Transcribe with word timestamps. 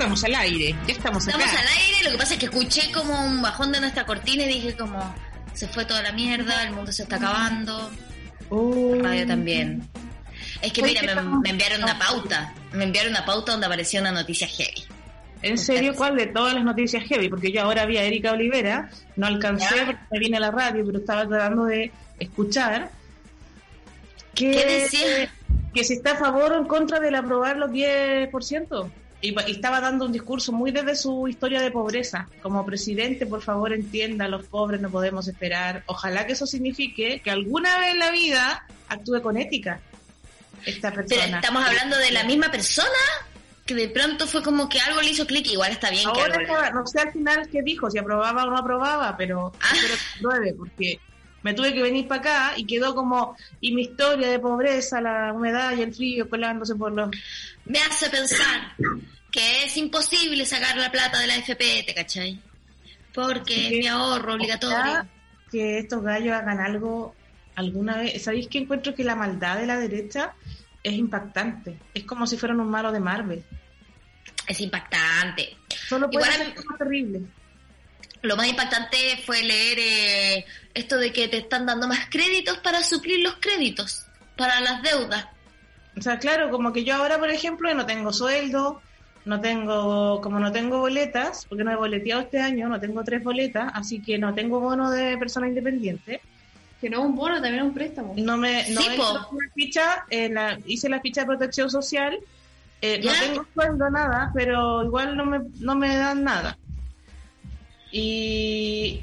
Estamos 0.00 0.24
al 0.24 0.34
aire, 0.34 0.74
ya 0.86 0.94
estamos 0.94 1.28
acá. 1.28 1.36
Estamos 1.36 1.60
al 1.60 1.78
aire, 1.78 2.04
lo 2.04 2.10
que 2.12 2.16
pasa 2.16 2.32
es 2.32 2.40
que 2.40 2.46
escuché 2.46 2.90
como 2.90 3.22
un 3.22 3.42
bajón 3.42 3.70
de 3.70 3.80
nuestra 3.80 4.06
cortina 4.06 4.44
y 4.44 4.48
dije 4.48 4.74
como, 4.74 5.14
se 5.52 5.68
fue 5.68 5.84
toda 5.84 6.00
la 6.00 6.12
mierda, 6.12 6.62
el 6.64 6.72
mundo 6.72 6.90
se 6.90 7.02
está 7.02 7.16
acabando. 7.16 7.90
Oh. 8.48 8.94
Radio 8.98 9.26
también. 9.26 9.86
Es 10.62 10.72
que 10.72 10.82
mira, 10.82 11.02
me, 11.02 11.50
enviaron 11.50 11.82
una 11.82 11.98
pauta, 11.98 12.54
me 12.72 12.84
enviaron 12.84 13.12
una 13.12 13.26
pauta 13.26 13.52
donde 13.52 13.66
apareció 13.66 14.00
una 14.00 14.10
noticia 14.10 14.46
heavy. 14.46 14.84
¿En 15.42 15.58
serio 15.58 15.94
cuál 15.94 16.16
de 16.16 16.26
todas 16.26 16.54
las 16.54 16.64
noticias 16.64 17.04
heavy? 17.04 17.28
Porque 17.28 17.52
yo 17.52 17.62
ahora 17.62 17.84
vi 17.84 17.98
a 17.98 18.02
Erika 18.02 18.32
Olivera, 18.32 18.88
no 19.16 19.26
alcancé 19.26 19.84
porque 19.84 20.00
me 20.10 20.18
vine 20.18 20.38
a 20.38 20.40
la 20.40 20.50
radio, 20.50 20.84
pero 20.86 20.98
estaba 20.98 21.28
tratando 21.28 21.66
de 21.66 21.92
escuchar. 22.18 22.90
Que, 24.34 24.50
¿Qué 24.50 24.64
decía? 24.64 25.32
Que 25.74 25.84
si 25.84 25.94
está 25.94 26.12
a 26.12 26.16
favor 26.16 26.52
o 26.52 26.58
en 26.58 26.64
contra 26.64 27.00
del 27.00 27.14
aprobar 27.14 27.58
los 27.58 27.70
10%. 27.70 28.90
Y, 29.20 29.34
estaba 29.50 29.80
dando 29.80 30.06
un 30.06 30.12
discurso 30.12 30.52
muy 30.52 30.70
desde 30.70 30.96
su 30.96 31.28
historia 31.28 31.60
de 31.60 31.70
pobreza. 31.70 32.28
Como 32.42 32.64
presidente, 32.64 33.26
por 33.26 33.42
favor, 33.42 33.72
entienda, 33.72 34.28
los 34.28 34.46
pobres 34.46 34.80
no 34.80 34.90
podemos 34.90 35.28
esperar. 35.28 35.82
Ojalá 35.86 36.26
que 36.26 36.32
eso 36.32 36.46
signifique 36.46 37.20
que 37.22 37.30
alguna 37.30 37.78
vez 37.78 37.92
en 37.92 37.98
la 37.98 38.10
vida 38.10 38.66
actúe 38.88 39.20
con 39.22 39.36
ética 39.36 39.80
esta 40.64 40.92
persona. 40.92 41.22
Pero 41.24 41.36
estamos 41.36 41.64
hablando 41.64 41.96
de 41.98 42.10
la 42.10 42.24
misma 42.24 42.50
persona 42.50 42.88
que 43.66 43.74
de 43.74 43.88
pronto 43.88 44.26
fue 44.26 44.42
como 44.42 44.68
que 44.68 44.80
algo 44.80 45.00
le 45.00 45.10
hizo 45.10 45.26
clic, 45.26 45.46
igual 45.46 45.70
está 45.70 45.90
bien 45.90 46.08
Ahora 46.08 46.38
que 46.38 46.72
no 46.72 46.84
sé 46.86 46.98
al 47.00 47.12
final 47.12 47.48
qué 47.48 47.62
dijo, 47.62 47.88
si 47.88 47.98
aprobaba 47.98 48.44
o 48.44 48.50
no 48.50 48.58
aprobaba, 48.58 49.16
pero 49.16 49.52
ah. 49.60 49.72
espero 49.72 50.56
porque 50.58 50.98
me 51.42 51.54
tuve 51.54 51.72
que 51.72 51.82
venir 51.82 52.06
para 52.06 52.20
acá 52.20 52.52
y 52.56 52.66
quedó 52.66 52.94
como, 52.94 53.36
y 53.60 53.72
mi 53.72 53.82
historia 53.82 54.28
de 54.28 54.38
pobreza, 54.38 55.00
la 55.00 55.32
humedad 55.32 55.76
y 55.76 55.82
el 55.82 55.94
frío 55.94 56.28
colándose 56.28 56.74
por 56.74 56.92
los... 56.92 57.10
Me 57.64 57.78
hace 57.78 58.10
pensar 58.10 58.74
que 59.30 59.64
es 59.64 59.76
imposible 59.76 60.44
sacar 60.44 60.76
la 60.76 60.90
plata 60.90 61.18
de 61.18 61.26
la 61.26 61.36
FP, 61.36 61.84
¿te 61.86 61.94
cachai? 61.94 62.40
Porque 63.14 63.68
es 63.68 63.78
mi 63.78 63.86
ahorro 63.86 64.34
obligatorio. 64.34 65.06
Que 65.50 65.78
estos 65.80 66.02
gallos 66.02 66.34
hagan 66.34 66.60
algo 66.60 67.14
alguna 67.56 67.96
vez. 67.96 68.22
¿Sabéis 68.22 68.48
que 68.48 68.58
encuentro 68.58 68.94
que 68.94 69.04
la 69.04 69.16
maldad 69.16 69.58
de 69.58 69.66
la 69.66 69.78
derecha 69.78 70.34
es 70.82 70.92
impactante? 70.92 71.78
Es 71.94 72.04
como 72.04 72.26
si 72.26 72.36
fueran 72.36 72.60
un 72.60 72.70
malo 72.70 72.92
de 72.92 73.00
Marvel. 73.00 73.44
Es 74.46 74.60
impactante. 74.60 75.56
Solo 75.88 76.10
puede 76.10 76.30
ser 76.32 76.54
terrible. 76.78 77.22
Lo 78.22 78.36
más 78.36 78.48
impactante 78.48 78.96
fue 79.24 79.42
leer 79.42 79.78
eh, 79.78 80.46
esto 80.74 80.98
de 80.98 81.12
que 81.12 81.28
te 81.28 81.38
están 81.38 81.66
dando 81.66 81.88
más 81.88 82.06
créditos 82.10 82.58
para 82.58 82.82
suplir 82.82 83.20
los 83.20 83.36
créditos, 83.40 84.06
para 84.36 84.60
las 84.60 84.82
deudas. 84.82 85.26
O 85.96 86.02
sea, 86.02 86.18
claro, 86.18 86.50
como 86.50 86.72
que 86.72 86.84
yo 86.84 86.94
ahora, 86.94 87.18
por 87.18 87.30
ejemplo, 87.30 87.72
no 87.74 87.86
tengo 87.86 88.12
sueldo, 88.12 88.80
no 89.24 89.40
tengo, 89.40 90.20
como 90.20 90.38
no 90.38 90.52
tengo 90.52 90.78
boletas, 90.78 91.46
porque 91.48 91.64
no 91.64 91.72
he 91.72 91.76
boleteado 91.76 92.22
este 92.22 92.40
año, 92.40 92.68
no 92.68 92.78
tengo 92.78 93.02
tres 93.04 93.22
boletas, 93.22 93.72
así 93.74 94.00
que 94.00 94.18
no 94.18 94.34
tengo 94.34 94.60
bono 94.60 94.90
de 94.90 95.16
persona 95.18 95.48
independiente. 95.48 96.20
Que 96.80 96.88
no 96.88 97.00
es 97.00 97.04
un 97.04 97.14
bono, 97.14 97.34
también 97.34 97.56
es 97.56 97.62
un 97.62 97.74
préstamo. 97.74 98.14
No 98.16 98.36
me, 98.38 98.68
no 98.70 98.80
hice 98.80 98.96
la 98.96 99.28
ficha, 99.54 100.04
la, 100.10 100.58
hice 100.66 100.88
la 100.88 101.00
ficha 101.00 101.22
de 101.22 101.26
protección 101.26 101.70
social, 101.70 102.18
eh, 102.82 103.00
no 103.04 103.12
tengo 103.12 103.46
sueldo, 103.52 103.90
nada, 103.90 104.30
pero 104.34 104.84
igual 104.84 105.16
no 105.16 105.26
me, 105.26 105.40
no 105.58 105.74
me 105.74 105.96
dan 105.96 106.24
nada. 106.24 106.56
Y 107.92 109.02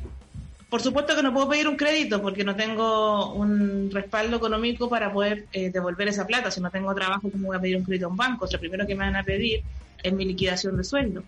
por 0.70 0.82
supuesto 0.82 1.16
que 1.16 1.24
no 1.24 1.34
puedo 1.34 1.50
pedir 1.50 1.68
un 1.68 1.78
crédito 1.78 2.22
porque 2.22 2.44
no 2.44 2.56
tengo 2.56 3.34
un 3.34 3.90
respaldo 3.92 4.38
económico 4.38 4.90
para 4.90 5.12
poder 5.12 5.46
eh, 5.54 5.70
devolver 5.70 6.10
esa 6.10 6.28
plata. 6.28 6.52
Si 6.52 6.60
no 6.60 6.70
tengo 6.70 6.94
trabajo, 6.94 7.30
¿cómo 7.32 7.48
voy 7.48 7.58
a 7.58 7.62
pedir 7.62 7.78
un 7.78 7.84
crédito 7.84 8.08
a 8.08 8.10
un 8.10 8.18
banco? 8.18 8.46
O 8.46 8.48
sea, 8.48 8.60
primero 8.60 8.86
que 8.86 8.96
me 8.96 9.06
van 9.06 9.16
a 9.16 9.24
pedir 9.24 9.64
es 10.04 10.14
mi 10.14 10.26
liquidación 10.26 10.78
de 10.78 10.84
sueldo. 10.84 11.24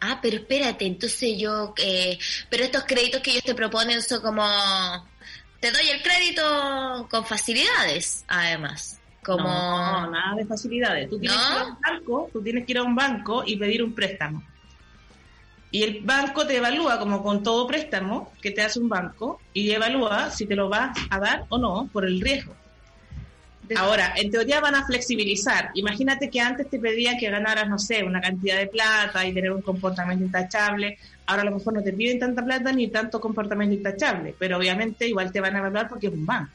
Ah, 0.00 0.18
pero 0.22 0.36
espérate, 0.36 0.86
entonces 0.86 1.38
yo, 1.38 1.74
eh, 1.76 2.18
pero 2.48 2.64
estos 2.64 2.84
créditos 2.84 3.20
que 3.20 3.32
ellos 3.32 3.44
te 3.44 3.54
proponen 3.54 4.02
son 4.02 4.22
como, 4.22 4.42
te 5.60 5.70
doy 5.70 5.88
el 5.88 6.02
crédito 6.02 7.06
con 7.10 7.24
facilidades, 7.24 8.24
además. 8.28 9.00
Como... 9.22 9.44
No, 9.44 10.10
nada 10.10 10.34
de 10.36 10.46
facilidades. 10.46 11.10
Tú 11.10 11.18
tienes, 11.18 11.36
que 11.36 11.44
ir 11.44 11.58
a 11.58 11.64
un 11.64 11.80
banco, 11.80 12.30
tú 12.32 12.42
tienes 12.42 12.64
que 12.64 12.72
ir 12.72 12.78
a 12.78 12.82
un 12.84 12.94
banco 12.94 13.42
y 13.44 13.56
pedir 13.56 13.82
un 13.82 13.92
préstamo. 13.92 14.42
Y 15.70 15.82
el 15.82 16.00
banco 16.02 16.46
te 16.46 16.56
evalúa, 16.56 16.98
como 16.98 17.22
con 17.22 17.42
todo 17.42 17.66
préstamo 17.66 18.32
que 18.40 18.50
te 18.50 18.62
hace 18.62 18.78
un 18.78 18.88
banco, 18.88 19.40
y 19.52 19.70
evalúa 19.70 20.30
si 20.30 20.46
te 20.46 20.54
lo 20.54 20.68
vas 20.68 20.96
a 21.10 21.18
dar 21.18 21.44
o 21.48 21.58
no 21.58 21.88
por 21.92 22.04
el 22.04 22.20
riesgo. 22.20 22.54
Ahora, 23.74 24.12
en 24.16 24.30
teoría 24.30 24.60
van 24.60 24.76
a 24.76 24.86
flexibilizar. 24.86 25.70
Imagínate 25.74 26.30
que 26.30 26.40
antes 26.40 26.70
te 26.70 26.78
pedían 26.78 27.18
que 27.18 27.30
ganaras, 27.30 27.68
no 27.68 27.78
sé, 27.78 28.04
una 28.04 28.20
cantidad 28.20 28.58
de 28.58 28.68
plata 28.68 29.26
y 29.26 29.32
tener 29.32 29.50
un 29.50 29.62
comportamiento 29.62 30.24
intachable. 30.24 30.98
Ahora 31.26 31.42
a 31.42 31.46
lo 31.46 31.56
mejor 31.56 31.74
no 31.74 31.82
te 31.82 31.92
piden 31.92 32.20
tanta 32.20 32.44
plata 32.44 32.72
ni 32.72 32.88
tanto 32.88 33.20
comportamiento 33.20 33.74
intachable, 33.74 34.34
pero 34.38 34.58
obviamente 34.58 35.08
igual 35.08 35.32
te 35.32 35.40
van 35.40 35.56
a 35.56 35.58
evaluar 35.58 35.88
porque 35.88 36.06
es 36.06 36.12
un 36.12 36.24
banco. 36.24 36.52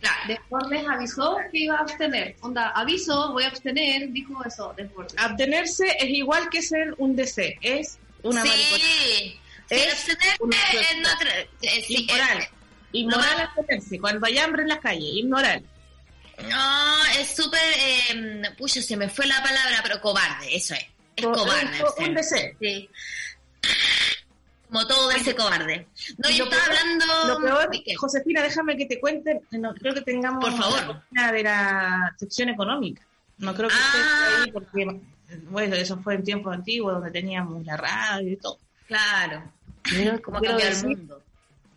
Claro, 0.00 0.18
después 0.28 0.64
les 0.68 0.86
avisó 0.86 1.38
que 1.50 1.60
iba 1.60 1.76
a 1.76 1.80
abstener. 1.80 2.36
Onda, 2.42 2.68
aviso, 2.70 3.32
voy 3.32 3.44
a 3.44 3.48
abstener, 3.48 4.10
dijo 4.10 4.44
eso. 4.44 4.74
Después. 4.76 5.14
Abstenerse 5.16 5.86
es 5.98 6.10
igual 6.10 6.50
que 6.50 6.60
ser 6.60 6.94
un 6.98 7.16
DC, 7.16 7.56
es 7.62 7.98
una 8.24 8.42
sí. 8.42 9.38
Es 9.70 10.10
inmoral. 11.90 12.48
Inmoral 12.92 13.40
abstenerse. 13.40 13.98
Cuando 13.98 14.26
hay 14.26 14.38
hambre 14.38 14.62
en 14.62 14.68
las 14.68 14.80
calles, 14.80 15.10
inmoral. 15.14 15.64
No, 16.48 17.04
es 17.18 17.34
súper. 17.34 17.60
Eh, 17.76 18.42
pucha, 18.58 18.82
se 18.82 18.96
me 18.96 19.08
fue 19.08 19.26
la 19.26 19.42
palabra, 19.42 19.80
pero 19.82 20.00
cobarde, 20.00 20.54
eso 20.54 20.74
es. 20.74 20.86
Es 21.16 21.24
cobarde. 21.24 21.82
Un 21.98 22.14
DC. 22.14 22.56
Sí. 22.60 22.90
Como 24.68 24.86
todo 24.86 25.10
ese 25.12 25.34
cobarde. 25.34 25.86
No, 26.18 26.30
yo 26.30 26.44
estaba 26.44 26.64
hablando. 26.64 27.04
Lo 27.26 27.40
peor, 27.40 27.70
Josefina, 27.96 28.42
déjame 28.42 28.76
que 28.76 28.86
te 28.86 28.98
cuente. 28.98 29.42
No 29.52 29.72
creo 29.74 29.94
que 29.94 30.02
tengamos. 30.02 30.44
Por 30.44 30.56
favor. 30.56 31.02
Una 31.12 31.32
de 31.32 31.42
la 31.42 32.14
sección 32.18 32.48
económica. 32.48 33.02
No 33.38 33.54
creo 33.54 33.68
que 33.68 33.74
esté 33.74 33.98
ah. 33.98 34.42
ahí 34.44 34.52
porque 34.52 35.00
bueno, 35.50 35.74
eso 35.76 35.98
fue 35.98 36.14
en 36.14 36.24
tiempos 36.24 36.54
antiguos 36.54 36.94
donde 36.94 37.10
teníamos 37.10 37.64
la 37.64 37.76
radio 37.76 38.32
y 38.32 38.36
todo. 38.36 38.58
Claro. 38.86 39.42
Como 40.22 40.38
el 40.38 40.84
mundo. 40.84 41.22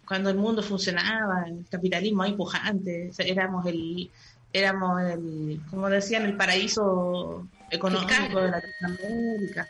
Cuando 0.05 0.29
el 0.29 0.37
mundo 0.37 0.63
funcionaba, 0.63 1.43
el 1.47 1.65
capitalismo 1.69 2.23
ahí 2.23 2.33
pujante, 2.33 3.11
éramos 3.19 3.65
el, 3.65 4.09
éramos 4.53 5.01
el, 5.01 5.59
como 5.69 5.89
decían, 5.89 6.23
el 6.23 6.37
paraíso 6.37 7.45
económico 7.69 8.39
de 8.39 8.51
Latinoamérica. 8.51 9.67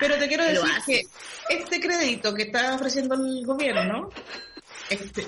Pero 0.00 0.18
te 0.18 0.28
quiero 0.28 0.44
decir 0.44 0.70
que 0.84 1.02
este 1.48 1.80
crédito 1.80 2.34
que 2.34 2.44
está 2.44 2.74
ofreciendo 2.74 3.14
el 3.14 3.44
gobierno, 3.46 4.10
este, 4.90 5.26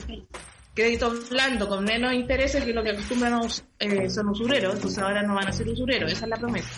crédito 0.74 1.12
blando 1.30 1.68
con 1.68 1.84
menos 1.84 2.12
intereses 2.12 2.64
que 2.64 2.72
lo 2.72 2.82
que 2.82 2.90
acostumbran 2.90 3.40
eh, 3.78 4.10
son 4.10 4.28
usureros, 4.28 4.74
entonces 4.74 4.98
ahora 4.98 5.22
no 5.22 5.34
van 5.34 5.48
a 5.48 5.52
ser 5.52 5.68
usureros, 5.68 6.10
esa 6.12 6.24
es 6.24 6.30
la 6.30 6.36
promesa. 6.36 6.68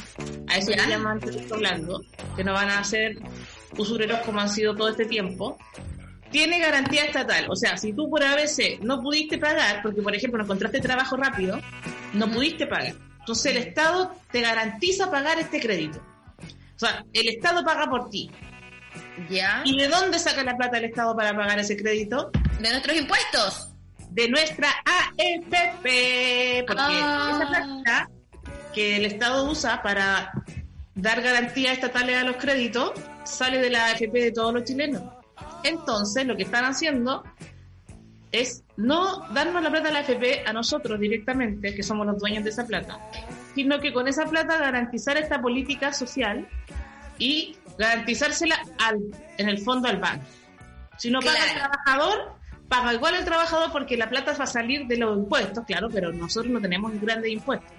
A 0.49 0.59
eso 0.59 0.71
le 0.71 0.87
llaman 0.87 1.19
crédito 1.19 1.57
blando, 1.57 2.03
que 2.37 2.45
no 2.45 2.53
van 2.53 2.69
a 2.69 2.85
ser 2.85 3.17
usureros 3.79 4.21
como 4.21 4.41
han 4.41 4.51
sido 4.51 4.75
todo 4.75 4.91
este 4.91 5.07
tiempo. 5.07 5.59
tiene 6.31 6.59
garantía 6.59 7.05
estatal. 7.05 7.47
O 7.49 7.57
sea, 7.57 7.77
si 7.79 7.93
tú 7.93 8.11
por 8.11 8.23
ABC 8.23 8.81
no 8.81 9.01
pudiste 9.01 9.39
pagar, 9.39 9.81
porque 9.83 10.03
por 10.03 10.15
ejemplo 10.15 10.39
no 10.39 10.45
encontraste 10.45 10.81
trabajo 10.81 11.17
rápido, 11.17 11.59
no 12.13 12.31
pudiste 12.31 12.67
pagar. 12.67 12.95
Entonces 13.21 13.57
el 13.57 13.59
Estado 13.59 14.13
te 14.31 14.43
garantiza 14.43 15.11
pagar 15.11 15.39
este 15.39 15.61
crédito. 15.61 16.01
O 16.75 16.79
sea, 16.79 17.05
el 17.13 17.29
Estado 17.29 17.65
paga 17.65 17.89
por 17.89 18.11
ti. 18.11 18.31
¿Ya? 19.31 19.63
¿Y 19.65 19.79
de 19.79 19.89
dónde 19.89 20.19
saca 20.19 20.45
la 20.45 20.57
plata 20.57 20.79
el 20.79 20.85
Estado 20.85 21.17
para 21.17 21.35
pagar 21.35 21.59
ese 21.59 21.77
crédito? 21.77 22.31
De 22.61 22.71
nuestros 22.71 22.97
impuestos. 22.97 23.76
De 24.17 24.29
nuestra 24.31 24.69
AFP. 24.85 26.65
Porque 26.67 26.83
Ah. 26.83 27.33
esa 27.35 27.49
plata 27.49 28.09
que 28.73 28.97
el 28.97 29.05
Estado 29.05 29.45
usa 29.51 29.83
para 29.83 30.33
dar 30.95 31.21
garantías 31.21 31.75
estatales 31.75 32.17
a 32.17 32.25
los 32.25 32.37
créditos 32.37 32.93
sale 33.25 33.59
de 33.59 33.69
la 33.71 33.87
AFP 33.87 34.21
de 34.21 34.33
todos 34.33 34.55
los 34.55 34.65
chilenos. 34.65 35.03
Entonces, 35.65 36.27
lo 36.27 36.35
que 36.35 36.45
están 36.45 36.65
haciendo 36.65 37.23
es 38.33 38.65
no 38.77 39.21
darnos 39.35 39.63
la 39.63 39.71
plata 39.71 39.89
a 39.89 39.93
la 39.93 39.99
AFP 40.01 40.45
a 40.47 40.53
nosotros 40.53 40.99
directamente, 40.99 41.75
que 41.75 41.83
somos 41.83 42.07
los 42.07 42.19
dueños 42.19 42.43
de 42.45 42.51
esa 42.51 42.67
plata, 42.67 42.99
sino 43.55 43.81
que 43.81 43.93
con 43.93 44.09
esa 44.09 44.25
plata 44.25 44.57
garantizar 44.59 45.17
esta 45.19 45.41
política 45.43 45.93
social 45.93 46.49
y 47.19 47.57
garantizársela 47.79 48.57
al, 48.79 48.99
en 49.37 49.49
el 49.49 49.59
fondo 49.59 49.89
al 49.89 49.99
banco. 49.99 50.25
Si 50.97 51.11
no 51.11 51.21
paga 51.21 51.45
el 51.45 51.59
trabajador, 51.59 52.36
paga 52.69 52.95
igual 52.95 53.15
el 53.15 53.25
trabajador 53.25 53.71
porque 53.73 53.97
la 53.97 54.09
plata 54.09 54.35
va 54.37 54.45
a 54.45 54.47
salir 54.47 54.87
de 54.87 54.97
los 54.97 55.17
impuestos, 55.19 55.65
claro, 55.67 55.89
pero 55.91 56.13
nosotros 56.13 56.53
no 56.53 56.61
tenemos 56.61 56.93
grandes 57.01 57.31
impuestos. 57.33 57.71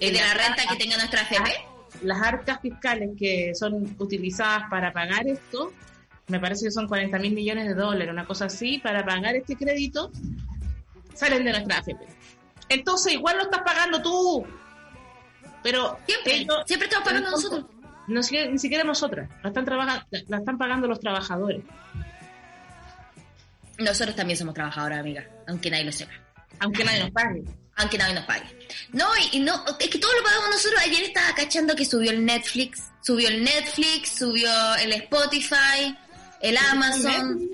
¿Y 0.00 0.06
de 0.10 0.20
la 0.20 0.34
renta 0.34 0.62
que 0.68 0.76
tenga 0.76 0.96
nuestra 0.96 1.22
FP? 1.22 1.50
Las 2.02 2.20
arcas 2.22 2.60
fiscales 2.60 3.10
que 3.18 3.54
son 3.54 3.94
utilizadas 3.98 4.64
para 4.68 4.92
pagar 4.92 5.26
esto, 5.28 5.72
me 6.26 6.40
parece 6.40 6.66
que 6.66 6.70
son 6.72 6.88
40 6.88 7.18
mil 7.18 7.32
millones 7.32 7.68
de 7.68 7.74
dólares, 7.74 8.10
una 8.12 8.26
cosa 8.26 8.46
así, 8.46 8.78
para 8.78 9.04
pagar 9.04 9.36
este 9.36 9.56
crédito, 9.56 10.10
salen 11.14 11.44
de 11.44 11.52
nuestra 11.52 11.78
AFP. 11.78 11.96
Entonces, 12.68 13.12
igual 13.12 13.36
lo 13.36 13.42
estás 13.44 13.62
pagando 13.62 14.02
tú. 14.02 14.44
Pero 15.62 15.98
Siempre, 16.06 16.34
ellos- 16.34 16.62
siempre 16.66 16.88
estamos 16.88 17.08
pagando 17.08 17.30
nosotros. 17.30 17.64
no 18.08 18.20
ni 18.50 18.58
siquiera 18.58 18.84
nosotras, 18.84 19.30
la 19.42 19.48
están, 19.48 19.64
la 20.28 20.36
están 20.38 20.58
pagando 20.58 20.86
los 20.88 21.00
trabajadores. 21.00 21.62
Nosotros 23.78 24.14
también 24.16 24.38
somos 24.38 24.54
trabajadores, 24.54 24.98
amiga, 24.98 25.26
aunque 25.48 25.70
nadie 25.70 25.84
lo 25.84 25.92
sepa. 25.92 26.12
Aunque 26.60 26.84
nadie 26.84 27.00
nos 27.00 27.10
pague. 27.10 27.42
Aunque 27.76 27.98
nadie 27.98 28.14
nos 28.14 28.24
pague. 28.24 28.44
No, 28.92 29.06
y, 29.32 29.36
y 29.38 29.40
no, 29.40 29.64
es 29.80 29.88
que 29.88 29.98
todo 29.98 30.12
lo 30.12 30.22
pagamos 30.22 30.50
nosotros. 30.50 30.80
Ayer 30.82 31.02
estaba 31.02 31.34
cachando 31.34 31.74
que 31.74 31.84
subió 31.84 32.12
el 32.12 32.24
Netflix, 32.24 32.84
subió 33.02 33.28
el 33.28 33.42
Netflix, 33.42 34.16
subió 34.16 34.48
el 34.76 34.92
Spotify, 34.92 35.96
el 36.40 36.56
Amazon. 36.56 37.50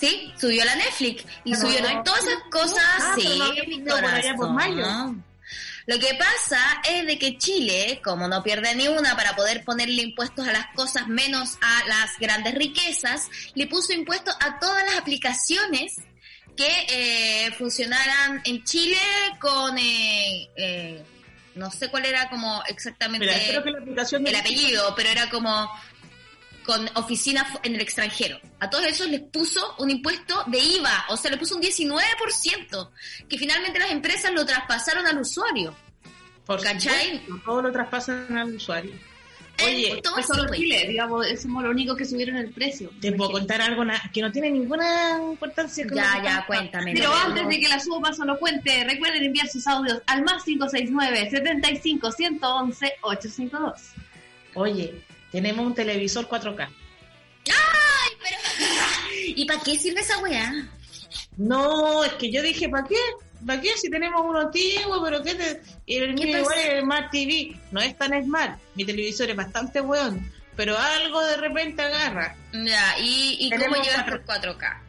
Sí, 0.00 0.32
subió 0.40 0.64
la 0.64 0.74
Netflix 0.74 1.24
y 1.44 1.54
Pero 1.54 1.92
no- 1.94 2.02
todas 2.02 2.24
esas 2.24 2.42
cosas. 2.50 2.82
Ah, 2.98 3.12
pero 3.14 3.28
sí, 3.30 3.38
no 3.38 3.44
había 3.44 3.62
video 3.64 4.36
por 4.36 4.50
mayo. 4.52 5.14
Lo 5.86 5.98
que 5.98 6.14
pasa 6.14 6.80
es 6.88 7.06
de 7.06 7.18
que 7.18 7.38
Chile, 7.38 8.00
como 8.04 8.28
no 8.28 8.42
pierde 8.42 8.74
ni 8.74 8.88
una 8.88 9.16
para 9.16 9.34
poder 9.34 9.64
ponerle 9.64 10.02
impuestos 10.02 10.46
a 10.46 10.52
las 10.52 10.66
cosas 10.74 11.08
menos 11.08 11.58
a 11.60 11.88
las 11.88 12.18
grandes 12.18 12.54
riquezas, 12.54 13.28
le 13.54 13.66
puso 13.66 13.92
impuestos 13.92 14.34
a 14.40 14.58
todas 14.58 14.84
las 14.84 14.96
aplicaciones 14.96 15.96
que 16.56 17.46
eh, 17.46 17.52
funcionaran 17.52 18.42
en 18.44 18.62
Chile 18.64 18.98
con, 19.40 19.76
eh, 19.78 20.50
eh, 20.56 21.02
no 21.54 21.70
sé 21.70 21.88
cuál 21.88 22.04
era 22.04 22.28
como 22.28 22.62
exactamente 22.68 23.26
Mira, 23.26 23.38
creo 23.46 23.62
que 23.62 23.70
la 23.70 23.78
aplicación 23.78 24.24
de 24.24 24.30
el 24.30 24.36
apellido, 24.36 24.94
pero 24.94 25.08
era 25.08 25.30
como 25.30 25.70
con 26.64 26.88
oficinas 26.94 27.46
en 27.62 27.74
el 27.74 27.80
extranjero. 27.80 28.38
A 28.60 28.70
todos 28.70 28.86
esos 28.86 29.08
les 29.08 29.20
puso 29.20 29.74
un 29.78 29.90
impuesto 29.90 30.44
de 30.46 30.58
IVA, 30.58 31.06
o 31.08 31.16
sea, 31.16 31.30
le 31.30 31.36
puso 31.36 31.56
un 31.56 31.62
19%, 31.62 32.90
que 33.28 33.38
finalmente 33.38 33.78
las 33.78 33.90
empresas 33.90 34.32
lo 34.32 34.44
traspasaron 34.46 35.06
al 35.06 35.18
usuario. 35.18 35.74
por 36.46 36.62
¿cachai? 36.62 37.18
supuesto, 37.18 37.42
todo 37.44 37.62
lo 37.62 37.72
traspasan 37.72 38.36
al 38.36 38.54
usuario. 38.54 38.92
Oye, 39.64 40.00
así, 40.16 40.22
solo 40.26 40.46
pues. 40.48 40.58
Chile, 40.58 40.86
digamos, 40.88 41.26
somos 41.40 41.62
los 41.62 41.72
únicos 41.72 41.96
que 41.96 42.04
subieron 42.04 42.36
el 42.36 42.50
precio. 42.50 42.90
Te 43.00 43.12
puedo 43.12 43.32
contar 43.32 43.60
algo 43.60 43.84
que 44.12 44.22
no 44.22 44.32
tiene 44.32 44.50
ninguna 44.50 45.18
importancia. 45.30 45.84
lo 45.84 45.94
Ya, 45.94 46.22
ya, 46.22 46.44
cuéntame. 46.46 46.94
Pero 46.94 47.10
no, 47.10 47.16
antes 47.16 47.42
no. 47.44 47.48
de 47.48 47.60
que 47.60 47.68
la 47.68 47.78
suba 47.78 48.12
solo 48.12 48.38
cuente, 48.38 48.84
recuerden 48.84 49.22
enviar 49.24 49.48
sus 49.48 49.66
audios 49.66 50.00
al 50.06 50.24
más 50.24 50.42
569 50.44 51.30
75 51.30 52.12
111 52.12 52.92
852. 53.02 53.80
Oye, 54.54 54.94
tenemos 55.32 55.66
un 55.66 55.74
televisor 55.74 56.28
4K. 56.28 56.68
¿Y 59.26 59.44
para 59.46 59.60
qué 59.60 59.78
sirve 59.78 60.00
esa 60.00 60.18
weá? 60.18 60.52
No, 61.36 62.04
es 62.04 62.12
que 62.14 62.30
yo 62.30 62.42
dije, 62.42 62.68
¿para 62.68 62.86
qué? 62.86 62.96
¿Para 63.46 63.60
qué 63.60 63.70
si 63.76 63.90
tenemos 63.90 64.22
uno 64.24 64.40
antiguo? 64.40 65.02
¿Pero 65.02 65.22
qué 65.22 65.34
te...? 65.34 65.62
Y 65.86 65.96
el 65.96 66.14
¿Qué 66.14 66.26
mío 66.26 66.38
igual 66.38 66.58
es 66.58 66.68
el 66.68 66.80
Smart 66.82 67.10
TV. 67.10 67.56
No 67.72 67.80
es 67.80 67.96
tan 67.96 68.22
smart. 68.22 68.60
Mi 68.74 68.84
televisor 68.84 69.30
es 69.30 69.36
bastante 69.36 69.80
weón. 69.80 70.30
Pero 70.54 70.78
algo 70.78 71.20
de 71.22 71.36
repente 71.38 71.82
agarra. 71.82 72.36
Ya, 72.52 72.98
¿y, 73.00 73.38
y 73.40 73.50
cómo 73.50 73.82
llegas 73.82 74.04
por 74.04 74.24
4K? 74.24 74.80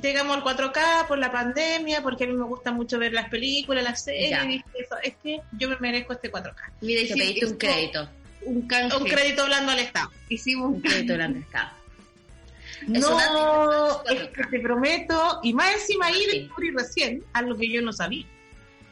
Llegamos 0.00 0.36
al 0.36 0.44
4K 0.44 1.06
por 1.08 1.18
la 1.18 1.32
pandemia, 1.32 2.02
porque 2.02 2.24
a 2.24 2.26
mí 2.26 2.34
me 2.34 2.44
gusta 2.44 2.70
mucho 2.70 2.98
ver 2.98 3.14
las 3.14 3.30
películas, 3.30 3.82
las 3.82 4.04
series. 4.04 4.46
Y 4.46 4.62
eso, 4.78 4.96
es 5.02 5.14
que 5.22 5.40
yo 5.52 5.70
me 5.70 5.78
merezco 5.78 6.12
este 6.12 6.30
4K. 6.30 6.54
Mira, 6.82 7.00
Te 7.00 7.14
sí, 7.14 7.18
pediste 7.18 7.46
un 7.46 7.56
crédito. 7.56 8.08
Un 8.46 8.66
canje. 8.68 8.96
Un 8.96 9.04
crédito 9.04 9.44
blando 9.46 9.72
al 9.72 9.78
Estado. 9.80 10.10
Hicimos 10.28 10.68
un 10.68 10.74
Un 10.76 10.80
crédito 10.80 11.12
del 11.12 11.20
canje. 11.22 11.38
mercado. 11.40 11.70
Es 12.82 12.88
No, 13.00 13.14
una- 13.16 14.12
es 14.12 14.28
que 14.28 14.44
te 14.44 14.60
prometo, 14.60 15.40
y 15.42 15.52
más 15.54 15.74
encima 15.74 16.06
ahí 16.06 16.24
descubrí 16.32 16.70
recién 16.70 17.24
algo 17.32 17.56
que 17.56 17.70
yo 17.70 17.80
no 17.82 17.92
sabía. 17.92 18.24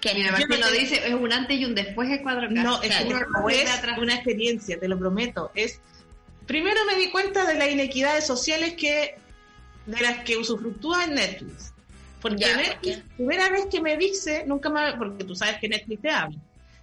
¿Qué? 0.00 0.14
Mira, 0.14 0.32
Martín 0.32 0.48
no 0.50 0.56
lo 0.58 0.70
dice, 0.72 1.06
es 1.06 1.14
un 1.14 1.32
antes 1.32 1.58
y 1.58 1.64
un 1.64 1.74
después 1.74 2.08
de 2.08 2.22
4K. 2.22 2.62
No, 2.62 2.82
es 2.82 2.88
Claro. 2.88 3.08
que 3.08 3.14
Uno 3.14 3.26
no 3.42 3.48
es 3.48 3.98
una 3.98 4.14
experiencia, 4.14 4.78
te 4.78 4.88
lo 4.88 4.98
prometo. 4.98 5.50
Es 5.54 5.80
primero 6.46 6.84
me 6.86 6.94
di 6.96 7.10
cuenta 7.10 7.44
de 7.46 7.54
las 7.54 7.70
inequidades 7.70 8.26
sociales 8.26 8.74
que 8.74 9.16
de 9.86 10.00
las 10.00 10.24
que 10.24 10.36
usufructúa 10.38 11.04
en 11.04 11.14
Netflix. 11.14 11.72
Porque 12.20 12.38
Ya, 12.44 12.56
Netflix, 12.56 12.96
¿por 12.98 13.16
primera 13.16 13.50
vez 13.50 13.66
que 13.70 13.80
me 13.82 13.96
dice, 13.98 14.44
nunca 14.46 14.70
más, 14.70 14.94
porque 14.94 15.24
tú 15.24 15.34
sabes 15.34 15.58
que 15.58 15.68
Netflix 15.68 16.00
te 16.02 16.10
habla. 16.10 16.38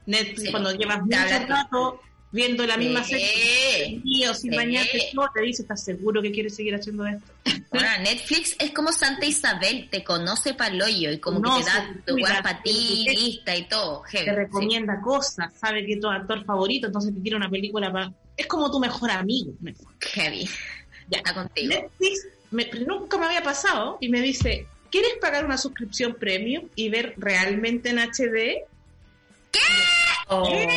Netflix 0.05 0.41
Sí, 0.43 0.51
cuando 0.51 0.71
llevas 0.71 1.01
mucho 1.01 1.17
rato 1.47 2.01
viendo 2.31 2.65
la 2.65 2.77
misma 2.77 3.03
Sí. 3.03 3.11
serie 3.11 4.01
y 4.03 4.25
o 4.25 4.33
sin 4.33 4.51
Sí. 4.51 4.57
bañarte, 4.57 5.09
todo, 5.13 5.27
te 5.33 5.41
dice, 5.41 5.63
¿estás 5.63 5.83
seguro 5.83 6.21
que 6.21 6.31
quieres 6.31 6.55
seguir 6.55 6.73
haciendo 6.75 7.05
esto? 7.05 7.25
Bueno, 7.71 7.87
Netflix 8.03 8.55
es 8.59 8.71
como 8.71 8.91
Santa 8.91 9.25
Isabel, 9.25 9.87
te 9.89 10.03
conoce 10.03 10.53
para 10.53 10.73
el 10.73 10.81
hoyo 10.81 11.11
y 11.11 11.19
como 11.19 11.41
que 11.41 11.49
No, 11.49 11.57
te 11.59 11.65
da 11.65 11.93
tu 12.05 12.15
para 12.21 12.61
ti, 12.63 13.05
lista 13.09 13.55
y 13.55 13.67
todo. 13.67 14.01
heavy, 14.03 14.25
te 14.25 14.31
sí. 14.31 14.35
recomienda 14.37 15.01
cosas, 15.01 15.53
sabe 15.59 15.85
que 15.85 15.93
es 15.93 15.99
tu 15.99 16.07
actor 16.09 16.43
favorito, 16.45 16.87
entonces 16.87 17.13
te 17.13 17.21
tira 17.21 17.37
una 17.37 17.49
película 17.49 17.91
para... 17.91 18.11
Es 18.37 18.47
como 18.47 18.69
tu 18.71 18.79
mejor 18.79 19.11
amigo. 19.11 19.51
Heavy. 19.99 20.49
Ya. 21.09 21.17
Está 21.17 21.33
contigo. 21.33 21.73
Netflix 21.73 22.27
me- 22.51 22.69
nunca 22.85 23.17
me 23.17 23.25
había 23.25 23.43
pasado 23.43 23.97
y 24.01 24.09
me 24.09 24.21
dice, 24.21 24.65
¿quieres 24.89 25.11
pagar 25.21 25.45
una 25.45 25.57
suscripción 25.57 26.15
premium 26.15 26.67
y 26.75 26.89
ver 26.89 27.13
realmente 27.17 27.89
en 27.89 27.99
HD? 27.99 28.63
Oh. 30.27 30.47
Eh, 30.47 30.67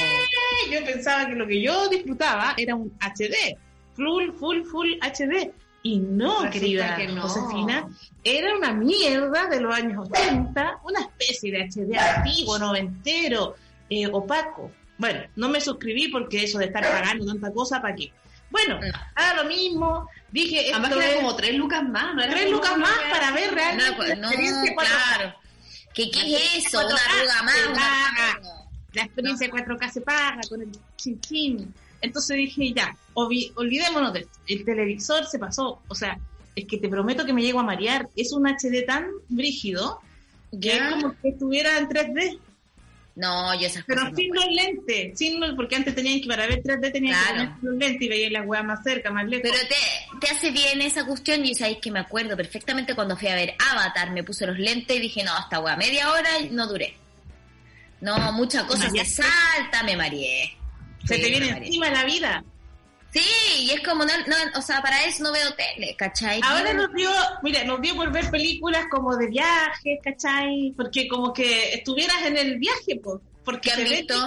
Yo 0.70 0.84
pensaba 0.84 1.26
que 1.26 1.34
lo 1.34 1.46
que 1.46 1.60
yo 1.60 1.88
disfrutaba 1.88 2.54
era 2.56 2.74
un 2.74 2.92
HD, 3.00 3.56
full, 3.94 4.30
full, 4.38 4.62
full 4.64 4.88
HD. 5.00 5.52
Y 5.82 5.98
no, 5.98 6.44
Resulta 6.44 6.50
querida 6.50 6.96
que 6.96 7.08
no. 7.08 7.22
Josefina, 7.28 7.86
era 8.24 8.56
una 8.56 8.72
mierda 8.72 9.46
de 9.48 9.60
los 9.60 9.74
años 9.74 10.08
80, 10.10 10.78
una 10.84 11.00
especie 11.00 11.52
de 11.52 11.62
HD 11.68 11.98
antiguo, 11.98 12.58
noventero, 12.58 13.54
eh, 13.90 14.06
opaco. 14.10 14.72
Bueno, 14.96 15.20
no 15.36 15.48
me 15.50 15.60
suscribí 15.60 16.08
porque 16.08 16.44
eso 16.44 16.58
de 16.58 16.66
estar 16.66 16.82
pagando 16.82 17.26
tanta 17.26 17.52
cosa, 17.52 17.82
¿para 17.82 17.94
qué? 17.94 18.10
Bueno, 18.50 18.80
No. 18.80 18.86
ahora 19.16 19.42
lo 19.42 19.48
mismo, 19.48 20.08
dije, 20.30 20.70
Además 20.72 20.90
esto 20.90 21.00
que 21.00 21.04
es- 21.06 21.12
era 21.12 21.20
como 21.20 21.36
tres 21.36 21.54
lucas 21.54 21.82
más, 21.88 22.14
¿no? 22.14 22.22
Era 22.22 22.32
tres 22.32 22.50
lucas 22.50 22.78
más 22.78 22.98
para 23.10 23.30
ver 23.32 23.52
realmente 23.52 23.90
No, 23.90 23.96
pues, 23.96 24.08
la 24.10 24.14
no, 24.16 24.28
experiencia 24.28 24.74
4K. 24.74 24.86
claro. 25.16 25.34
¿Qué, 25.92 26.10
¿Qué 26.10 26.34
es 26.36 26.66
eso? 26.66 26.78
Una 26.78 26.88
4K 26.88 27.18
arruga 27.18 27.42
más, 27.42 28.38
La 28.94 29.02
experiencia 29.04 29.50
4K 29.50 29.90
se 29.92 30.00
paga 30.00 30.40
con 30.48 30.62
el 30.62 30.68
chin 30.96 31.20
chin. 31.20 31.74
Entonces 32.00 32.36
dije, 32.36 32.72
ya, 32.74 32.94
olvi- 33.14 33.52
olvidémonos 33.56 34.12
de 34.12 34.20
esto. 34.20 34.38
El 34.46 34.64
televisor 34.64 35.26
se 35.26 35.38
pasó. 35.38 35.82
O 35.88 35.94
sea, 35.94 36.18
es 36.54 36.66
que 36.66 36.78
te 36.78 36.88
prometo 36.88 37.24
que 37.24 37.32
me 37.32 37.42
llego 37.42 37.60
a 37.60 37.64
marear. 37.64 38.08
Es 38.16 38.32
un 38.32 38.46
HD 38.46 38.84
tan 38.86 39.06
brígido 39.28 40.00
que 40.52 40.58
¿Ya? 40.68 40.88
es 40.90 40.94
como 40.94 41.14
que 41.20 41.28
estuviera 41.30 41.78
en 41.78 41.88
3D. 41.88 42.38
No, 43.16 43.54
yo 43.60 43.68
esas 43.68 43.84
Pero 43.86 44.00
cosas 44.02 44.16
sin 44.16 44.34
los 44.34 44.44
lentes. 44.46 45.16
Sin 45.18 45.38
los, 45.40 45.54
porque 45.54 45.76
antes 45.76 45.94
tenían 45.94 46.20
que, 46.20 46.26
para 46.26 46.46
ver 46.48 46.62
3D 46.64 46.92
tenían 46.92 47.14
Claro. 47.22 47.38
que 47.42 47.46
poner 47.60 47.62
los 47.62 47.74
lentes 47.76 48.02
y 48.02 48.08
veían 48.08 48.32
las 48.32 48.44
weas 48.46 48.64
más 48.64 48.82
cerca, 48.82 49.10
más 49.12 49.24
lejos. 49.26 49.48
Pero 49.50 49.68
te, 49.68 50.26
te 50.26 50.32
hace 50.32 50.50
bien 50.50 50.80
esa 50.82 51.06
cuestión 51.06 51.44
y 51.46 51.54
sabéis 51.54 51.78
que 51.78 51.92
me 51.92 52.00
acuerdo 52.00 52.36
perfectamente 52.36 52.94
cuando 52.96 53.16
fui 53.16 53.28
a 53.28 53.36
ver 53.36 53.54
Avatar, 53.70 54.10
me 54.10 54.24
puse 54.24 54.46
los 54.48 54.58
lentes 54.58 54.96
y 54.96 55.00
dije, 55.00 55.22
no, 55.22 55.32
hasta 55.32 55.60
weá, 55.60 55.76
media 55.76 56.10
hora 56.10 56.40
y 56.40 56.50
no 56.50 56.66
duré. 56.66 56.96
No, 58.00 58.32
muchas 58.32 58.64
cosas 58.64 58.86
mareaste? 58.88 59.22
salta, 59.22 59.82
me 59.84 59.96
mareé. 59.96 60.56
se 61.06 61.16
Sí, 61.16 61.22
te 61.22 61.30
me 61.30 61.38
viene 61.38 61.58
encima 61.66 61.90
la 61.90 62.04
vida. 62.04 62.44
Sí, 63.12 63.22
y 63.60 63.70
es 63.70 63.80
como, 63.86 64.04
no, 64.04 64.12
no, 64.26 64.34
o 64.58 64.62
sea, 64.62 64.82
para 64.82 65.04
eso 65.04 65.22
no 65.22 65.30
veo 65.30 65.54
tele, 65.54 65.94
¿cachai? 65.96 66.40
Ahora 66.42 66.74
nos 66.74 66.92
dio, 66.92 67.08
mira, 67.44 67.62
nos 67.62 67.80
dio 67.80 67.94
por 67.94 68.10
ver 68.10 68.28
películas 68.28 68.86
como 68.90 69.16
de 69.16 69.28
viajes, 69.28 70.00
¿cachai? 70.02 70.74
Porque 70.76 71.06
como 71.06 71.32
que 71.32 71.74
estuvieras 71.74 72.22
en 72.24 72.36
el 72.36 72.58
viaje, 72.58 73.00
pues, 73.02 73.20
porque 73.44 73.70
¿Qué 73.70 73.76
se 73.76 73.84
ve 73.84 73.96
nítido, 74.00 74.26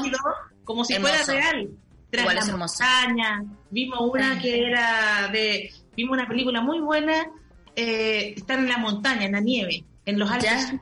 como 0.63 0.85
si 0.85 0.93
Hermoso. 0.93 1.15
fuera 1.25 1.51
real. 1.51 1.69
Tras 2.09 2.21
Igual 2.23 2.35
la 2.37 2.55
montaña, 2.57 3.43
vimos 3.69 3.99
una 3.99 4.31
Ay. 4.31 4.39
que 4.39 4.63
era 4.67 5.27
de, 5.33 5.69
vimos 5.97 6.13
una 6.17 6.25
película 6.25 6.61
muy 6.61 6.79
buena, 6.79 7.27
eh, 7.75 8.35
están 8.37 8.59
en 8.59 8.69
la 8.69 8.77
montaña, 8.77 9.25
en 9.25 9.33
la 9.33 9.41
nieve, 9.41 9.83
en 10.05 10.17
los 10.17 10.31
Alpes. 10.31 10.49
Ya. 10.49 10.81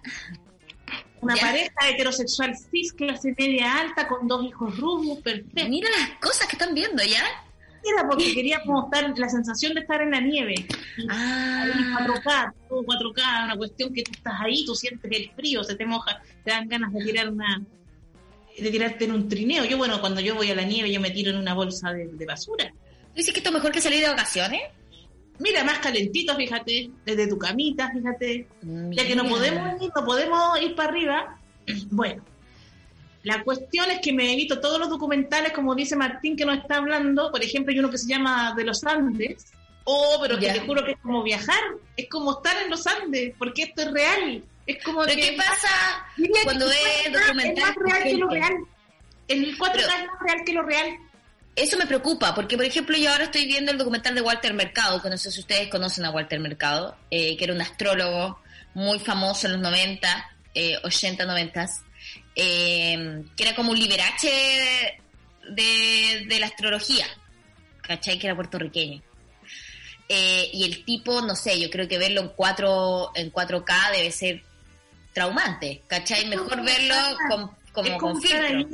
Una 1.25 1.35
Ya. 1.35 1.41
pareja 1.41 1.89
heterosexual 1.89 2.55
cis, 2.55 2.93
clase 2.93 3.33
media 3.37 3.79
alta, 3.79 4.07
con 4.07 4.27
dos 4.27 4.45
hijos 4.45 4.77
rubios, 4.77 5.19
perfecto. 5.19 5.69
Mira 5.69 5.89
las 5.89 6.19
cosas 6.19 6.47
que 6.47 6.55
están 6.55 6.73
viendo, 6.73 7.03
¿ya? 7.03 7.23
Era 7.83 8.07
porque 8.07 8.33
queríamos 8.33 8.85
estar, 8.85 9.13
la 9.17 9.29
sensación 9.29 9.73
de 9.73 9.81
estar 9.81 10.01
en 10.01 10.11
la 10.11 10.19
nieve. 10.21 10.55
Ah, 11.09 11.63
ahí 11.63 11.71
4K, 12.05 12.53
todo 12.69 12.83
4K, 12.83 13.45
una 13.45 13.55
cuestión 13.57 13.93
que 13.93 14.03
tú 14.03 14.11
estás 14.15 14.33
ahí, 14.39 14.65
tú 14.65 14.73
sientes 14.75 15.11
el 15.11 15.31
frío, 15.35 15.63
se 15.63 15.75
te 15.75 15.85
moja, 15.85 16.21
te 16.43 16.51
dan 16.51 16.67
ganas 16.67 16.91
de 16.93 17.03
tirar 17.03 17.29
una 17.29 17.61
de 18.57 18.71
tirarte 18.71 19.05
en 19.05 19.11
un 19.11 19.27
trineo. 19.27 19.65
Yo, 19.65 19.77
bueno, 19.77 19.99
cuando 19.99 20.21
yo 20.21 20.33
voy 20.33 20.49
a 20.49 20.55
la 20.55 20.63
nieve, 20.63 20.91
yo 20.91 21.01
me 21.01 21.11
tiro 21.11 21.29
en 21.31 21.37
una 21.37 21.53
bolsa 21.53 21.91
de, 21.91 22.07
de 22.07 22.25
basura. 22.25 22.71
¿dices 23.15 23.33
que 23.33 23.39
esto 23.39 23.49
es 23.49 23.53
mejor 23.53 23.71
que 23.71 23.81
salir 23.81 24.01
de 24.01 24.09
vacaciones? 24.09 24.61
Mira, 25.39 25.63
más 25.63 25.79
calentito, 25.79 26.35
fíjate, 26.35 26.89
desde 27.05 27.27
tu 27.27 27.37
camita, 27.37 27.91
fíjate. 27.91 28.47
Ya 28.61 29.05
que 29.05 29.15
no 29.15 29.27
podemos 29.27 29.81
ir, 29.81 29.91
no 29.95 30.05
podemos 30.05 30.61
ir 30.61 30.75
para 30.75 30.89
arriba. 30.89 31.39
Bueno, 31.89 32.23
la 33.23 33.43
cuestión 33.43 33.89
es 33.89 33.99
que 34.01 34.13
me 34.13 34.31
evito 34.33 34.59
todos 34.61 34.79
los 34.79 34.87
documentales, 34.89 35.51
como 35.51 35.73
dice 35.73 35.95
Martín 35.95 36.35
que 36.37 36.45
nos 36.45 36.59
está 36.59 36.77
hablando. 36.77 37.31
Por 37.31 37.43
ejemplo, 37.43 37.71
hay 37.73 37.79
uno 37.79 37.89
que 37.89 37.97
se 37.97 38.07
llama 38.07 38.53
De 38.55 38.63
los 38.63 38.83
Andes. 38.83 39.47
Oh, 39.83 40.17
pero 40.21 40.37
que 40.39 40.51
te 40.51 40.59
juro 40.61 40.83
que 40.85 40.91
es 40.91 40.97
como 40.99 41.21
viajar, 41.23 41.59
es 41.97 42.07
como 42.09 42.33
estar 42.33 42.55
en 42.63 42.69
los 42.71 42.85
Andes, 42.87 43.33
porque 43.37 43.63
esto 43.63 43.81
es 43.83 43.91
real. 43.91 44.43
Es 44.65 44.83
como 44.83 45.01
¿Pero 45.03 45.15
que 45.15 45.29
qué 45.31 45.37
pasa 45.37 45.69
cuando 46.43 46.67
ves 46.67 46.77
4K 47.07 47.11
documentales 47.11 47.57
Es 47.57 47.63
más 47.63 47.75
real 47.75 48.03
que 48.03 48.17
lo 48.17 48.29
real. 48.29 48.53
El 49.27 49.57
4K 49.57 49.71
Pero- 49.73 49.87
es 49.87 50.07
más 50.07 50.19
real 50.21 50.43
que 50.45 50.53
lo 50.53 50.63
real. 50.63 50.97
Eso 51.55 51.77
me 51.77 51.85
preocupa, 51.87 52.35
porque 52.35 52.57
por 52.57 52.65
ejemplo 52.65 52.97
yo 52.97 53.11
ahora 53.11 53.25
estoy 53.25 53.45
viendo 53.45 53.71
el 53.71 53.77
documental 53.77 54.13
de 54.13 54.21
Walter 54.21 54.53
Mercado, 54.53 55.01
que 55.01 55.09
no 55.09 55.17
sé 55.17 55.31
si 55.31 55.39
ustedes 55.39 55.69
conocen 55.69 56.03
a 56.03 56.11
Walter 56.11 56.39
Mercado, 56.39 56.97
eh, 57.09 57.37
que 57.37 57.45
era 57.45 57.53
un 57.53 57.61
astrólogo 57.61 58.39
muy 58.73 58.99
famoso 58.99 59.47
en 59.47 59.53
los 59.53 59.61
90, 59.61 60.31
eh, 60.53 60.77
80, 60.83 61.25
90, 61.25 61.65
eh, 62.35 63.23
que 63.37 63.43
era 63.43 63.55
como 63.55 63.71
un 63.71 63.79
liberache 63.79 64.99
de, 65.49 66.25
de 66.27 66.39
la 66.39 66.47
astrología, 66.47 67.05
¿cachai? 67.81 68.19
Que 68.19 68.27
era 68.27 68.35
puertorriqueño. 68.35 69.01
Eh, 70.09 70.49
y 70.53 70.65
el 70.65 70.83
tipo, 70.83 71.21
no 71.21 71.35
sé, 71.35 71.59
yo 71.59 71.69
creo 71.69 71.87
que 71.87 71.97
verlo 71.97 72.21
en 72.21 72.29
4, 72.35 73.11
en 73.15 73.31
4K 73.31 73.91
debe 73.91 74.11
ser 74.11 74.43
traumante, 75.13 75.81
¿cachai? 75.87 76.25
Mejor 76.27 76.63
verlo 76.63 76.95
con, 77.29 77.51
como, 77.71 77.97
con 77.97 78.21
filtro. 78.21 78.67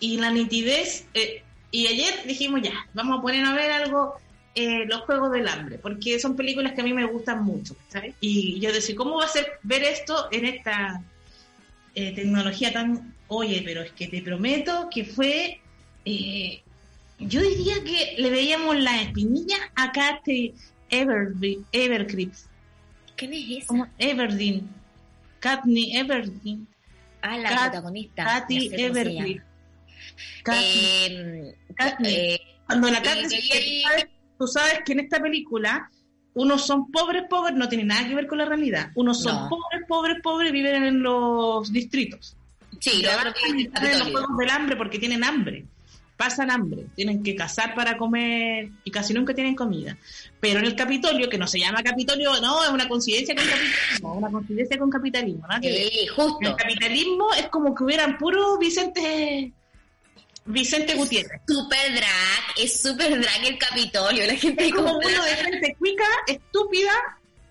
Y 0.00 0.16
la 0.16 0.30
nitidez. 0.30 1.04
eh, 1.14 1.44
y 1.72 1.88
ayer 1.88 2.14
dijimos 2.26 2.62
ya, 2.62 2.86
vamos 2.94 3.18
a 3.18 3.22
poner 3.22 3.44
a 3.44 3.52
ver 3.54 3.72
algo, 3.72 4.14
eh, 4.54 4.84
los 4.86 5.00
Juegos 5.00 5.32
del 5.32 5.48
Hambre, 5.48 5.78
porque 5.78 6.20
son 6.20 6.36
películas 6.36 6.74
que 6.74 6.82
a 6.82 6.84
mí 6.84 6.92
me 6.92 7.06
gustan 7.06 7.42
mucho, 7.42 7.74
¿sabes? 7.88 8.14
Y 8.20 8.60
yo 8.60 8.72
decía, 8.72 8.94
¿cómo 8.94 9.16
va 9.16 9.24
a 9.24 9.28
ser 9.28 9.58
ver 9.64 9.82
esto 9.82 10.28
en 10.30 10.44
esta 10.46 11.02
eh, 11.94 12.12
tecnología 12.14 12.72
tan. 12.72 13.14
Oye, 13.28 13.62
pero 13.64 13.80
es 13.82 13.90
que 13.92 14.08
te 14.08 14.20
prometo 14.22 14.88
que 14.92 15.04
fue. 15.04 15.60
eh, 16.04 16.62
yo 17.18 17.40
diría 17.40 17.82
que 17.84 18.14
le 18.18 18.30
veíamos 18.30 18.76
la 18.78 19.00
espinilla 19.02 19.56
a 19.74 19.90
Katy 19.92 20.52
Everby- 20.90 21.64
Evercrisp, 21.72 22.46
¿Quién 23.16 23.32
es 23.34 23.64
esa? 23.64 23.88
Everdeen, 23.98 24.68
Katney 25.40 25.96
Everdeen. 25.96 26.66
Ah, 27.22 27.38
la 27.38 27.48
Kat- 27.50 27.70
protagonista. 27.70 28.24
Katy 28.24 28.68
no 28.70 28.74
Katy- 30.44 30.58
Eh, 30.58 31.54
eh, 32.04 32.38
Cuando 32.66 32.90
la 32.90 33.02
Katniss- 33.02 33.30
veía 33.30 33.88
ahí- 33.90 34.04
tú, 34.38 34.46
sabes, 34.46 34.80
que 34.84 34.92
en 34.92 35.00
esta 35.00 35.20
película 35.20 35.90
unos 36.34 36.66
son 36.66 36.90
pobres, 36.90 37.24
pobres, 37.28 37.54
no 37.54 37.68
tiene 37.68 37.84
nada 37.84 38.08
que 38.08 38.14
ver 38.14 38.26
con 38.26 38.38
la 38.38 38.46
realidad. 38.46 38.90
Unos 38.94 39.22
son 39.22 39.34
No. 39.34 39.48
pobres, 39.50 39.82
pobres, 39.86 40.16
pobres, 40.22 40.52
viven 40.52 40.82
en 40.84 41.02
los 41.02 41.70
distritos. 41.72 42.36
sí, 42.80 43.02
lo 43.02 43.10
otro 43.12 43.32
que 43.34 43.60
y 43.60 43.62
están 43.66 43.86
en 43.86 43.98
los 43.98 44.10
juegos 44.10 44.36
del 44.38 44.50
hambre 44.50 44.76
porque 44.76 44.98
tienen 44.98 45.22
hambre. 45.22 45.66
Pasan 46.16 46.50
hambre, 46.50 46.86
tienen 46.96 47.22
que 47.22 47.34
cazar 47.36 47.74
para 47.74 47.96
comer 47.96 48.70
y 48.84 48.90
casi 48.90 49.12
nunca 49.14 49.34
tienen 49.34 49.54
comida. 49.54 49.96
Pero 50.40 50.58
en 50.60 50.66
el 50.66 50.74
Capitolio, 50.76 51.28
que 51.28 51.38
no 51.38 51.46
se 51.46 51.58
llama 51.60 51.82
Capitolio, 51.82 52.40
no, 52.40 52.62
es 52.64 52.70
una 52.70 52.88
coincidencia 52.88 53.34
con 53.34 53.44
capitalismo, 53.44 54.14
una 54.14 54.30
coincidencia 54.30 54.78
con 54.78 54.90
capitalismo. 54.90 55.46
nada 55.46 55.60
que 55.60 55.68
ver. 55.70 55.88
Sí, 55.88 55.98
El 56.02 56.08
justo. 56.10 56.56
capitalismo 56.56 57.32
es 57.34 57.46
como 57.48 57.74
que 57.74 57.84
hubieran 57.84 58.18
puro 58.18 58.56
Vicente 58.58 59.52
Vicente 60.44 60.94
Gutiérrez. 60.94 61.40
Super 61.46 61.92
drag, 61.94 62.42
es 62.58 62.82
super 62.82 63.10
drag 63.20 63.44
el 63.46 63.58
Capitolio. 63.58 64.26
La 64.26 64.34
gente 64.36 64.66
Es 64.66 64.72
como 64.74 64.92
uno 64.98 65.24
de 65.24 65.36
gente 65.36 65.76
cuica, 65.78 66.04
estúpida 66.26 66.90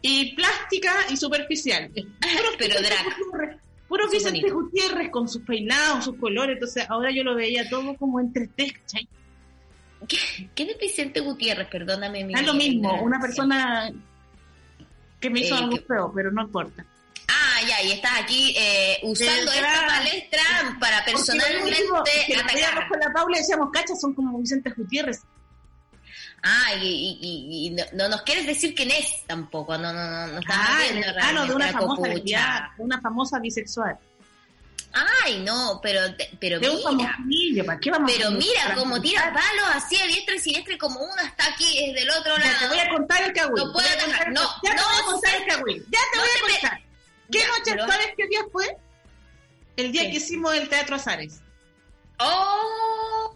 y 0.02 0.36
plástica 0.36 0.94
y 1.10 1.16
superficial. 1.18 1.90
Es 1.96 2.04
puro 2.04 2.50
Pero 2.58 2.76
Vicente 2.80 2.82
drag. 2.90 3.06
Gutiérrez, 3.18 3.62
Puro 3.88 4.10
Vicente 4.10 4.40
bonito. 4.42 4.56
Gutiérrez 4.56 5.10
con 5.10 5.28
sus 5.30 5.42
peinados, 5.44 6.06
sus 6.06 6.16
colores. 6.18 6.56
Entonces 6.56 6.86
ahora 6.90 7.12
yo 7.12 7.24
lo 7.24 7.36
veía 7.36 7.70
todo 7.70 7.96
como 7.96 8.20
en 8.20 8.32
3D, 8.34 8.74
¿cachai? 8.74 9.08
¿Qué, 10.08 10.18
¿Quién 10.56 10.70
es 10.72 10.78
Vicente 10.80 11.20
Gutiérrez? 11.20 11.68
Perdóname. 11.68 12.24
mi- 12.26 12.34
Es 12.34 12.46
lo 12.46 12.54
mismo, 12.54 13.02
una 13.04 13.20
persona 13.20 13.92
que 15.20 15.30
me 15.30 15.42
hizo 15.42 15.56
Eh, 15.56 15.58
algo 15.60 15.78
que- 15.78 15.84
feo, 15.86 16.12
pero 16.16 16.32
no 16.32 16.42
importa. 16.44 16.86
Ya, 17.68 17.82
y 17.84 17.92
estás 17.92 18.12
aquí 18.22 18.54
eh, 18.58 19.00
usando 19.04 19.52
esta 19.52 19.86
palestra 19.88 20.42
para 20.80 21.04
personalmente 21.06 21.72
mismo, 21.82 21.98
atacar. 21.98 22.88
con 22.88 23.00
la 23.00 23.12
Paula 23.14 23.38
y 23.38 23.40
decíamos, 23.42 23.70
cacha, 23.72 23.96
son 23.96 24.14
como 24.14 24.38
Vicente 24.40 24.72
Gutiérrez. 24.76 25.22
Ah, 26.44 26.74
y, 26.82 26.88
y- 26.88 27.20
y- 27.22 27.68
y 27.68 27.70
no, 27.70 27.84
no 27.94 28.10
nos 28.10 28.24
quieres 28.24 28.48
decir 28.48 28.74
quién 28.74 28.90
es 28.90 29.26
tampoco. 29.28 29.78
No, 29.78 29.94
no, 29.94 30.04
no. 30.04 30.28
no 30.28 30.40
estamos 30.40 30.66
Ah, 30.68 30.82
el 30.88 30.94
viendo 30.96 31.46
de 31.46 31.56
una 31.56 31.68
famosa 31.72 31.88
copucha. 31.96 32.14
lesbiana, 32.14 32.74
de 32.78 32.84
una 32.84 33.02
famosa 33.02 33.40
bisexual. 33.40 34.00
Ay, 35.24 35.40
no, 35.46 35.80
pero, 35.82 36.02
pero 36.40 36.60
De 36.60 36.68
mira. 36.68 36.82
famosillo, 37.16 37.66
¿para 37.66 37.80
qué 37.80 37.92
vamos 37.92 38.12
a 38.12 38.14
Pero 38.18 38.32
mira 38.32 38.76
contar? 38.76 39.02
tira 39.02 39.34
palos 39.34 39.66
así 39.76 39.96
a 40.02 40.06
diestra 40.06 40.36
y 40.36 40.40
siniestra 40.40 40.74
y 40.74 40.78
como 40.78 41.00
uno 41.00 41.22
está 41.24 41.46
aquí 41.48 41.80
es 41.86 41.94
del 41.94 42.10
otro 42.10 42.36
Ya, 42.38 42.44
te 42.44 42.50
lado. 42.50 42.68
voy 42.70 42.80
a 42.80 42.90
contar 42.90 43.24
el 43.24 43.32
cagüín. 43.34 43.64
No 43.68 43.72
puedo 43.72 43.88
¿Qué 47.32 47.40
Ya, 47.40 47.48
noche, 47.48 47.72
pero- 47.72 47.88
sabes 47.88 48.08
qué 48.18 48.28
día 48.28 48.42
fue? 48.52 48.78
El 49.78 49.92
día 49.92 50.04
que 50.04 50.18
hicimos 50.18 50.54
el 50.56 50.68
Teatro 50.70 50.96
Azares. 50.98 51.42
¡Oh! 52.20 53.36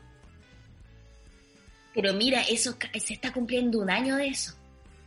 Pero 1.94 2.14
mira, 2.14 2.42
eso 2.42 2.76
se 2.94 3.14
está 3.14 3.32
cumpliendo 3.32 3.80
un 3.80 3.90
año 3.90 4.18
de 4.18 4.28
eso. 4.28 4.54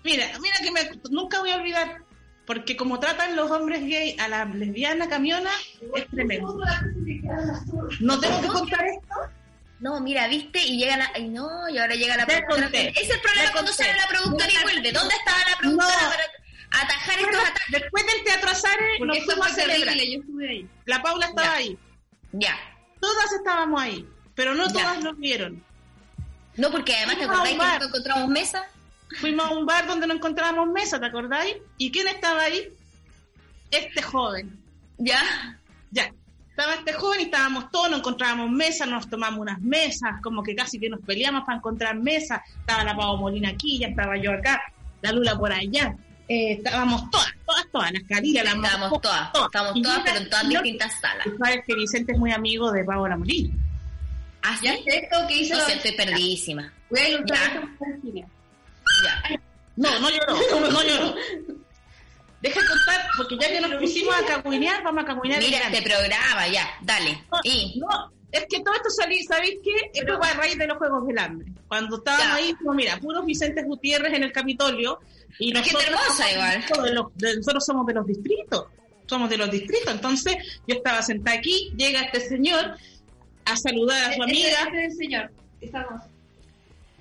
Mira, 0.04 0.26
mira 0.40 0.54
que 0.62 0.70
me, 0.70 0.90
nunca 1.10 1.40
voy 1.40 1.50
a 1.50 1.56
olvidar, 1.56 1.98
porque 2.46 2.76
como 2.76 2.98
tratan 2.98 3.36
los 3.36 3.50
hombres 3.50 3.82
gay 3.82 4.16
a 4.18 4.26
la 4.28 4.44
lesbiana 4.46 5.06
camiona, 5.08 5.50
es 5.94 6.08
tremendo. 6.08 6.58
No 8.00 8.18
tengo 8.20 8.40
que 8.40 8.46
contar 8.48 8.86
esto. 8.86 9.14
No, 9.80 10.00
mira, 10.00 10.26
viste, 10.28 10.60
y 10.60 10.78
llega 10.78 10.96
la. 10.96 11.10
Ay, 11.14 11.28
no, 11.28 11.68
y 11.68 11.78
ahora 11.78 11.94
llega 11.94 12.16
la 12.16 12.26
Te 12.26 12.38
productora. 12.38 12.62
conté. 12.62 12.88
Es 13.00 13.10
el 13.10 13.20
problema 13.20 13.52
cuando 13.52 13.72
sale 13.72 13.92
la 13.96 14.08
productora 14.08 14.50
y 14.50 14.62
vuelve. 14.62 14.92
¿Dónde 14.92 15.14
estaba 15.14 15.38
la 15.50 15.58
productora 15.58 16.02
No. 16.02 16.08
para 16.10 16.22
atajar 16.70 17.18
estos 17.20 17.40
ataques? 17.42 17.62
después 17.80 18.06
del 18.06 18.24
Teatro 18.24 18.50
Porque 18.98 19.18
nos 19.18 19.24
fuimos 19.26 19.46
a 19.46 19.54
celebrar. 19.54 19.96
yo 19.96 20.20
estuve 20.20 20.48
ahí. 20.48 20.68
La 20.86 21.02
Paula 21.02 21.26
estaba 21.26 21.46
Ya. 21.48 21.54
ahí. 21.54 21.78
Ya. 22.32 22.56
Todas 23.00 23.32
estábamos 23.32 23.80
ahí, 23.80 24.06
pero 24.34 24.54
no 24.54 24.66
Ya. 24.66 24.72
todas 24.72 25.02
nos 25.04 25.18
vieron. 25.18 25.62
No, 26.56 26.70
porque 26.70 26.94
además 26.96 27.16
te 27.18 27.26
Fuimos 27.26 27.36
acordáis 27.36 27.58
que 27.74 27.78
no 27.78 27.86
encontramos 27.86 28.28
mesa. 28.28 28.64
Fuimos 29.20 29.46
a 29.46 29.50
un 29.50 29.64
bar 29.64 29.86
donde 29.86 30.06
no 30.06 30.14
encontrábamos 30.14 30.68
mesa, 30.68 30.98
¿te 31.00 31.06
acordáis? 31.06 31.56
¿Y 31.78 31.90
quién 31.90 32.08
estaba 32.08 32.42
ahí? 32.42 32.68
Este 33.70 34.02
joven. 34.02 34.58
Ya. 34.98 35.22
Ya. 35.90 36.12
Estaba 36.50 36.74
este 36.74 36.92
joven 36.92 37.20
y 37.20 37.24
estábamos 37.24 37.70
todos, 37.70 37.88
no 37.90 37.98
encontrábamos 37.98 38.50
mesa, 38.50 38.84
nos 38.84 39.08
tomamos 39.08 39.38
unas 39.38 39.60
mesas, 39.60 40.20
como 40.22 40.42
que 40.42 40.56
casi 40.56 40.80
que 40.80 40.88
nos 40.90 41.00
peleamos 41.00 41.44
para 41.44 41.58
encontrar 41.58 41.94
mesas. 41.96 42.40
Estaba 42.60 42.82
la 42.82 42.96
Pavo 42.96 43.16
Molina 43.16 43.50
aquí, 43.50 43.78
ya 43.78 43.86
estaba 43.88 44.16
yo 44.16 44.32
acá, 44.32 44.60
la 45.00 45.12
Lula 45.12 45.38
por 45.38 45.52
allá. 45.52 45.94
Eh, 46.28 46.52
estábamos 46.52 47.10
todas, 47.10 47.32
todas, 47.46 47.66
todas, 47.72 47.92
las 47.92 48.02
carillas, 48.02 48.44
las 48.44 48.54
Estábamos 48.56 48.90
mos- 48.90 49.00
todas, 49.00 49.30
estábamos 49.46 49.76
Y 49.76 49.82
todas, 49.82 49.98
mira, 49.98 50.12
pero 50.12 50.24
en 50.24 50.30
todas 50.30 50.48
distintas 50.48 51.00
salas. 51.00 51.24
Tú 51.24 51.36
sabes 51.42 51.60
que 51.66 51.74
Vicente 51.74 52.12
es 52.12 52.18
muy 52.18 52.32
amigo 52.32 52.70
de 52.70 52.84
Pavo 52.84 53.08
La 53.08 53.16
Molina. 53.16 53.54
¿Ah, 54.42 54.58
Ya 54.62 54.74
sí? 54.74 54.84
esto 54.86 55.16
que 55.26 55.36
hice 55.38 55.54
No 55.54 55.66
la- 55.66 55.72
estoy 55.74 55.92
perdidísima. 55.92 56.72
Voy 56.90 57.00
a 57.00 57.08
ilustrar 57.08 57.62
Ya. 58.04 58.26
Ya. 59.04 59.40
No, 59.76 59.98
no 60.00 60.10
lloró, 60.10 60.36
no 60.70 60.82
lloró. 60.82 61.14
Deja 62.40 62.60
de 62.60 62.66
contar, 62.68 63.06
porque 63.16 63.36
ya 63.38 63.48
que 63.48 63.60
nos 63.60 63.72
pusimos 63.80 64.14
a 64.14 64.24
cagüinear, 64.24 64.82
vamos 64.84 65.02
a 65.04 65.06
cagüinear. 65.06 65.42
en 65.42 65.50
Mira 65.50 65.58
este 65.70 65.82
programa, 65.82 66.46
ya, 66.48 66.68
dale. 66.82 67.24
No, 67.32 67.38
Y. 67.42 67.80
no, 67.80 68.12
es 68.30 68.44
que 68.48 68.60
todo 68.60 68.74
esto 68.74 68.90
salí, 68.90 69.24
¿sabéis 69.24 69.56
qué? 69.64 69.90
Esto 70.00 70.18
va 70.20 70.28
a 70.28 70.34
raíz 70.34 70.56
de 70.58 70.66
los 70.68 70.78
Juegos 70.78 71.06
del 71.06 71.18
Hambre. 71.18 71.48
Cuando 71.66 71.96
estábamos 71.96 72.36
ahí, 72.36 72.54
como 72.54 72.74
mira, 72.74 72.96
puros 72.98 73.24
Vicentes 73.26 73.64
Gutiérrez 73.66 74.12
en 74.14 74.22
el 74.24 74.32
Capitolio. 74.32 75.00
Y 75.38 75.52
nosotros, 75.52 75.84
hermosa, 75.84 76.32
igual. 76.32 76.64
De 76.84 76.94
los, 76.94 77.06
de, 77.14 77.36
nosotros 77.36 77.64
somos 77.64 77.86
de 77.86 77.94
los 77.94 78.06
distritos. 78.06 78.66
Somos 79.06 79.30
de 79.30 79.38
los 79.38 79.50
distritos. 79.50 79.92
Entonces, 79.92 80.36
yo 80.66 80.76
estaba 80.76 81.02
sentada 81.02 81.36
aquí, 81.36 81.72
llega 81.76 82.02
este 82.02 82.20
señor 82.20 82.76
a 83.44 83.56
saludar 83.56 84.10
a 84.10 84.14
su 84.14 84.22
amiga. 84.22 84.48
Este, 84.48 84.84
este 84.86 84.96
señor, 84.96 85.30
estamos. 85.60 86.02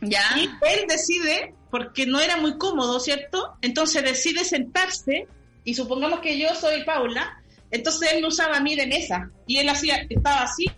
¿Ya? 0.01 0.21
Y 0.37 0.43
él 0.43 0.85
decide, 0.87 1.53
porque 1.71 2.05
no 2.05 2.19
era 2.19 2.37
muy 2.37 2.57
cómodo, 2.57 2.99
¿cierto? 2.99 3.57
Entonces 3.61 4.03
decide 4.03 4.43
sentarse, 4.43 5.27
y 5.63 5.73
supongamos 5.73 6.19
que 6.19 6.37
yo 6.37 6.53
soy 6.55 6.83
Paula, 6.83 7.41
entonces 7.71 8.13
él 8.13 8.21
me 8.21 8.27
usaba 8.27 8.57
a 8.57 8.61
mí 8.61 8.75
de 8.75 8.87
mesa, 8.87 9.29
y 9.47 9.57
él 9.57 9.67
hacía, 9.67 10.05
estaba 10.09 10.43
así, 10.43 10.69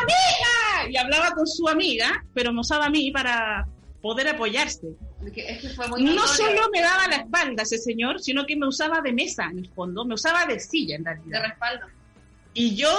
¡Amiga! 0.00 0.90
Y 0.90 0.96
hablaba 0.96 1.30
con 1.32 1.46
su 1.46 1.68
amiga, 1.68 2.24
pero 2.34 2.52
me 2.52 2.60
usaba 2.60 2.86
a 2.86 2.90
mí 2.90 3.10
para 3.10 3.66
poder 4.02 4.28
apoyarse. 4.28 4.88
no 5.98 6.26
solo 6.26 6.68
me 6.72 6.82
daba 6.82 7.08
la 7.08 7.16
espalda 7.16 7.62
ese 7.62 7.78
señor, 7.78 8.20
sino 8.20 8.44
que 8.44 8.56
me 8.56 8.66
usaba 8.66 9.00
de 9.00 9.12
mesa 9.12 9.48
en 9.50 9.60
el 9.60 9.70
fondo, 9.70 10.04
me 10.04 10.14
usaba 10.14 10.44
de 10.44 10.58
silla 10.58 10.96
en 10.96 11.04
realidad. 11.04 11.40
De 11.40 11.48
respaldo. 11.48 11.86
Y 12.52 12.74
yo 12.74 12.90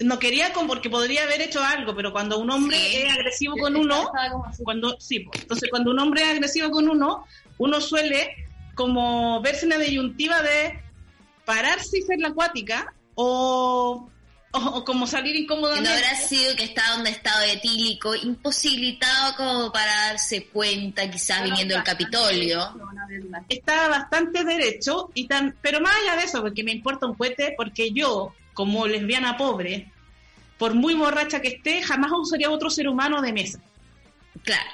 no 0.00 0.18
quería 0.18 0.52
con 0.52 0.66
porque 0.66 0.90
podría 0.90 1.24
haber 1.24 1.40
hecho 1.40 1.62
algo, 1.62 1.94
pero 1.94 2.12
cuando 2.12 2.38
un 2.38 2.50
hombre 2.50 2.76
es 2.76 3.12
agresivo 3.12 3.56
con 3.56 3.76
uno, 3.76 4.10
cuando 4.62 4.96
sí, 5.00 5.26
entonces 5.40 5.70
cuando 5.70 5.90
un 5.90 5.98
hombre 5.98 6.22
es 6.22 6.28
agresivo 6.28 6.70
con 6.70 6.88
uno, 6.88 7.24
uno 7.58 7.80
suele 7.80 8.30
como 8.74 9.40
verse 9.40 9.64
en 9.64 9.70
la 9.70 9.78
disyuntiva 9.78 10.42
de 10.42 10.80
pararse 11.44 11.98
y 11.98 12.02
ser 12.02 12.18
la 12.18 12.28
acuática 12.28 12.92
o 13.14 14.10
o, 14.54 14.84
como 14.84 15.06
salir 15.06 15.34
incómodamente. 15.36 15.88
No 15.88 15.96
habrá 15.96 16.14
sido 16.16 16.54
que 16.56 16.64
estaba 16.64 16.94
en 16.94 17.00
un 17.00 17.06
estado 17.08 17.42
etílico, 17.42 18.14
imposibilitado 18.14 19.36
como 19.36 19.72
para 19.72 20.08
darse 20.08 20.46
cuenta, 20.46 21.10
quizás 21.10 21.42
viniendo 21.42 21.74
del 21.74 21.84
Capitolio. 21.84 22.74
Estaba 23.48 23.88
bastante 23.88 24.44
derecho, 24.44 25.10
y 25.14 25.26
tan, 25.26 25.56
pero 25.60 25.80
más 25.80 25.94
allá 25.96 26.16
de 26.16 26.24
eso, 26.24 26.40
porque 26.40 26.62
me 26.62 26.72
importa 26.72 27.06
un 27.06 27.14
cohete, 27.14 27.54
porque 27.56 27.90
yo, 27.90 28.34
como 28.52 28.86
lesbiana 28.86 29.36
pobre, 29.36 29.90
por 30.58 30.74
muy 30.74 30.94
borracha 30.94 31.40
que 31.40 31.48
esté, 31.48 31.82
jamás 31.82 32.12
usaría 32.12 32.50
otro 32.50 32.70
ser 32.70 32.88
humano 32.88 33.20
de 33.20 33.32
mesa. 33.32 33.58
Claro. 34.42 34.70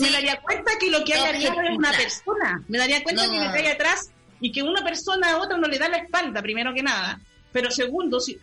me 0.00 0.10
daría 0.10 0.40
cuenta 0.40 0.72
que 0.78 0.90
lo 0.90 1.04
que 1.04 1.14
hay 1.14 1.24
arriba 1.24 1.68
es 1.68 1.76
una 1.76 1.92
persona. 1.92 2.62
Me 2.68 2.78
daría 2.78 3.02
cuenta 3.02 3.30
que 3.30 3.38
me 3.38 3.52
cae 3.52 3.72
atrás 3.72 4.10
y 4.40 4.50
que 4.50 4.62
una 4.62 4.82
persona 4.82 5.32
a 5.32 5.36
otra 5.38 5.56
no 5.56 5.68
le 5.68 5.78
da 5.78 5.88
la 5.88 5.98
espalda, 5.98 6.42
primero 6.42 6.74
que 6.74 6.82
nada. 6.82 7.20
Pero 7.52 7.70
segundo, 7.70 8.20
si, 8.20 8.38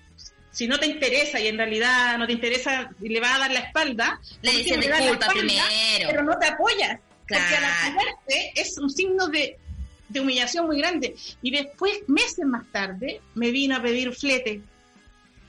si 0.51 0.67
no 0.67 0.79
te 0.79 0.87
interesa 0.87 1.39
y 1.39 1.47
en 1.47 1.57
realidad 1.57 2.17
no 2.17 2.25
te 2.25 2.33
interesa 2.33 2.89
y 3.01 3.09
le 3.09 3.19
va 3.19 3.35
a 3.35 3.39
dar 3.39 3.51
la 3.51 3.59
espalda, 3.59 4.19
le 4.41 4.51
dicen 4.51 4.81
disculpa 4.81 5.27
primero. 5.27 5.63
Pero 5.99 6.23
no 6.23 6.37
te 6.37 6.47
apoyas. 6.47 6.99
Porque 7.27 7.55
al 7.55 7.65
apoyarte 7.65 8.53
es 8.55 8.77
un 8.77 8.89
signo 8.89 9.27
de, 9.27 9.57
de 10.09 10.19
humillación 10.19 10.65
muy 10.65 10.79
grande. 10.79 11.15
Y 11.41 11.51
después, 11.51 11.99
meses 12.07 12.45
más 12.45 12.65
tarde, 12.71 13.21
me 13.35 13.51
vino 13.51 13.75
a 13.75 13.81
pedir 13.81 14.13
flete. 14.13 14.61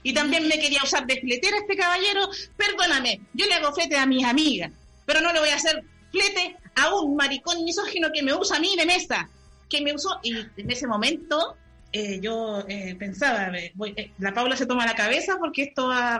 Y 0.03 0.13
también 0.13 0.47
me 0.49 0.59
quería 0.59 0.83
usar 0.83 1.07
de 1.07 1.21
fletera 1.21 1.59
este 1.59 1.77
caballero. 1.77 2.29
Perdóname, 2.57 3.21
yo 3.35 3.47
le 3.47 3.55
hago 3.55 3.73
flete 3.73 3.97
a 3.97 4.07
mis 4.07 4.25
amigas, 4.25 4.71
pero 5.05 5.21
no 5.21 5.33
le 5.33 5.41
voy 5.41 5.51
a 5.51 5.57
hacer 5.57 5.83
flete 6.11 6.57
a 6.77 6.95
un 6.95 7.17
maricón 7.17 7.65
misógino 7.65 8.09
que 8.13 8.23
me 8.23 8.35
usa 8.35 8.57
a 8.57 8.61
mí 8.61 8.75
de 8.77 8.87
mesa. 8.87 9.29
Que 9.69 9.83
me 9.83 9.93
usó, 9.93 10.19
y 10.23 10.35
en 10.57 10.71
ese 10.71 10.87
momento 10.87 11.57
eh, 11.93 12.21
yo 12.21 12.65
eh, 12.69 12.95
pensaba, 12.99 13.49
eh, 13.57 13.73
la 14.19 14.35
Paula 14.35 14.57
se 14.57 14.67
toma 14.67 14.85
la 14.85 14.95
cabeza 14.95 15.37
porque 15.39 15.63
esto 15.63 15.89
va... 15.89 16.19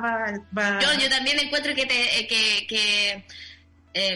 va, 0.57 0.81
Yo, 0.81 1.01
yo 1.01 1.11
también 1.11 1.39
encuentro 1.39 1.75
que, 1.75 1.85
te, 1.87 2.27
que, 2.27 2.67
que 2.67 3.25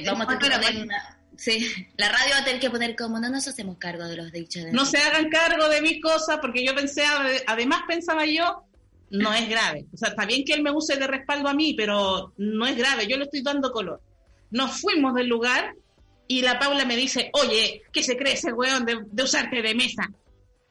vamos 0.06 0.26
a 0.28 0.38
tener 0.38 0.61
que 0.61 0.66
poner 0.66 0.88
Sí, 1.37 1.66
la 1.97 2.09
radio 2.09 2.30
va 2.35 2.38
a 2.38 2.44
tener 2.44 2.61
que 2.61 2.71
poner 2.71 2.94
como 2.97 3.18
no 3.18 3.28
nos 3.28 3.49
hacemos 3.49 3.76
cargo 3.78 4.04
de 4.06 4.16
los 4.16 4.32
dichos. 4.32 4.64
De 4.64 4.73
no 4.73 4.87
se 4.87 4.99
hagan 4.99 5.28
cargo 5.28 5.68
de 5.68 5.82
mis 5.82 6.00
cosas 6.00 6.38
porque 6.40 6.64
yo 6.64 6.75
pensé, 6.75 7.04
además 7.47 7.82
pensaba 7.87 8.25
yo, 8.26 8.64
no 9.11 9.35
es 9.35 9.49
grave. 9.49 9.87
O 9.92 9.97
sea, 9.97 10.11
está 10.11 10.25
bien 10.25 10.44
que 10.44 10.54
él 10.54 10.62
me 10.62 10.71
use 10.71 10.97
de 10.97 11.06
respaldo 11.06 11.49
a 11.49 11.54
mí, 11.54 11.75
pero 11.75 12.32
no 12.38 12.67
es 12.67 12.76
grave, 12.76 13.06
yo 13.06 13.17
le 13.17 13.25
estoy 13.25 13.43
dando 13.43 13.73
color. 13.73 14.00
Nos 14.50 14.80
fuimos 14.80 15.15
del 15.15 15.28
lugar 15.28 15.75
y 16.28 16.43
la 16.43 16.58
Paula 16.58 16.84
me 16.84 16.97
dice, 16.97 17.30
oye, 17.32 17.82
¿qué 17.93 18.02
se 18.02 18.17
cree 18.17 18.34
ese 18.34 18.52
weón 18.52 18.86
de, 18.86 19.00
de 19.04 19.23
usarte 19.23 19.62
de 19.62 19.75
mesa? 19.75 20.08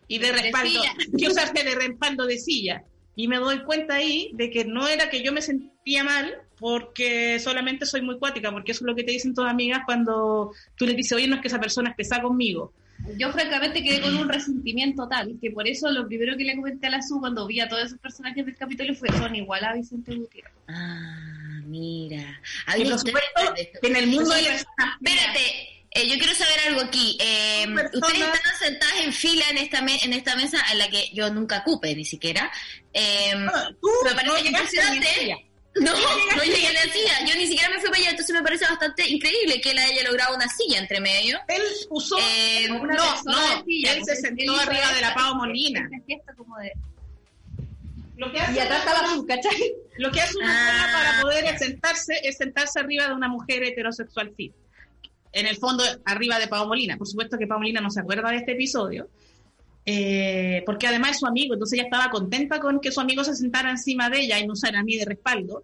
Y 0.07 0.19
de 0.19 0.31
respaldo, 0.31 0.81
yo 1.13 1.29
usaste 1.31 1.63
de 1.63 1.75
respaldo 1.75 2.25
de 2.25 2.37
silla. 2.37 2.83
Y 3.15 3.27
me 3.27 3.37
doy 3.37 3.63
cuenta 3.63 3.95
ahí 3.95 4.31
de 4.33 4.49
que 4.49 4.65
no 4.65 4.87
era 4.87 5.09
que 5.09 5.21
yo 5.21 5.33
me 5.33 5.41
sentía 5.41 6.03
mal 6.03 6.33
porque 6.57 7.39
solamente 7.39 7.85
soy 7.85 8.01
muy 8.01 8.17
cuática, 8.17 8.51
porque 8.51 8.71
eso 8.71 8.83
es 8.83 8.87
lo 8.87 8.95
que 8.95 9.03
te 9.03 9.11
dicen 9.11 9.33
todas 9.33 9.51
amigas 9.51 9.81
cuando 9.85 10.53
tú 10.75 10.85
le 10.85 10.93
dices, 10.93 11.13
oye, 11.13 11.27
no 11.27 11.35
es 11.35 11.41
que 11.41 11.47
esa 11.47 11.59
persona 11.59 11.89
es 11.89 11.95
pesada 11.95 12.21
conmigo. 12.21 12.71
Yo 13.17 13.31
francamente 13.31 13.83
quedé 13.83 13.99
con 13.99 14.15
un 14.15 14.29
resentimiento 14.29 15.07
tal 15.07 15.37
que 15.41 15.49
por 15.51 15.67
eso 15.67 15.89
lo 15.91 16.07
primero 16.07 16.37
que 16.37 16.43
le 16.43 16.55
comenté 16.55 16.87
a 16.87 16.91
la 16.91 17.01
SU 17.01 17.19
cuando 17.19 17.47
vi 17.47 17.59
a 17.59 17.67
todos 17.67 17.85
esos 17.85 17.99
personajes 17.99 18.45
del 18.45 18.55
capítulo 18.55 18.93
fue 18.93 19.09
son 19.09 19.35
igual 19.35 19.63
a 19.63 19.73
Vicente 19.73 20.15
Gutiérrez. 20.15 20.53
Ah, 20.67 21.61
mira. 21.65 22.39
Por 22.67 22.99
supuesto, 22.99 23.55
en 23.81 23.95
el 23.95 24.07
mundo... 24.07 24.31
Espérate, 24.33 25.80
eh, 25.93 26.07
yo 26.07 26.17
quiero 26.17 26.33
saber 26.33 26.57
algo 26.67 26.81
aquí. 26.81 27.17
Eh, 27.19 27.65
ustedes 27.93 28.21
están 28.21 28.57
sentadas 28.59 28.95
en 29.03 29.11
fila 29.11 29.43
en 29.49 29.57
esta 29.57 29.79
en 29.79 30.13
esta 30.13 30.35
mesa 30.37 30.63
en 30.71 30.77
la 30.77 30.89
que 30.89 31.09
yo 31.13 31.29
nunca 31.29 31.63
cupe 31.63 31.93
ni 31.95 32.05
siquiera. 32.05 32.49
Eh, 32.93 33.33
ah, 33.35 33.69
¿Tú? 33.81 33.89
me 34.05 34.11
parece 34.11 34.27
no 34.27 34.39
impresionante. 34.39 35.47
No, 35.75 35.93
no 35.93 36.43
llegué 36.43 36.67
a 36.67 36.73
la 36.73 36.93
silla. 36.93 37.25
Yo 37.25 37.35
ni 37.35 37.47
siquiera 37.47 37.69
me 37.69 37.79
fui 37.79 37.89
para 37.89 38.01
allá, 38.01 38.09
entonces 38.11 38.33
me 38.33 38.41
parece 38.41 38.65
bastante 38.65 39.09
increíble 39.09 39.59
que 39.61 39.71
él 39.71 39.77
haya 39.77 40.03
logrado 40.03 40.35
una 40.35 40.47
silla 40.47 40.79
entre 40.79 41.01
medio. 41.01 41.39
Él 41.47 41.61
usó 41.89 42.17
eh, 42.19 42.69
una 42.71 42.93
no, 42.93 43.23
no, 43.23 43.63
silla, 43.65 43.93
él 43.93 44.03
se 44.05 44.15
sentó 44.15 44.55
arriba 44.57 44.93
de 44.93 45.01
la 45.01 45.13
Pau 45.13 45.35
Molina. 45.35 45.89
Como 46.37 46.57
de... 46.57 46.71
Lo 48.17 48.31
que 48.31 48.39
hace 48.39 48.53
y 48.53 48.59
atrás 48.59 48.79
estaba 48.79 49.13
su, 49.13 49.25
¿cachai? 49.25 49.73
Lo 49.97 50.11
que 50.11 50.21
hace 50.21 50.37
una 50.37 50.83
ah, 50.83 50.91
para 50.91 51.21
poder 51.21 51.57
sentarse 51.57 52.19
es 52.23 52.37
sentarse 52.37 52.79
arriba 52.79 53.07
de 53.07 53.13
una 53.13 53.27
mujer 53.27 53.63
heterosexual 53.63 54.33
fit 54.35 54.53
en 55.31 55.45
el 55.45 55.57
fondo 55.57 55.83
arriba 56.05 56.39
de 56.39 56.47
Pau 56.47 56.67
Molina. 56.67 56.97
Por 56.97 57.07
supuesto 57.07 57.37
que 57.37 57.47
Pau 57.47 57.59
Molina 57.59 57.81
no 57.81 57.89
se 57.89 58.01
acuerda 58.01 58.29
de 58.29 58.37
este 58.37 58.53
episodio, 58.53 59.09
eh, 59.85 60.63
porque 60.65 60.87
además 60.87 61.11
es 61.11 61.19
su 61.19 61.27
amigo, 61.27 61.53
entonces 61.53 61.79
ella 61.79 61.89
estaba 61.89 62.11
contenta 62.11 62.59
con 62.59 62.79
que 62.79 62.91
su 62.91 62.99
amigo 62.99 63.23
se 63.23 63.35
sentara 63.35 63.71
encima 63.71 64.09
de 64.09 64.21
ella 64.21 64.39
y 64.39 64.45
no 64.45 64.53
usara 64.53 64.79
a 64.79 64.83
mí 64.83 64.95
de 64.97 65.05
respaldo, 65.05 65.63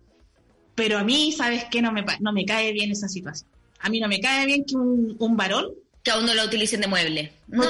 pero 0.75 0.97
a 0.97 1.03
mí, 1.03 1.32
¿sabes 1.32 1.65
qué? 1.71 1.82
No 1.82 1.91
me, 1.91 2.06
no 2.19 2.32
me 2.34 2.45
cae 2.45 2.71
bien 2.71 2.91
esa 2.91 3.08
situación. 3.08 3.49
A 3.80 3.89
mí 3.89 3.99
no 3.99 4.08
me 4.08 4.19
cae 4.19 4.45
bien 4.45 4.63
que 4.65 4.75
un, 4.75 5.15
un 5.19 5.38
varón 5.38 5.67
que 6.08 6.12
aún 6.12 6.26
no 6.26 6.34
lo 6.34 6.46
utilicen 6.46 6.80
de 6.80 6.88
mueble. 6.88 7.34
No, 7.48 7.65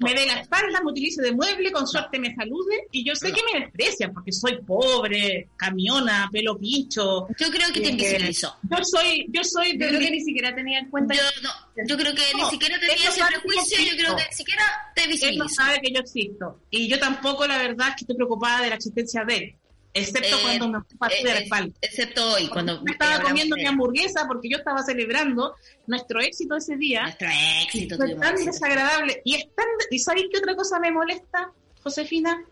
me 0.00 0.12
dé 0.12 0.26
la 0.26 0.40
espalda, 0.40 0.80
me 0.80 0.90
utilice 0.90 1.22
de 1.22 1.30
mueble, 1.30 1.70
con 1.70 1.86
suerte 1.86 2.18
me 2.18 2.34
salude 2.34 2.88
y 2.90 3.04
yo 3.04 3.14
sé 3.14 3.32
que 3.32 3.40
me 3.52 3.60
desprecian 3.60 4.12
porque 4.12 4.32
soy 4.32 4.60
pobre, 4.66 5.50
camiona, 5.56 6.28
pelo 6.32 6.58
pincho. 6.58 7.28
Yo 7.38 7.50
creo 7.52 7.72
que 7.72 7.80
te 7.80 7.90
invisibilizó. 7.90 8.56
Yo 8.68 8.78
soy, 8.82 9.26
yo 9.28 9.44
soy. 9.44 9.78
Yo 9.78 9.86
creo 9.86 10.00
que 10.00 10.10
ni 10.10 10.20
siquiera 10.20 10.52
tenía 10.52 10.80
en 10.80 10.90
cuenta. 10.90 11.14
Yo, 11.14 11.22
no, 11.40 11.50
yo 11.86 11.96
creo 11.96 12.12
que 12.16 12.22
ni 12.34 12.44
siquiera 12.50 12.80
tenía 12.80 13.08
ese 13.08 13.22
prejuicio, 13.24 13.78
yo 13.78 13.96
creo 13.96 14.16
que 14.16 14.24
ni 14.28 14.36
siquiera 14.36 14.64
te 14.96 15.06
visibilizó. 15.06 15.28
Él 15.28 15.38
no 15.38 15.48
sabe 15.48 15.80
que 15.80 15.92
yo 15.92 16.00
existo. 16.00 16.60
Y 16.70 16.88
yo 16.88 16.98
tampoco, 16.98 17.46
la 17.46 17.58
verdad, 17.58 17.90
es 17.90 17.94
que 17.94 18.00
estoy 18.00 18.16
preocupada 18.16 18.62
de 18.62 18.70
la 18.70 18.74
existencia 18.74 19.24
de 19.24 19.36
él 19.36 19.54
excepto 19.94 20.36
eh, 20.36 20.40
cuando 20.42 20.68
me 20.68 20.96
pasé 20.98 21.24
de 21.24 21.34
respaldo. 21.34 21.74
Excepto 21.80 22.32
hoy, 22.32 22.48
cuando 22.48 22.82
me 22.82 22.92
estaba 22.92 23.20
comiendo 23.20 23.56
mi 23.56 23.66
hamburguesa 23.66 24.26
porque 24.26 24.48
yo 24.48 24.58
estaba 24.58 24.82
celebrando 24.82 25.54
nuestro 25.86 26.20
éxito 26.20 26.56
ese 26.56 26.76
día. 26.76 27.02
Nuestro 27.02 27.28
éxito. 27.62 27.96
Fue 27.96 28.14
tan 28.14 28.36
desagradable. 28.36 29.22
Y, 29.24 29.36
es 29.36 29.44
tan, 29.54 29.66
¿Y 29.90 29.98
sabéis 29.98 30.26
qué 30.32 30.38
otra 30.38 30.54
cosa 30.54 30.78
me 30.78 30.90
molesta, 30.90 31.52
Josefina? 31.82 32.44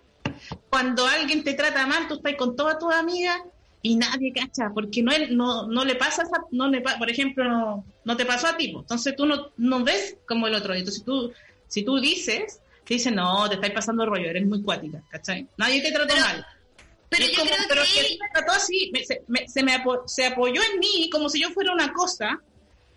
Cuando 0.71 1.07
alguien 1.07 1.45
te 1.45 1.55
trata 1.55 1.87
mal, 1.87 2.09
tú 2.09 2.15
estás 2.15 2.35
con 2.37 2.57
toda 2.57 2.79
tu 2.79 2.91
amiga 2.91 3.43
y 3.83 3.95
nadie 3.97 4.33
cacha, 4.33 4.71
porque 4.75 5.03
no, 5.03 5.13
no, 5.31 5.67
no 5.69 5.85
le 5.85 5.95
pasa, 5.95 6.25
no 6.51 6.69
le, 6.69 6.81
por 6.81 7.09
ejemplo, 7.09 7.45
no, 7.45 7.85
no 8.05 8.17
te 8.17 8.27
pasó 8.27 8.49
a 8.49 8.57
ti. 8.57 8.75
Entonces 8.77 9.15
tú 9.17 9.27
no, 9.27 9.51
no 9.57 9.85
ves 9.85 10.17
como 10.27 10.47
el 10.49 10.55
otro. 10.55 10.75
Entonces 10.75 11.05
tú, 11.05 11.33
si 11.69 11.85
tú 11.85 12.01
dices, 12.01 12.61
te 12.85 12.95
dicen, 12.95 13.15
no, 13.15 13.49
te 13.49 13.55
estáis 13.55 13.73
pasando 13.73 14.07
rollo, 14.07 14.29
eres 14.29 14.47
muy 14.47 14.63
cuática, 14.63 15.03
¿cachai? 15.11 15.47
Nadie 15.57 15.83
te 15.83 15.93
trató 15.93 16.15
mal. 16.17 16.47
Pero 17.09 17.27
yo 17.27 17.43
creo 17.43 17.57
pero 17.69 17.83
que, 17.83 18.19
me 18.21 18.29
trató 18.33 18.53
así, 18.53 18.91
se, 19.07 19.23
me, 19.29 19.47
se, 20.07 20.27
apoyó 20.27 20.61
en 20.73 20.79
mí 20.81 21.09
como 21.11 21.29
si 21.29 21.41
yo 21.41 21.51
fuera 21.51 21.73
una 21.73 21.93
cosa. 21.93 22.41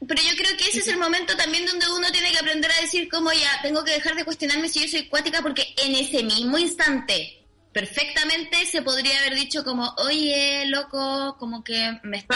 Pero 0.08 0.22
yo 0.22 0.36
creo 0.38 0.58
que 0.58 0.70
ese 0.70 0.80
es 0.80 0.88
el 0.88 0.98
momento 0.98 1.36
también 1.36 1.66
donde 1.66 1.86
uno 1.90 2.12
tiene 2.12 2.32
que 2.32 2.40
aprender 2.40 2.72
a 2.72 2.82
decir 2.82 3.10
como 3.10 3.32
ya, 3.34 3.62
tengo 3.62 3.84
que 3.84 3.92
dejar 3.92 4.16
de 4.16 4.26
cuestionarme 4.26 4.70
si 4.70 4.82
yo 4.82 4.88
soy 4.88 5.08
cuática 5.10 5.42
porque 5.42 5.68
en 5.84 5.94
ese 5.96 6.24
mismo 6.24 6.58
instante 6.58 7.40
perfectamente 7.72 8.66
se 8.66 8.82
podría 8.82 9.20
haber 9.20 9.36
dicho 9.36 9.64
como, 9.64 9.94
oye, 9.98 10.66
loco, 10.68 11.36
como 11.38 11.64
que 11.64 12.00
me 12.04 12.18
está 12.18 12.36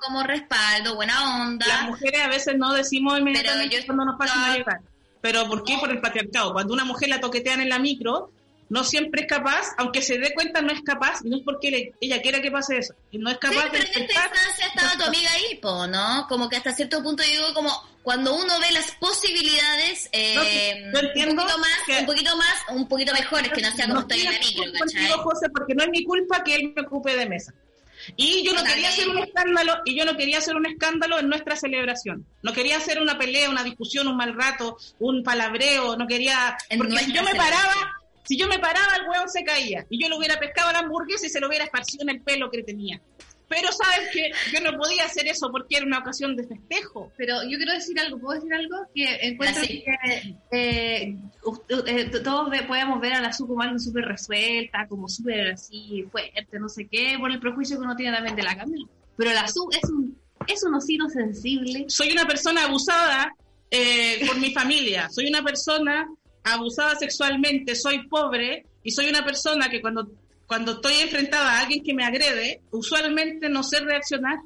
como 0.00 0.22
respaldo, 0.22 0.96
buena 0.96 1.42
onda. 1.42 1.66
Las 1.66 1.84
mujeres 1.84 2.20
a 2.20 2.28
veces 2.28 2.56
no 2.58 2.72
decimos 2.72 3.18
inmediatamente 3.18 3.84
cuando 3.86 4.04
nos 4.04 4.18
pasa 4.18 4.56
llegar. 4.56 4.80
¿Pero 5.20 5.46
por 5.46 5.64
qué? 5.64 5.76
Por 5.78 5.90
el 5.90 6.00
patriarcado. 6.00 6.52
Cuando 6.52 6.72
una 6.72 6.84
mujer 6.84 7.10
la 7.10 7.20
toquetean 7.20 7.60
en 7.60 7.68
la 7.68 7.78
micro, 7.78 8.32
no 8.70 8.84
siempre 8.84 9.22
es 9.22 9.26
capaz, 9.26 9.66
aunque 9.76 10.00
se 10.00 10.18
dé 10.18 10.32
cuenta 10.32 10.62
no 10.62 10.72
es 10.72 10.80
capaz, 10.82 11.20
y 11.24 11.28
no 11.28 11.36
es 11.36 11.42
porque 11.44 11.92
ella 12.00 12.22
quiera 12.22 12.40
que 12.40 12.50
pase 12.50 12.78
eso, 12.78 12.94
no 13.12 13.28
es 13.28 13.38
capaz 13.38 13.64
sí, 13.64 13.68
pero 13.72 13.84
en 13.84 13.90
esta 13.90 14.00
instancia 14.00 14.66
estaba 14.66 14.92
tu 14.92 15.04
amiga 15.04 15.30
ahí, 15.32 15.56
po, 15.56 15.86
¿no? 15.88 16.26
Como 16.28 16.48
que 16.48 16.56
hasta 16.56 16.72
cierto 16.72 17.02
punto 17.02 17.22
digo 17.22 17.52
como 17.52 17.70
cuando 18.02 18.34
uno 18.34 18.58
ve 18.60 18.72
las 18.72 18.92
posibilidades 18.92 20.08
eh, 20.12 20.84
un 20.86 21.36
poquito 21.36 21.58
más, 21.58 22.00
un 22.00 22.06
poquito 22.06 22.36
más, 22.36 22.54
un 22.70 22.88
poquito 22.88 23.12
mejores, 23.12 23.52
que 23.52 23.60
no 23.60 23.72
sea 23.72 23.88
como 23.88 24.00
estoy 24.00 24.20
en 24.20 24.32
la 24.32 24.38
micro, 24.38 24.64
¿cachai? 24.78 25.10
José, 25.10 25.50
porque 25.50 25.74
no 25.74 25.84
es 25.84 25.90
mi 25.90 26.04
culpa 26.04 26.42
que 26.42 26.54
él 26.54 26.72
me 26.74 26.82
ocupe 26.82 27.14
de 27.16 27.26
mesa. 27.26 27.52
Y 28.16 28.42
yo 28.44 28.54
no 28.54 28.64
quería 28.64 28.88
hacer 28.88 29.08
un 29.08 29.18
escándalo, 29.18 29.78
y 29.84 29.98
yo 29.98 30.04
no 30.04 30.16
quería 30.16 30.38
hacer 30.38 30.56
un 30.56 30.66
escándalo 30.66 31.18
en 31.18 31.28
nuestra 31.28 31.56
celebración. 31.56 32.24
No 32.42 32.52
quería 32.52 32.78
hacer 32.78 33.00
una 33.00 33.18
pelea, 33.18 33.50
una 33.50 33.62
discusión, 33.62 34.08
un 34.08 34.16
mal 34.16 34.34
rato, 34.34 34.78
un 35.00 35.22
palabreo, 35.22 35.96
no 35.96 36.06
quería, 36.06 36.56
porque 36.78 37.12
yo 37.12 37.22
me 37.22 37.34
paraba, 37.34 37.99
si 38.24 38.38
yo 38.38 38.46
me 38.46 38.58
paraba, 38.58 38.96
el 38.96 39.08
hueón 39.08 39.28
se 39.28 39.44
caía. 39.44 39.86
Y 39.90 40.02
yo 40.02 40.08
lo 40.08 40.18
hubiera 40.18 40.38
pescado 40.38 40.68
a 40.68 40.72
la 40.72 40.78
hamburguesa 40.80 41.26
y 41.26 41.30
se 41.30 41.40
lo 41.40 41.48
hubiera 41.48 41.64
esparcido 41.64 42.02
en 42.02 42.10
el 42.10 42.22
pelo 42.22 42.50
que 42.50 42.62
tenía. 42.62 43.00
Pero 43.50 43.68
sabes 43.72 44.10
que 44.12 44.30
yo 44.52 44.60
no 44.60 44.78
podía 44.78 45.04
hacer 45.04 45.26
eso 45.26 45.50
porque 45.50 45.78
era 45.78 45.84
una 45.84 45.98
ocasión 45.98 46.36
de 46.36 46.46
festejo. 46.46 47.10
Pero 47.16 47.42
yo 47.42 47.56
quiero 47.56 47.72
decir 47.72 47.98
algo, 47.98 48.20
¿puedo 48.20 48.38
decir 48.38 48.54
algo? 48.54 48.76
Que 48.94 49.18
encuentro 49.22 49.62
que 49.62 49.84
eh, 50.52 51.16
eh, 51.42 52.10
todos 52.22 52.48
podemos 52.68 53.00
ver 53.00 53.14
a 53.14 53.20
la 53.20 53.32
Su 53.32 53.48
como 53.48 53.76
súper 53.80 54.04
resuelta, 54.04 54.86
como 54.88 55.08
súper 55.08 55.50
así 55.50 56.06
fuerte, 56.12 56.60
no 56.60 56.68
sé 56.68 56.86
qué, 56.86 57.16
por 57.18 57.32
el 57.32 57.40
prejuicio 57.40 57.76
que 57.76 57.82
uno 57.82 57.96
tiene 57.96 58.14
también 58.14 58.36
de 58.36 58.44
la 58.44 58.56
cámara. 58.56 58.84
Pero 59.16 59.32
la 59.32 59.48
Su 59.48 59.68
es 59.72 59.90
un, 59.90 60.16
es 60.46 60.62
un 60.62 60.74
osito 60.76 61.08
sensible. 61.08 61.86
Soy 61.88 62.12
una 62.12 62.28
persona 62.28 62.66
abusada 62.66 63.34
eh, 63.68 64.24
por 64.28 64.38
mi 64.38 64.52
familia. 64.52 65.08
Soy 65.10 65.26
una 65.26 65.42
persona 65.42 66.08
abusada 66.44 66.96
sexualmente, 66.96 67.74
soy 67.74 68.06
pobre 68.08 68.66
y 68.82 68.90
soy 68.90 69.08
una 69.08 69.24
persona 69.24 69.68
que 69.68 69.80
cuando 69.80 70.08
cuando 70.50 70.72
estoy 70.72 70.94
enfrentada 70.94 71.52
a 71.52 71.60
alguien 71.60 71.84
que 71.84 71.94
me 71.94 72.02
agrede, 72.02 72.60
usualmente 72.72 73.48
no 73.48 73.62
sé 73.62 73.78
reaccionar. 73.78 74.40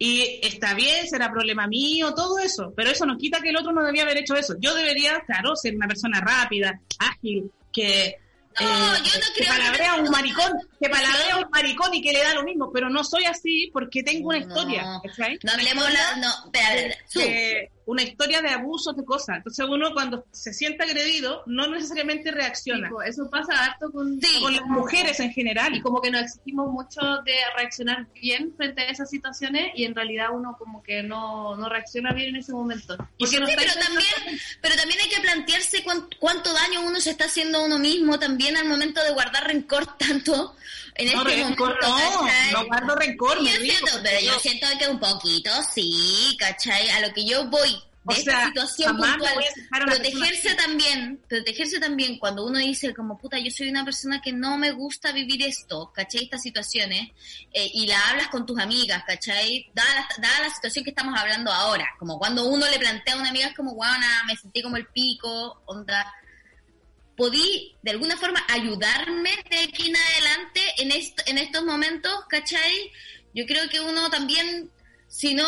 Y 0.00 0.40
está 0.42 0.74
bien, 0.74 1.06
será 1.06 1.30
problema 1.30 1.68
mío, 1.68 2.12
todo 2.12 2.40
eso, 2.40 2.72
pero 2.76 2.90
eso 2.90 3.06
no 3.06 3.16
quita 3.16 3.40
que 3.40 3.50
el 3.50 3.56
otro 3.56 3.70
no 3.70 3.84
debía 3.84 4.02
haber 4.02 4.18
hecho 4.18 4.34
eso. 4.34 4.56
Yo 4.58 4.74
debería, 4.74 5.20
claro, 5.24 5.54
ser 5.54 5.76
una 5.76 5.86
persona 5.86 6.20
rápida, 6.20 6.80
ágil, 6.98 7.52
que 7.72 8.16
no, 8.60 8.66
eh, 8.66 8.98
yo 9.04 9.20
no 9.20 9.26
creo 9.32 9.34
que 9.36 9.44
palabrea 9.44 9.94
un 9.94 10.10
maricón, 10.10 10.52
que 10.80 10.88
palabrea 10.88 11.36
un 11.36 11.50
maricón 11.52 11.94
y 11.94 12.02
que 12.02 12.12
le 12.12 12.24
da 12.24 12.34
lo 12.34 12.42
mismo, 12.42 12.72
pero 12.72 12.90
no 12.90 13.04
soy 13.04 13.26
así 13.26 13.70
porque 13.72 14.02
tengo 14.02 14.30
una 14.30 14.38
historia. 14.38 14.82
No, 14.82 15.52
hablemos 15.52 15.84
la, 15.92 16.16
no, 16.16 16.28
espera, 16.46 17.68
una 17.86 18.02
historia 18.02 18.42
de 18.42 18.50
abusos, 18.50 18.96
de 18.96 19.04
cosas. 19.04 19.38
Entonces 19.38 19.64
uno 19.68 19.92
cuando 19.94 20.26
se 20.32 20.52
siente 20.52 20.82
agredido 20.82 21.44
no 21.46 21.68
necesariamente 21.68 22.32
reacciona. 22.32 22.90
eso 23.06 23.30
pasa 23.30 23.64
harto 23.64 23.90
con, 23.92 24.20
con 24.40 24.54
las 24.54 24.66
mujeres 24.66 25.20
en 25.20 25.30
general. 25.30 25.74
Y 25.74 25.80
como 25.80 26.00
que 26.00 26.10
nos 26.10 26.22
exigimos 26.22 26.70
mucho 26.70 27.00
de 27.24 27.34
reaccionar 27.56 28.06
bien 28.20 28.52
frente 28.56 28.82
a 28.82 28.90
esas 28.90 29.08
situaciones 29.08 29.70
y 29.76 29.84
en 29.84 29.94
realidad 29.94 30.28
uno 30.32 30.56
como 30.58 30.82
que 30.82 31.04
no, 31.04 31.56
no 31.56 31.68
reacciona 31.68 32.12
bien 32.12 32.30
en 32.30 32.36
ese 32.36 32.52
momento. 32.52 32.96
sí, 33.20 33.36
pero, 33.38 33.46
también, 33.46 34.40
pero 34.60 34.74
también 34.76 35.00
hay 35.00 35.08
que 35.08 35.20
plantearse 35.20 35.84
cuánto, 36.18 36.52
daño 36.52 36.82
uno 36.82 37.00
se 37.00 37.10
está 37.10 37.26
haciendo 37.26 37.58
a 37.58 37.64
uno 37.66 37.78
mismo 37.78 38.18
también 38.18 38.56
al 38.56 38.66
momento 38.66 39.02
de 39.02 39.12
guardar 39.12 39.46
rencor 39.46 39.86
tanto 39.96 40.56
en 40.98 41.12
no, 41.12 41.22
este 41.22 41.44
rencor, 41.44 41.78
momento. 41.82 42.28
No, 42.52 42.60
no 42.60 42.66
guardo 42.66 42.94
rencor. 42.96 43.38
Yo 43.38 43.56
siento, 43.60 43.92
pero 44.02 44.20
yo 44.20 44.38
siento 44.38 44.66
que 44.78 44.88
un 44.88 44.98
poquito, 44.98 45.50
sí, 45.74 46.36
¿cachai? 46.38 46.88
A 46.90 47.00
lo 47.00 47.12
que 47.12 47.24
yo 47.24 47.46
voy 47.46 47.76
de 48.06 48.14
esta 48.14 48.46
situación 48.46 48.96
puntual, 48.96 49.34
protegerse 49.84 50.54
también, 50.54 51.20
protegerse 51.28 51.80
también 51.80 52.18
cuando 52.18 52.46
uno 52.46 52.58
dice 52.58 52.94
como 52.94 53.18
puta, 53.18 53.38
yo 53.38 53.50
soy 53.50 53.68
una 53.68 53.84
persona 53.84 54.20
que 54.20 54.32
no 54.32 54.56
me 54.58 54.70
gusta 54.70 55.12
vivir 55.12 55.42
esto, 55.42 55.90
¿cachai? 55.92 56.24
Estas 56.24 56.42
situaciones, 56.42 57.10
eh, 57.52 57.70
y 57.74 57.86
la 57.86 57.98
hablas 58.08 58.28
con 58.28 58.46
tus 58.46 58.58
amigas, 58.60 59.02
¿cachai? 59.06 59.70
Dada 59.74 60.08
la, 60.18 60.40
la 60.42 60.54
situación 60.54 60.84
que 60.84 60.90
estamos 60.90 61.18
hablando 61.18 61.50
ahora, 61.50 61.88
como 61.98 62.18
cuando 62.18 62.46
uno 62.46 62.68
le 62.68 62.78
plantea 62.78 63.14
a 63.14 63.18
una 63.18 63.30
amiga 63.30 63.48
es 63.48 63.56
como, 63.56 63.72
guana, 63.72 64.22
me 64.26 64.36
sentí 64.36 64.62
como 64.62 64.76
el 64.76 64.86
pico, 64.86 65.62
onda, 65.66 66.12
podí 67.16 67.74
de 67.82 67.92
alguna 67.92 68.16
forma 68.16 68.44
ayudarme 68.48 69.30
de 69.50 69.58
aquí 69.58 69.88
en 69.88 69.96
adelante 69.96 70.60
en, 70.78 70.90
en 71.26 71.38
estos 71.38 71.64
momentos, 71.64 72.12
¿cachai? 72.28 72.92
Yo 73.34 73.46
creo 73.46 73.68
que 73.68 73.80
uno 73.80 74.08
también, 74.10 74.70
si 75.08 75.34
no 75.34 75.46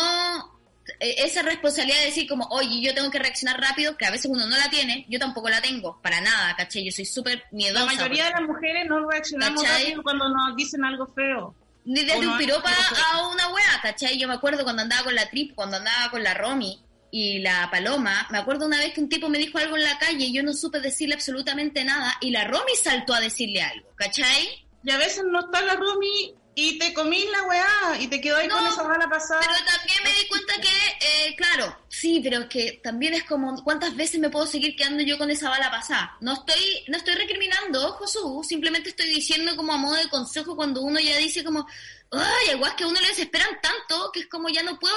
e, 0.99 1.23
esa 1.23 1.41
responsabilidad 1.41 1.99
de 1.99 2.05
decir 2.05 2.27
como, 2.27 2.47
oye, 2.49 2.81
yo 2.81 2.93
tengo 2.93 3.11
que 3.11 3.19
reaccionar 3.19 3.59
rápido, 3.59 3.97
que 3.97 4.05
a 4.05 4.11
veces 4.11 4.31
uno 4.31 4.47
no 4.47 4.57
la 4.57 4.69
tiene, 4.69 5.05
yo 5.09 5.19
tampoco 5.19 5.49
la 5.49 5.61
tengo, 5.61 5.99
para 6.01 6.21
nada, 6.21 6.55
¿cachai? 6.55 6.85
Yo 6.85 6.91
soy 6.91 7.05
súper 7.05 7.43
miedosa. 7.51 7.85
La 7.85 7.93
mayoría 7.93 8.25
de 8.25 8.31
las 8.31 8.41
mujeres 8.41 8.87
no 8.87 9.09
reaccionamos 9.09 9.67
rápido 9.67 10.03
cuando 10.03 10.29
nos 10.29 10.55
dicen 10.55 10.83
algo 10.83 11.07
feo. 11.07 11.55
Ni 11.85 12.03
desde 12.03 12.27
un 12.27 12.37
piropa 12.37 12.69
a 12.69 13.27
una 13.29 13.47
wea, 13.49 13.79
¿cachai? 13.81 14.17
Yo 14.17 14.27
me 14.27 14.35
acuerdo 14.35 14.63
cuando 14.63 14.81
andaba 14.81 15.03
con 15.03 15.15
la 15.15 15.29
trip, 15.29 15.55
cuando 15.55 15.77
andaba 15.77 16.11
con 16.11 16.23
la 16.23 16.33
Romy 16.33 16.79
y 17.11 17.39
la 17.39 17.69
Paloma, 17.71 18.27
me 18.29 18.37
acuerdo 18.37 18.65
una 18.65 18.77
vez 18.77 18.93
que 18.93 19.01
un 19.01 19.09
tipo 19.09 19.29
me 19.29 19.37
dijo 19.37 19.57
algo 19.57 19.75
en 19.77 19.83
la 19.83 19.97
calle 19.97 20.25
y 20.25 20.33
yo 20.33 20.43
no 20.43 20.53
supe 20.53 20.79
decirle 20.79 21.15
absolutamente 21.15 21.83
nada 21.83 22.17
y 22.21 22.31
la 22.31 22.45
Romy 22.45 22.75
saltó 22.81 23.13
a 23.13 23.19
decirle 23.19 23.61
algo, 23.61 23.89
¿cachai? 23.95 24.47
Y 24.83 24.91
a 24.91 24.97
veces 24.97 25.23
no 25.25 25.39
está 25.39 25.61
la 25.61 25.75
Romy 25.75 26.35
y 26.55 26.77
te 26.77 26.93
comí 26.93 27.25
la 27.31 27.43
weá 27.43 27.99
y 27.99 28.07
te 28.07 28.19
quedó 28.19 28.37
ahí 28.37 28.49
con 28.49 28.65
esa 28.65 28.83
bala 28.83 29.09
pasada. 29.09 29.39
Pero 29.41 29.53
también 29.65 29.99
me 30.03 30.21
di 30.21 30.27
cuenta 30.27 30.53
que, 30.61 31.29
eh, 31.29 31.35
claro, 31.35 31.77
sí, 31.87 32.19
pero 32.21 32.49
que 32.49 32.79
también 32.83 33.13
es 33.13 33.23
como, 33.23 33.63
¿cuántas 33.63 33.95
veces 33.95 34.19
me 34.19 34.29
puedo 34.29 34.45
seguir 34.45 34.75
quedando 34.75 35.01
yo 35.03 35.17
con 35.17 35.31
esa 35.31 35.49
bala 35.49 35.71
pasada? 35.71 36.17
No 36.19 36.33
estoy, 36.33 36.83
no 36.87 36.97
estoy 36.97 37.15
recriminando, 37.15 37.93
Josu, 37.93 38.43
simplemente 38.43 38.89
estoy 38.89 39.07
diciendo 39.07 39.55
como 39.55 39.73
a 39.73 39.77
modo 39.77 39.95
de 39.95 40.09
consejo 40.09 40.55
cuando 40.55 40.81
uno 40.81 40.99
ya 40.99 41.17
dice 41.17 41.43
como, 41.43 41.65
ay, 42.11 42.55
igual 42.55 42.75
que 42.75 42.83
a 42.83 42.87
uno 42.87 42.99
le 42.99 43.07
desesperan 43.07 43.59
tanto 43.61 44.11
que 44.11 44.21
es 44.21 44.27
como 44.27 44.49
ya 44.49 44.63
no 44.63 44.79
puedo, 44.79 44.95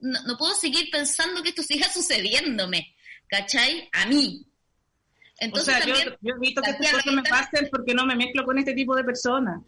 no, 0.00 0.38
puedo 0.38 0.54
seguir 0.54 0.90
pensando 0.90 1.42
que 1.42 1.50
esto 1.50 1.62
siga 1.62 1.88
sucediéndome, 1.92 2.94
¿cachai? 3.28 3.88
A 3.92 4.06
mí. 4.06 4.46
Entonces, 5.38 5.74
o 5.74 5.78
sea, 5.78 5.86
yo, 5.86 6.16
yo 6.20 6.34
evito 6.36 6.62
que 6.62 6.70
estas 6.70 6.92
cosas 6.92 7.12
me 7.12 7.22
pasen 7.22 7.68
porque 7.70 7.92
no 7.92 8.06
me 8.06 8.14
mezclo 8.14 8.44
con 8.44 8.56
este 8.58 8.72
tipo 8.72 8.94
de 8.94 9.02
personas 9.02 9.60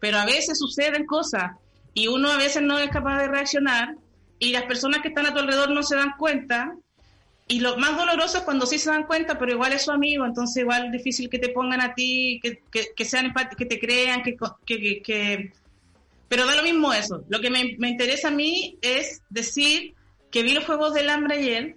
pero 0.00 0.18
a 0.18 0.26
veces 0.26 0.58
suceden 0.58 1.06
cosas 1.06 1.52
y 1.94 2.08
uno 2.08 2.30
a 2.30 2.36
veces 2.36 2.62
no 2.62 2.78
es 2.78 2.90
capaz 2.90 3.20
de 3.20 3.28
reaccionar 3.28 3.96
y 4.38 4.52
las 4.52 4.64
personas 4.64 5.00
que 5.00 5.08
están 5.08 5.26
a 5.26 5.32
tu 5.32 5.40
alrededor 5.40 5.70
no 5.70 5.82
se 5.82 5.96
dan 5.96 6.12
cuenta 6.18 6.76
y 7.48 7.60
lo 7.60 7.76
más 7.78 7.96
doloroso 7.96 8.38
es 8.38 8.44
cuando 8.44 8.66
sí 8.66 8.78
se 8.78 8.90
dan 8.90 9.04
cuenta, 9.04 9.38
pero 9.38 9.52
igual 9.52 9.72
es 9.72 9.82
su 9.82 9.92
amigo, 9.92 10.26
entonces 10.26 10.62
igual 10.62 10.86
es 10.86 10.92
difícil 10.92 11.30
que 11.30 11.38
te 11.38 11.50
pongan 11.50 11.80
a 11.80 11.94
ti, 11.94 12.40
que, 12.42 12.60
que, 12.94 13.04
sean 13.04 13.32
que 13.56 13.66
te 13.66 13.78
crean, 13.78 14.22
que, 14.22 14.36
que, 14.66 15.02
que, 15.02 15.52
Pero 16.28 16.46
da 16.46 16.54
lo 16.54 16.62
mismo 16.62 16.92
eso. 16.92 17.24
Lo 17.28 17.40
que 17.40 17.50
me, 17.50 17.76
me 17.78 17.88
interesa 17.88 18.28
a 18.28 18.32
mí 18.32 18.78
es 18.82 19.22
decir 19.30 19.94
que 20.30 20.42
vi 20.42 20.52
los 20.52 20.64
Juegos 20.64 20.94
del 20.94 21.08
Hambre 21.08 21.36
ayer, 21.36 21.76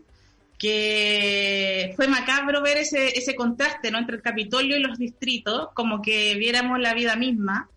que 0.57 1.93
fue 1.95 2.07
macabro 2.07 2.61
ver 2.61 2.77
ese, 2.77 3.17
ese 3.17 3.35
contraste 3.35 3.91
¿no? 3.91 3.97
entre 3.97 4.17
el 4.17 4.21
Capitolio 4.21 4.75
y 4.77 4.81
los 4.81 4.97
distritos, 4.97 5.69
como 5.73 6.01
que 6.01 6.35
viéramos 6.35 6.79
la 6.79 6.93
vida 6.93 7.15
misma 7.15 7.69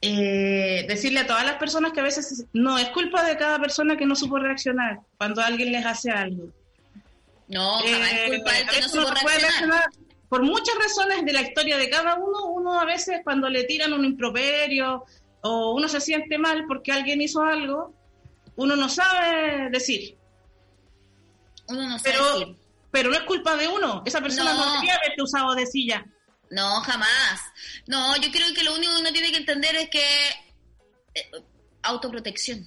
eh, 0.00 0.84
decirle 0.88 1.20
a 1.20 1.26
todas 1.26 1.44
las 1.44 1.56
personas 1.56 1.92
que 1.92 2.00
a 2.00 2.04
veces 2.04 2.46
no 2.52 2.78
es 2.78 2.88
culpa 2.90 3.24
de 3.24 3.36
cada 3.36 3.58
persona 3.58 3.96
que 3.96 4.06
no 4.06 4.14
supo 4.14 4.38
reaccionar 4.38 5.00
cuando 5.18 5.42
alguien 5.42 5.72
les 5.72 5.84
hace 5.84 6.10
algo. 6.10 6.48
No, 7.48 7.80
es 7.80 7.92
eh, 7.92 8.24
culpa 8.28 8.52
de 8.52 8.66
que 8.66 8.80
no 8.80 8.88
supo 8.88 9.10
reaccionar. 9.10 9.84
Por 10.28 10.42
muchas 10.42 10.74
razones 10.76 11.24
de 11.24 11.32
la 11.32 11.42
historia 11.42 11.76
de 11.76 11.88
cada 11.88 12.16
uno, 12.16 12.46
uno 12.46 12.80
a 12.80 12.84
veces 12.84 13.20
cuando 13.24 13.48
le 13.48 13.64
tiran 13.64 13.92
un 13.92 14.04
improperio 14.04 15.04
o 15.46 15.74
uno 15.74 15.88
se 15.88 16.00
siente 16.00 16.38
mal 16.38 16.64
porque 16.66 16.92
alguien 16.92 17.20
hizo 17.22 17.42
algo, 17.42 17.94
uno 18.56 18.76
no 18.76 18.88
sabe 18.88 19.70
decir. 19.70 20.16
Uno 21.68 21.88
no 21.88 21.98
sabe 21.98 22.12
pero, 22.12 22.38
decir. 22.38 22.56
Pero 22.90 23.10
no 23.10 23.16
es 23.16 23.22
culpa 23.22 23.56
de 23.56 23.68
uno. 23.68 24.02
Esa 24.04 24.20
persona 24.20 24.52
no, 24.52 24.64
no 24.64 24.72
debería 24.72 24.94
haberte 24.96 25.22
usado 25.22 25.54
de 25.54 25.66
silla. 25.66 26.04
No, 26.50 26.80
jamás. 26.80 27.40
No, 27.86 28.16
yo 28.16 28.30
creo 28.30 28.54
que 28.54 28.64
lo 28.64 28.74
único 28.74 28.92
que 28.94 29.00
uno 29.00 29.12
tiene 29.12 29.30
que 29.30 29.38
entender 29.38 29.74
es 29.76 29.90
que 29.90 30.28
eh, 31.14 31.30
autoprotección. 31.82 32.66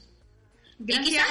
Y 0.86 1.02
quizás 1.02 1.28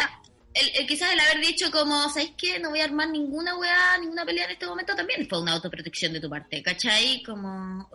el, 0.54 0.87
quizás 0.87 1.12
el 1.12 1.20
haber 1.20 1.40
dicho 1.40 1.70
como, 1.70 2.08
¿sabes 2.08 2.32
qué? 2.37 2.58
No 2.58 2.70
voy 2.70 2.80
a 2.80 2.84
armar 2.84 3.08
ninguna 3.08 3.56
weá, 3.56 3.98
ninguna 4.00 4.24
pelea 4.24 4.44
en 4.44 4.52
este 4.52 4.66
momento 4.66 4.94
también 4.94 5.28
fue 5.28 5.40
una 5.40 5.52
autoprotección 5.52 6.12
de 6.12 6.20
tu 6.20 6.28
parte, 6.28 6.62
¿cachai? 6.62 7.22
Como... 7.22 7.88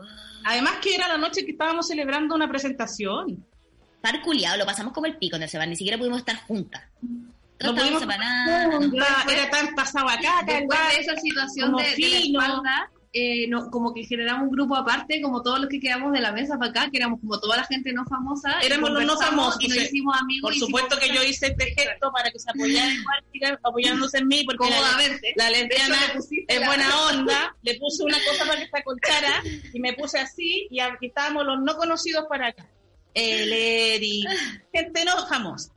Además 0.46 0.78
que 0.82 0.96
era 0.96 1.08
la 1.08 1.18
noche 1.18 1.46
que 1.46 1.52
estábamos 1.52 1.88
celebrando 1.88 2.36
una 2.36 2.50
presentación. 2.50 3.46
Par 4.02 4.22
culiado, 4.22 4.58
lo 4.58 4.66
pasamos 4.66 4.94
como 4.94 5.08
el 5.08 5.18
pico 5.18 5.38
en 5.38 5.44
el 5.44 5.50
Seban, 5.50 5.70
ni 5.70 5.76
siquiera 5.76 5.98
pudimos 5.98 6.20
estar 6.20 6.36
juntas. 6.44 6.84
No 7.02 7.74
pudimos 7.74 8.02
estar 8.02 8.20
Era 9.30 9.50
tan 9.50 9.74
pasado 9.76 10.10
acá, 10.10 10.44
después 10.46 10.80
de 10.92 11.02
esa 11.02 11.16
situación 11.16 11.76
de, 11.76 11.84
de, 11.84 12.10
la 12.10 12.18
espalda, 12.18 12.92
eh, 13.16 13.48
no, 13.48 13.70
como 13.70 13.94
que 13.94 14.04
generamos 14.06 14.46
un 14.46 14.52
grupo 14.52 14.76
aparte, 14.76 15.22
como 15.22 15.44
todos 15.44 15.60
los 15.60 15.70
que 15.70 15.80
quedamos 15.80 16.14
de 16.14 16.20
la 16.20 16.32
mesa 16.32 16.58
para 16.58 16.72
acá, 16.72 16.90
que 16.90 16.98
éramos 16.98 17.20
como 17.20 17.40
toda 17.40 17.58
la 17.58 17.64
gente 17.64 17.94
no 17.94 18.06
famosa. 18.06 18.60
Éramos 18.62 18.90
los 18.90 19.06
no 19.06 19.16
famosos. 19.18 19.62
Y 19.62 19.68
nos 19.68 19.78
hicimos 19.78 20.18
amigos. 20.20 20.50
Por 20.50 20.60
supuesto 20.60 20.98
que 20.98 21.14
yo 21.14 21.24
hice 21.24 21.48
este 21.48 21.66
gesto 21.76 22.12
para 22.12 22.32
que 22.32 22.40
se 22.40 22.50
apoyaran 22.50 22.92
igual, 22.92 23.60
apoyándose 23.64 24.18
en 24.18 24.28
mí, 24.28 24.44
porque 24.46 24.68
la, 24.68 24.98
la, 25.36 25.50
lesbiana 25.52 25.98
es 26.48 26.66
buena 26.66 27.02
onda. 27.12 27.56
Le 27.62 27.76
puse 27.76 28.04
una 28.04 28.18
cosa 28.28 28.48
para 28.48 28.60
que 28.60 28.68
se 28.68 28.78
acolchara 28.80 29.44
y 29.72 29.80
me 29.80 29.94
puse 29.94 30.18
así 30.20 30.68
y 30.72 30.80
aquí 30.80 31.08
estábamos 31.08 31.46
los 31.46 31.62
no 31.62 31.78
conocidos 31.78 32.26
para 32.28 32.48
acá. 32.48 32.68
El 33.14 33.54
Eri, 33.54 34.24
gente 34.72 35.06
no 35.06 35.28
famosa 35.28 35.73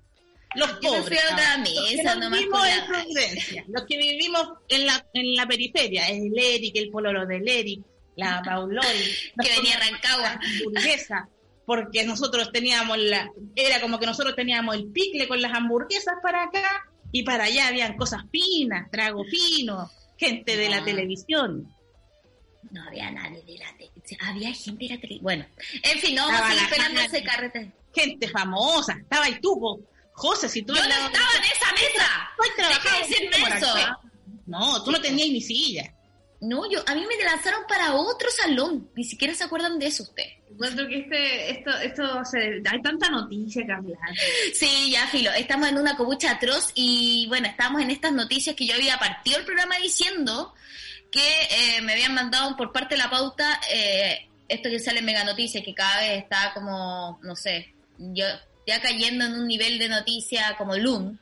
los 0.56 0.70
pobres. 0.72 1.20
los, 1.20 2.14
que 2.16 2.28
vivimos 2.28 2.66
en 2.66 3.64
los 3.72 3.84
que 3.84 3.96
vivimos 3.96 4.48
en 4.68 4.86
la, 4.86 5.06
en 5.12 5.34
la 5.34 5.46
periferia, 5.46 6.08
es 6.08 6.22
el 6.22 6.38
Eric, 6.38 6.76
el 6.76 6.90
pololo 6.90 7.26
del 7.26 7.48
Eric, 7.48 7.80
la 8.16 8.42
Paulori, 8.44 8.88
que 9.40 9.50
venía 9.56 9.78
Rancagua, 9.78 10.40
hamburguesa, 10.42 11.28
porque 11.64 12.04
nosotros 12.04 12.50
teníamos 12.52 12.98
la, 12.98 13.30
era 13.54 13.80
como 13.80 13.98
que 13.98 14.06
nosotros 14.06 14.34
teníamos 14.34 14.76
el 14.76 14.86
picle 14.86 15.28
con 15.28 15.40
las 15.40 15.52
hamburguesas 15.52 16.14
para 16.22 16.44
acá 16.44 16.86
y 17.12 17.22
para 17.22 17.44
allá 17.44 17.68
habían 17.68 17.96
cosas 17.96 18.22
finas, 18.30 18.90
trago 18.90 19.24
fino, 19.24 19.90
gente 20.16 20.56
de 20.56 20.68
la 20.68 20.84
televisión. 20.84 21.72
No 22.70 22.82
había 22.82 23.10
nadie 23.10 23.42
de 23.44 23.58
la 23.58 23.76
televisión, 23.76 24.20
había 24.22 24.52
gente 24.52 24.84
de 24.84 24.94
la 24.94 25.00
televisión. 25.00 25.22
Bueno, 25.22 25.46
en 25.82 25.98
fin, 25.98 26.14
no 26.14 26.26
vamos 26.26 26.40
a 26.40 26.48
seguir 26.48 26.62
esperando 26.64 27.00
ese 27.00 27.22
carrete. 27.22 27.72
Gente 27.94 28.28
famosa, 28.28 28.98
estaba 29.00 29.24
ahí 29.24 29.40
tuvo 29.40 29.80
José, 30.16 30.48
si 30.48 30.62
tú... 30.62 30.74
Yo 30.74 30.82
no 30.82 30.88
estaba 30.88 31.28
en 31.36 31.44
esa 31.44 31.72
mesa. 31.72 32.30
Deja 32.56 32.96
de 32.96 33.06
decirme 33.06 33.56
eso. 33.56 33.74
No, 34.46 34.82
tú 34.82 34.90
no 34.90 35.00
tenías 35.00 35.28
ni 35.28 35.42
silla. 35.42 35.92
No, 36.40 36.70
yo, 36.70 36.82
a 36.86 36.94
mí 36.94 37.04
me 37.06 37.24
lanzaron 37.24 37.64
para 37.68 37.94
otro 37.94 38.30
salón. 38.30 38.90
Ni 38.94 39.04
siquiera 39.04 39.34
se 39.34 39.44
acuerdan 39.44 39.78
de 39.78 39.88
eso 39.88 40.04
usted. 40.04 40.24
Encuentro 40.50 40.88
que 40.88 41.00
este, 41.00 41.50
esto, 41.50 41.70
esto, 41.78 42.22
hay 42.70 42.80
tanta 42.82 43.10
noticia 43.10 43.66
que 43.66 43.72
hablar. 43.72 43.98
Sí, 44.54 44.90
ya, 44.90 45.06
Filo. 45.08 45.30
Estamos 45.32 45.68
en 45.68 45.78
una 45.78 45.96
cobucha 45.96 46.32
atroz 46.32 46.72
y, 46.74 47.26
bueno, 47.28 47.46
estamos 47.46 47.82
en 47.82 47.90
estas 47.90 48.12
noticias 48.12 48.56
que 48.56 48.66
yo 48.66 48.74
había 48.74 48.98
partido 48.98 49.38
el 49.38 49.44
programa 49.44 49.76
diciendo 49.76 50.54
que 51.10 51.42
eh, 51.50 51.82
me 51.82 51.92
habían 51.92 52.14
mandado 52.14 52.56
por 52.56 52.72
parte 52.72 52.94
de 52.94 53.02
la 53.02 53.10
pauta 53.10 53.60
eh, 53.70 54.28
esto 54.48 54.70
que 54.70 54.80
sale 54.80 55.00
en 55.00 55.04
Mega 55.04 55.24
Noticias, 55.24 55.62
que 55.62 55.74
cada 55.74 56.00
vez 56.00 56.22
está 56.22 56.52
como, 56.54 57.18
no 57.22 57.36
sé, 57.36 57.74
yo 57.98 58.24
ya 58.66 58.80
cayendo 58.80 59.24
en 59.24 59.34
un 59.34 59.46
nivel 59.46 59.78
de 59.78 59.88
noticia 59.88 60.56
como 60.58 60.76
Loom, 60.76 61.18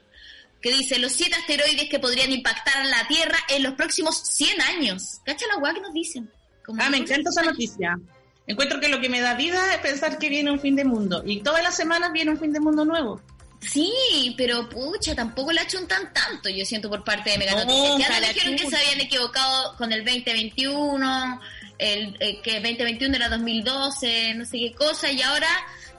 que 0.61 0.73
dice 0.73 0.99
los 0.99 1.13
siete 1.13 1.35
asteroides 1.35 1.89
que 1.91 1.99
podrían 1.99 2.33
impactar 2.33 2.87
la 2.87 3.07
Tierra 3.07 3.39
en 3.49 3.63
los 3.63 3.75
próximos 3.75 4.17
100 4.17 4.63
años. 4.63 5.21
¿Cacha 5.25 5.47
la 5.47 5.59
weá 5.59 5.75
que 5.75 5.81
nos 5.81 5.93
dicen? 5.93 6.31
ah, 6.79 6.89
me 6.89 6.97
encanta 6.97 7.29
esa 7.29 7.43
noticia. 7.43 7.99
Encuentro 8.47 8.81
que 8.81 8.89
lo 8.89 9.01
que 9.01 9.09
me 9.09 9.21
da 9.21 9.35
vida 9.35 9.75
es 9.75 9.81
pensar 9.81 10.19
que 10.19 10.29
viene 10.29 10.51
un 10.51 10.61
fin 10.61 10.77
de 10.77 10.85
mundo. 10.85 11.23
Y 11.25 11.43
todas 11.43 11.63
las 11.63 11.77
semanas 11.77 12.13
viene 12.13 12.31
un 12.31 12.39
fin 12.39 12.53
de 12.53 12.61
mundo 12.61 12.85
nuevo. 12.85 13.21
Sí, 13.61 14.35
pero 14.37 14.69
pucha, 14.69 15.15
tampoco 15.15 15.53
la 15.53 15.63
achuntan 15.63 16.13
tanto, 16.13 16.51
yo 16.51 16.65
siento 16.67 16.91
por 16.91 17.03
parte 17.03 17.31
de 17.31 17.39
Mega 17.39 17.65
Noticias. 17.65 18.11
ya 18.11 18.21
dijeron 18.21 18.57
que 18.57 18.69
se 18.69 18.77
habían 18.77 19.01
equivocado 19.01 19.77
con 19.77 19.91
el 19.91 20.05
2021, 20.05 21.41
el, 21.79 22.17
eh, 22.21 22.43
que 22.43 22.61
2021 22.61 23.17
era 23.17 23.29
2012, 23.31 24.35
no 24.35 24.45
sé 24.45 24.59
qué 24.59 24.73
cosa, 24.75 25.11
y 25.11 25.23
ahora 25.23 25.49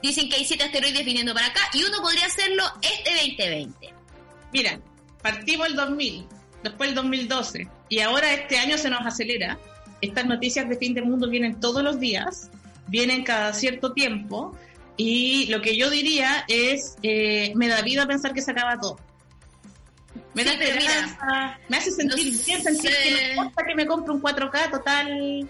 Dicen 0.02 0.28
que 0.28 0.36
hay 0.36 0.44
siete 0.44 0.64
asteroides 0.64 1.04
viniendo 1.04 1.34
para 1.34 1.46
acá 1.46 1.60
y 1.72 1.82
uno 1.82 2.00
podría 2.00 2.26
hacerlo 2.26 2.64
este 2.82 3.10
2020. 3.28 3.94
Mira, 4.52 4.80
partimos 5.22 5.66
el 5.66 5.76
2000, 5.76 6.26
después 6.62 6.90
el 6.90 6.94
2012 6.94 7.68
y 7.88 8.00
ahora 8.00 8.32
este 8.32 8.58
año 8.58 8.78
se 8.78 8.90
nos 8.90 9.04
acelera. 9.04 9.58
Estas 10.00 10.26
noticias 10.26 10.68
de 10.68 10.76
fin 10.76 10.94
de 10.94 11.02
mundo 11.02 11.28
vienen 11.28 11.58
todos 11.58 11.82
los 11.82 11.98
días, 11.98 12.50
vienen 12.86 13.24
cada 13.24 13.52
cierto 13.52 13.92
tiempo 13.92 14.56
y 14.96 15.46
lo 15.46 15.60
que 15.60 15.76
yo 15.76 15.90
diría 15.90 16.44
es, 16.48 16.96
eh, 17.02 17.52
me 17.54 17.68
da 17.68 17.82
vida 17.82 18.06
pensar 18.06 18.32
que 18.32 18.42
se 18.42 18.52
acaba 18.52 18.78
todo. 18.78 18.98
Me 20.34 20.44
da 20.44 20.52
esperanza, 20.52 21.58
me 21.68 21.76
hace 21.76 21.90
sentir 21.90 22.32
bien, 22.44 22.62
sentir 22.62 22.90
que 22.90 23.10
no 23.10 23.42
importa 23.42 23.64
que 23.66 23.74
me 23.74 23.86
compre 23.86 24.12
un 24.12 24.22
4K 24.22 24.70
total 24.70 25.48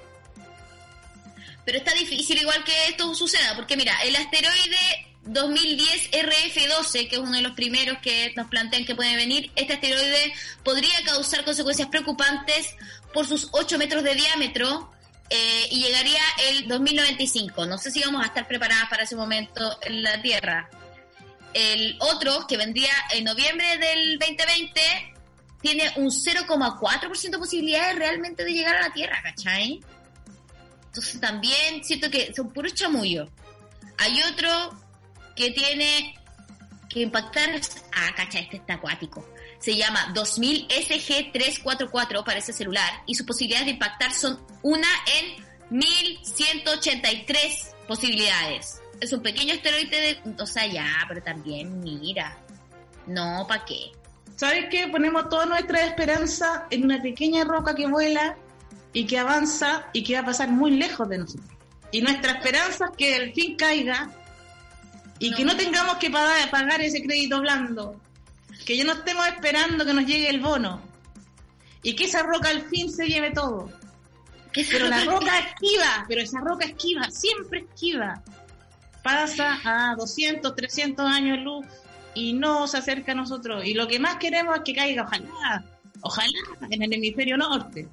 pero 1.67 1.79
está 1.79 1.93
difícil 1.95 2.39
igual 2.39 2.63
que 2.65 2.87
esto 2.89 3.13
suceda, 3.13 3.57
porque 3.57 3.77
mira, 3.77 3.93
el 4.05 4.15
asteroide 4.15 5.07
2010 5.25 6.13
RF12, 6.13 7.09
que 7.09 7.17
es 7.17 7.19
uno 7.19 7.33
de 7.33 7.43
los 7.43 7.53
primeros 7.53 7.99
que 7.99 8.33
nos 8.37 8.47
plantean 8.47 8.85
que 8.85 8.95
puede 8.95 9.17
venir, 9.17 9.51
este 9.57 9.75
asteroide 9.75 10.33
podría 10.63 10.95
causar 11.05 11.45
consecuencias 11.45 11.89
preocupantes 11.89 12.77
por 13.13 13.27
sus 13.27 13.49
8 13.51 13.79
metros 13.79 14.05
de 14.05 14.15
diámetro 14.15 14.93
eh, 15.29 15.67
y 15.73 15.83
llegaría 15.83 16.23
el 16.51 16.69
2095. 16.69 17.67
No 17.67 17.79
sé 17.79 17.91
si 17.91 18.01
vamos 18.01 18.23
a 18.23 18.27
estar 18.27 18.47
preparadas 18.47 18.89
para 18.89 19.03
ese 19.03 19.17
momento 19.17 19.77
en 19.83 20.05
la 20.05 20.23
Tierra. 20.23 20.71
El 21.53 21.97
otro, 21.99 22.47
que 22.47 22.57
vendría 22.57 22.93
en 23.13 23.25
noviembre 23.25 23.77
del 23.79 24.21
2020, 24.21 24.81
tiene 25.61 25.93
un 25.97 26.11
0,4% 26.11 27.31
de 27.31 27.39
posibilidades 27.39 27.97
realmente 27.97 28.45
de 28.45 28.53
llegar 28.53 28.77
a 28.77 28.83
la 28.83 28.95
Tierra, 28.95 29.21
¿cachai? 29.21 29.81
Entonces 30.97 31.21
también 31.21 31.85
siento 31.85 32.11
que 32.11 32.33
son 32.35 32.51
puros 32.51 32.73
chamullos. 32.73 33.29
Hay 33.99 34.19
otro 34.33 34.49
que 35.35 35.51
tiene 35.51 36.15
que 36.89 37.01
impactar. 37.01 37.51
Ah, 37.95 38.15
cacha, 38.17 38.39
este 38.39 38.57
está 38.57 38.75
acuático. 38.75 39.29
Se 39.59 39.77
llama 39.77 40.11
2000 40.15 40.69
SG344 40.69 42.25
para 42.25 42.39
ese 42.39 42.55
celular 42.55 43.03
y 43.07 43.15
sus 43.15 43.27
posibilidades 43.27 43.67
de 43.67 43.73
impactar 43.73 44.11
son 44.11 44.41
una 44.63 44.89
en 45.19 45.45
1183 45.69 47.75
posibilidades. 47.87 48.81
Es 48.99 49.13
un 49.13 49.21
pequeño 49.21 49.53
asteroide 49.53 50.21
de. 50.25 50.43
O 50.43 50.47
sea, 50.47 50.67
ya, 50.67 51.05
pero 51.09 51.23
también, 51.23 51.79
mira. 51.81 52.39
No, 53.07 53.45
¿para 53.47 53.67
qué? 53.67 53.93
¿Sabes 54.37 54.65
qué? 54.71 54.89
Ponemos 54.89 55.29
toda 55.29 55.45
nuestra 55.45 55.85
esperanza 55.85 56.67
en 56.71 56.85
una 56.85 57.03
pequeña 57.03 57.45
roca 57.45 57.75
que 57.75 57.87
vuela 57.87 58.39
y 58.97 59.05
que 59.05 59.19
avanza 59.19 59.91
y 59.93 60.03
que 60.03 60.15
va 60.15 60.21
a 60.21 60.25
pasar 60.25 60.49
muy 60.49 60.71
lejos 60.71 61.07
de 61.07 61.19
nosotros. 61.19 61.51
Y 61.93 62.01
nuestra 62.01 62.33
esperanza 62.33 62.87
es 62.87 62.97
que 62.97 63.15
el 63.15 63.35
fin 63.35 63.55
caiga 63.55 64.11
y 65.19 65.35
que 65.35 65.45
no 65.45 65.55
tengamos 65.55 65.99
que 65.99 66.09
pagar, 66.09 66.51
pagar 66.51 66.81
ese 66.81 67.03
crédito 67.03 67.43
blando, 67.43 68.01
que 68.65 68.75
ya 68.75 68.85
no 68.85 68.95
estemos 68.95 69.27
esperando 69.27 69.85
que 69.85 69.93
nos 69.93 70.07
llegue 70.07 70.31
el 70.31 70.41
bono 70.41 70.81
y 71.83 71.95
que 71.95 72.05
esa 72.05 72.23
roca 72.23 72.49
al 72.49 72.63
fin 72.71 72.91
se 72.91 73.07
lleve 73.07 73.33
todo. 73.33 73.71
Pero 74.55 74.89
la 74.89 75.05
roca 75.05 75.41
esquiva, 75.41 76.07
pero 76.09 76.23
esa 76.23 76.41
roca 76.41 76.65
esquiva, 76.65 77.11
siempre 77.11 77.67
esquiva. 77.69 78.23
Pasa 79.03 79.59
a 79.63 79.95
200, 79.95 80.57
300 80.57 81.05
años 81.07 81.41
luz 81.41 81.67
y 82.15 82.33
no 82.33 82.67
se 82.67 82.79
acerca 82.79 83.13
a 83.13 83.15
nosotros. 83.15 83.63
Y 83.67 83.75
lo 83.75 83.87
que 83.89 83.99
más 83.99 84.17
queremos 84.17 84.57
es 84.57 84.63
que 84.63 84.73
caiga, 84.73 85.03
ojalá, 85.03 85.65
ojalá, 86.01 86.39
en 86.71 86.83
el 86.83 86.95
hemisferio 86.95 87.37
norte 87.37 87.91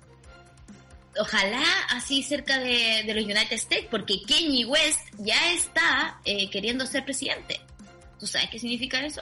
ojalá 1.20 1.64
así 1.90 2.24
cerca 2.24 2.60
de, 2.60 3.04
los 3.14 3.24
United 3.24 3.54
States, 3.54 3.88
porque 3.90 4.22
Kanye 4.28 4.66
West 4.66 5.02
ya 5.20 5.52
está 5.52 6.20
eh, 6.26 6.50
queriendo 6.50 6.86
ser 6.86 7.06
presidente. 7.06 7.62
¿Tú 8.20 8.28
sabes 8.28 8.50
qué 8.50 8.60
significa 8.60 9.06
eso? 9.06 9.22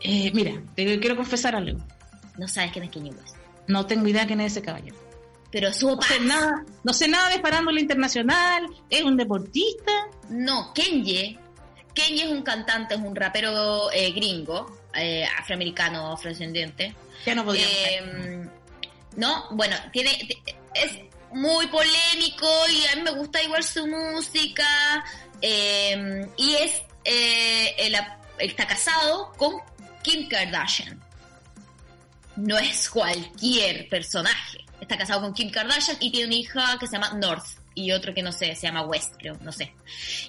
Eh, 0.00 0.30
mira, 0.34 0.60
te 0.74 0.98
quiero 1.00 1.16
confesar 1.16 1.54
algo. 1.54 1.78
No 2.38 2.48
sabes 2.48 2.72
quién 2.72 2.84
es 2.84 2.90
Kanye 2.90 3.10
West. 3.10 3.36
No 3.68 3.86
tengo 3.86 4.06
idea 4.08 4.26
quién 4.26 4.40
es 4.40 4.52
ese 4.52 4.62
caballero. 4.62 4.96
Pero 5.50 5.72
su 5.72 5.94
no 5.94 6.02
sé 6.02 6.20
nada, 6.20 6.64
no 6.82 6.92
sé 6.94 7.08
nada 7.08 7.28
de 7.28 7.40
farándula 7.40 7.78
internacional, 7.78 8.66
es 8.88 9.02
un 9.02 9.16
deportista. 9.16 9.92
No, 10.30 10.72
Kanye, 10.74 11.38
Kanye 11.94 12.24
es 12.24 12.30
un 12.30 12.42
cantante, 12.42 12.94
es 12.94 13.00
un 13.00 13.14
rapero 13.14 13.92
eh, 13.92 14.12
gringo, 14.12 14.78
afroamericano, 15.38 16.12
afrodescendiente. 16.12 16.94
Ya 17.26 17.34
no 17.34 17.44
podía. 17.44 17.66
No, 19.16 19.48
bueno, 19.50 19.76
tiene 19.92 20.10
es 20.74 20.92
muy 21.32 21.66
polémico 21.68 22.48
y 22.68 22.86
a 22.86 22.96
mí 22.96 23.02
me 23.02 23.12
gusta 23.12 23.42
igual 23.42 23.64
su 23.64 23.86
música. 23.86 25.04
Eh, 25.40 26.26
y 26.36 26.54
es 26.54 26.82
eh, 27.04 27.92
está 28.38 28.66
casado 28.66 29.32
con 29.36 29.54
Kim 30.02 30.28
Kardashian. 30.28 31.00
No 32.36 32.58
es 32.58 32.88
cualquier 32.88 33.88
personaje. 33.88 34.64
Está 34.80 34.96
casado 34.96 35.22
con 35.22 35.34
Kim 35.34 35.50
Kardashian 35.50 35.96
y 36.00 36.10
tiene 36.10 36.26
una 36.26 36.36
hija 36.36 36.78
que 36.78 36.86
se 36.86 36.94
llama 36.94 37.12
North 37.14 37.62
y 37.74 37.92
otro 37.92 38.12
que 38.14 38.22
no 38.22 38.32
sé, 38.32 38.54
se 38.54 38.66
llama 38.66 38.82
West, 38.82 39.14
creo, 39.18 39.36
no 39.40 39.52
sé. 39.52 39.74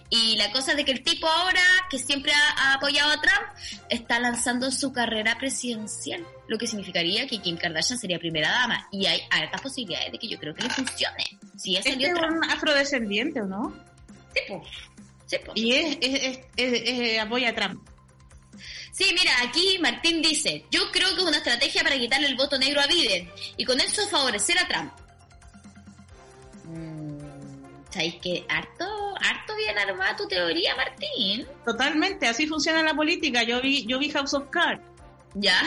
Y 0.09 0.37
la 0.37 0.51
cosa 0.51 0.71
es 0.71 0.77
de 0.77 0.85
que 0.85 0.91
el 0.91 1.03
tipo 1.03 1.27
ahora, 1.27 1.61
que 1.89 1.99
siempre 1.99 2.31
ha, 2.33 2.73
apoyado 2.73 3.11
a 3.11 3.21
Trump, 3.21 3.47
está 3.89 4.19
lanzando 4.19 4.71
su 4.71 4.93
carrera 4.93 5.37
presidencial, 5.37 6.25
lo 6.53 6.59
que 6.59 6.67
significaría 6.67 7.25
que 7.25 7.39
Kim 7.39 7.57
Kardashian 7.57 7.97
sería 7.97 8.19
primera 8.19 8.49
dama. 8.49 8.87
Y 8.91 9.07
hay 9.07 9.21
altas 9.31 9.59
posibilidades 9.59 10.11
de 10.11 10.19
que 10.19 10.27
yo 10.27 10.37
creo 10.39 10.53
que 10.53 10.61
le 10.61 10.69
funcione. 10.69 11.25
Si 11.57 11.75
es 11.75 11.85
un 11.87 12.43
afrodescendiente 12.49 13.41
o 13.41 13.45
no? 13.45 13.73
Sí, 15.25 15.37
Y 15.55 15.73
es, 15.73 17.19
apoya 17.19 17.49
a 17.49 17.55
Trump. 17.55 17.83
Sí, 18.91 19.05
mira, 19.17 19.31
aquí 19.41 19.79
Martín 19.81 20.21
dice, 20.21 20.65
yo 20.69 20.91
creo 20.91 21.09
que 21.15 21.21
es 21.21 21.27
una 21.27 21.37
estrategia 21.37 21.81
para 21.81 21.97
quitarle 21.97 22.27
el 22.27 22.35
voto 22.35 22.59
negro 22.59 22.81
a 22.81 22.85
Biden 22.85 23.27
y 23.57 23.65
con 23.65 23.79
eso 23.79 24.07
favorecer 24.07 24.55
a 24.59 24.67
Trump. 24.67 24.93
¿Sabes 27.89 28.15
que 28.21 28.45
harto, 28.47 28.85
harto 29.21 29.55
bien 29.55 29.77
armada 29.77 30.15
tu 30.15 30.27
teoría, 30.27 30.75
Martín? 30.75 31.47
Totalmente, 31.65 32.27
así 32.27 32.45
funciona 32.45 32.83
la 32.83 32.93
política. 32.93 33.41
Yo 33.41 33.59
vi, 33.59 33.87
yo 33.87 33.97
vi 33.97 34.11
House 34.11 34.35
of 34.35 34.49
Cards. 34.51 34.83
Ya. 35.33 35.59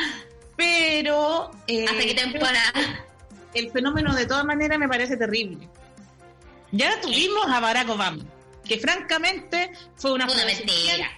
Pero... 0.56 1.50
Eh, 1.66 1.84
¿Hasta 1.84 2.02
qué 2.02 2.14
temporada? 2.14 3.06
El 3.54 3.70
fenómeno 3.70 4.14
de 4.14 4.26
todas 4.26 4.44
maneras 4.44 4.78
me 4.78 4.88
parece 4.88 5.16
terrible. 5.16 5.68
Ya 6.72 7.00
tuvimos 7.00 7.46
a 7.48 7.60
Barack 7.60 7.88
Obama, 7.88 8.24
que 8.64 8.78
francamente 8.78 9.70
fue 9.96 10.12
una, 10.12 10.26
una 10.26 10.44
mentira. 10.44 11.10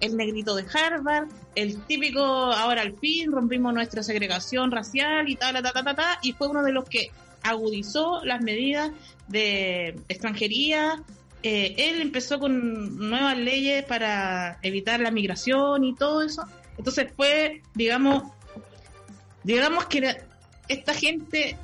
El 0.00 0.16
negrito 0.16 0.54
de 0.54 0.64
Harvard, 0.72 1.28
el 1.56 1.84
típico, 1.86 2.22
ahora 2.22 2.82
al 2.82 2.96
fin 2.98 3.32
rompimos 3.32 3.74
nuestra 3.74 4.02
segregación 4.02 4.70
racial 4.70 5.28
y 5.28 5.34
tal, 5.34 5.60
ta, 5.60 5.72
ta, 5.72 5.82
ta, 5.82 5.94
ta, 5.94 6.18
y 6.22 6.32
fue 6.32 6.48
uno 6.48 6.62
de 6.62 6.72
los 6.72 6.88
que 6.88 7.10
agudizó 7.42 8.24
las 8.24 8.40
medidas 8.42 8.92
de 9.26 10.00
extranjería. 10.08 11.02
Eh, 11.42 11.74
él 11.78 12.00
empezó 12.00 12.38
con 12.38 12.96
nuevas 13.10 13.36
leyes 13.38 13.84
para 13.84 14.58
evitar 14.62 15.00
la 15.00 15.10
migración 15.10 15.84
y 15.84 15.94
todo 15.94 16.22
eso. 16.22 16.44
Entonces 16.76 17.12
fue, 17.16 17.62
digamos, 17.74 18.22
digamos 19.48 19.86
que 19.86 20.20
esta 20.68 20.92
gente, 20.92 21.56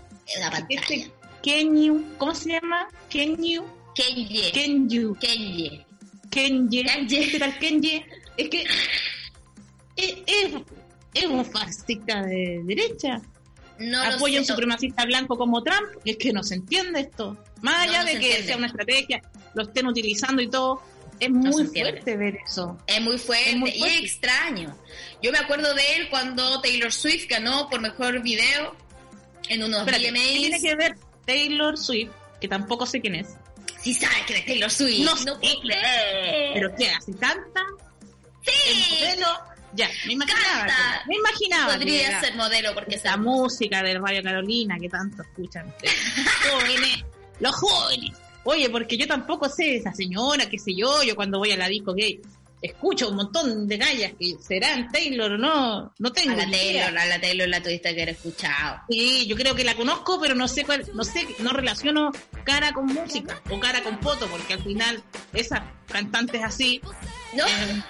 este 0.70 1.12
Kenyu, 1.42 2.02
¿cómo 2.16 2.34
se 2.34 2.52
llama? 2.52 2.88
Kenyu. 3.10 3.62
Kenye. 3.94 4.50
Kenyu. 4.52 5.14
Kenye. 5.16 5.86
Kenye. 6.30 6.84
Kenye. 6.84 7.38
tal 7.38 7.58
Kenye? 7.58 8.06
Es 8.38 8.48
que 8.48 8.62
es, 9.96 10.14
es, 10.26 10.54
es 11.12 11.26
un 11.26 11.44
fascista 11.44 12.22
de 12.22 12.62
derecha 12.64 13.20
no 13.78 14.00
apoya 14.02 14.38
un 14.40 14.46
supremacista 14.46 15.04
blanco 15.04 15.36
como 15.36 15.62
Trump, 15.62 15.88
es 16.04 16.16
que 16.16 16.32
no 16.32 16.42
se 16.42 16.54
entiende 16.54 17.00
esto. 17.00 17.36
Más 17.60 17.88
allá 17.88 18.04
de 18.04 18.18
que 18.18 18.42
sea 18.44 18.56
una 18.56 18.68
estrategia, 18.68 19.20
lo 19.54 19.64
estén 19.64 19.86
utilizando 19.86 20.40
y 20.40 20.48
todo, 20.48 20.80
es 21.20 21.30
muy 21.30 21.66
fuerte 21.66 22.16
ver 22.16 22.38
eso. 22.46 22.78
Es 22.86 23.00
muy 23.00 23.18
fuerte, 23.18 23.72
y 23.74 23.82
es 23.82 24.00
extraño. 24.00 24.76
Yo 25.22 25.32
me 25.32 25.38
acuerdo 25.38 25.74
de 25.74 25.96
él 25.96 26.08
cuando 26.10 26.60
Taylor 26.60 26.92
Swift 26.92 27.28
ganó 27.28 27.68
por 27.68 27.80
mejor 27.80 28.22
video 28.22 28.76
en 29.48 29.62
unos 29.62 29.84
VMAs. 29.84 30.00
tiene 30.02 30.60
que 30.60 30.74
ver 30.74 30.96
Taylor 31.26 31.78
Swift, 31.78 32.12
que 32.40 32.48
tampoco 32.48 32.86
sé 32.86 33.00
quién 33.00 33.16
es? 33.16 33.28
Sí 33.80 33.94
sabes 33.94 34.18
quién 34.26 34.38
es 34.38 34.46
Taylor 34.46 34.70
Swift. 34.70 35.04
No, 35.04 35.14
no 35.24 35.38
¿Pero 35.40 36.74
qué? 36.76 36.90
¿Hace 36.90 37.12
canta? 37.16 37.62
Sí. 38.42 39.04
Ya, 39.74 39.90
me 40.06 40.12
imaginaba. 40.12 40.66
me 41.08 41.16
imaginaba. 41.16 41.72
Podría 41.72 42.20
ser 42.20 42.36
modelo 42.36 42.74
porque 42.74 42.94
esa 42.94 43.16
música 43.16 43.82
del 43.82 44.00
Radio 44.00 44.22
Carolina 44.22 44.76
que 44.80 44.88
tanto 44.88 45.22
escuchan 45.22 45.74
jóvenes, 46.50 47.04
los 47.40 47.54
jóvenes. 47.56 48.12
Oye, 48.44 48.70
porque 48.70 48.96
yo 48.96 49.06
tampoco 49.06 49.48
sé 49.48 49.76
esa 49.76 49.92
señora, 49.92 50.48
qué 50.48 50.58
sé 50.58 50.74
yo, 50.74 51.02
yo 51.02 51.16
cuando 51.16 51.38
voy 51.38 51.52
a 51.52 51.56
la 51.56 51.68
disco 51.68 51.94
gay 51.94 52.20
escucho 52.64 53.10
un 53.10 53.16
montón 53.16 53.68
de 53.68 53.76
gallas 53.76 54.12
que 54.18 54.36
serán 54.40 54.90
Taylor 54.90 55.32
o 55.32 55.38
no, 55.38 55.92
no 55.98 56.12
tengo 56.12 56.32
a 56.32 56.46
la 56.46 56.50
Taylor, 56.50 56.98
a 56.98 57.06
la 57.06 57.20
Taylor 57.20 57.46
la 57.46 57.62
tuviste 57.62 57.94
que 57.94 58.02
haber 58.02 58.14
escuchado. 58.14 58.80
Sí, 58.88 59.26
yo 59.26 59.36
creo 59.36 59.54
que 59.54 59.64
la 59.64 59.74
conozco, 59.74 60.18
pero 60.18 60.34
no 60.34 60.48
sé 60.48 60.64
cuál, 60.64 60.82
no 60.94 61.04
sé, 61.04 61.26
no 61.40 61.50
relaciono 61.50 62.10
cara 62.44 62.72
con 62.72 62.86
música 62.86 63.42
o 63.50 63.60
cara 63.60 63.82
con 63.82 64.00
foto, 64.00 64.26
porque 64.28 64.54
al 64.54 64.62
final 64.62 65.02
esas 65.34 65.60
cantantes 65.88 66.42
así, 66.42 66.80
¿no? 67.34 67.44
Eh, 67.44 67.82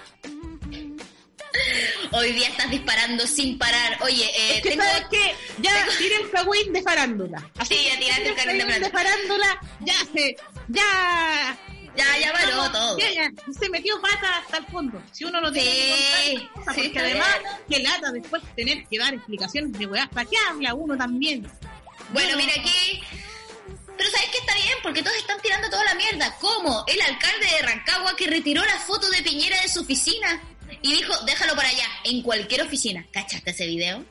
Hoy 2.13 2.33
día 2.33 2.49
estás 2.49 2.71
disparando 2.71 3.27
sin 3.27 3.59
parar. 3.59 3.99
Oye, 4.03 4.31
eh, 4.37 4.61
tengo... 4.63 4.83
¿sabes 4.83 5.07
qué? 5.11 5.35
Ya 5.59 5.87
tiré 5.99 6.17
el 6.17 6.31
cagüín 6.31 6.73
de 6.73 6.83
farándula. 6.83 7.51
Así 7.59 7.75
sí, 7.75 7.89
ya 7.91 7.99
tiraste 7.99 8.29
el 8.29 8.35
cagüín 8.35 8.83
de 8.83 8.91
farándula. 8.91 9.61
Ya 9.81 9.95
se... 10.13 10.37
Ya... 10.69 11.59
Ya, 11.97 12.19
ya 12.19 12.33
paró 12.33 12.73
todo. 12.73 12.99
Ya, 12.99 13.13
ya, 13.13 13.31
se 13.57 13.69
metió 13.69 14.01
pata 14.01 14.39
hasta 14.39 14.59
el 14.59 14.67
fondo. 14.67 15.01
Si 15.13 15.25
uno 15.25 15.41
no 15.41 15.53
tiene 15.53 15.71
que 15.71 16.49
contar, 16.53 16.75
porque 16.75 16.99
además, 16.99 17.37
que 17.69 17.79
lata 17.79 18.11
después 18.11 18.43
tener 18.57 18.85
que 18.89 18.99
dar 18.99 19.15
explicaciones 19.15 19.79
de 19.79 19.87
weá. 19.87 20.09
¿Para 20.11 20.29
qué 20.29 20.37
habla 20.51 20.75
uno 20.75 20.97
también? 20.97 21.49
Bueno, 22.13 22.37
mira 22.37 22.53
aquí. 22.53 23.01
Pero 23.97 24.11
¿sabes 24.11 24.29
qué 24.33 24.39
está 24.39 24.55
bien? 24.55 24.77
Porque 24.83 25.03
todos 25.05 25.17
están 25.17 25.41
tirando 25.41 25.71
toda 25.71 25.85
la 25.85 25.95
mierda. 25.95 26.37
¿Cómo? 26.41 26.85
El 26.89 27.01
alcalde 27.01 27.47
de 27.47 27.63
Rancagua 27.63 28.17
que 28.17 28.27
retiró 28.27 28.65
la 28.65 28.79
foto 28.81 29.09
de 29.11 29.23
Piñera 29.23 29.61
de 29.63 29.69
su 29.69 29.83
oficina 29.83 30.43
y 30.85 30.93
dijo, 30.93 31.15
déjalo 31.25 31.57
para 31.57 31.71
allá, 31.71 31.87
en 32.05 32.21
cualquier 32.21 32.61
oficina. 32.61 33.07
¿Cachaste 33.11 33.53
ese 33.53 33.67
video? 33.67 34.05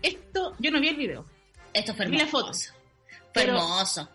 Esto, 0.00 0.54
yo 0.58 0.70
no 0.70 0.80
vi 0.80 0.88
el 0.88 0.96
video. 0.96 1.26
Esto 1.74 1.94
fue 1.94 2.06
hermoso. 2.06 2.24
Vi 2.24 2.30
fotos. 2.30 2.72
Fue 3.34 3.42
hermoso. 3.42 4.08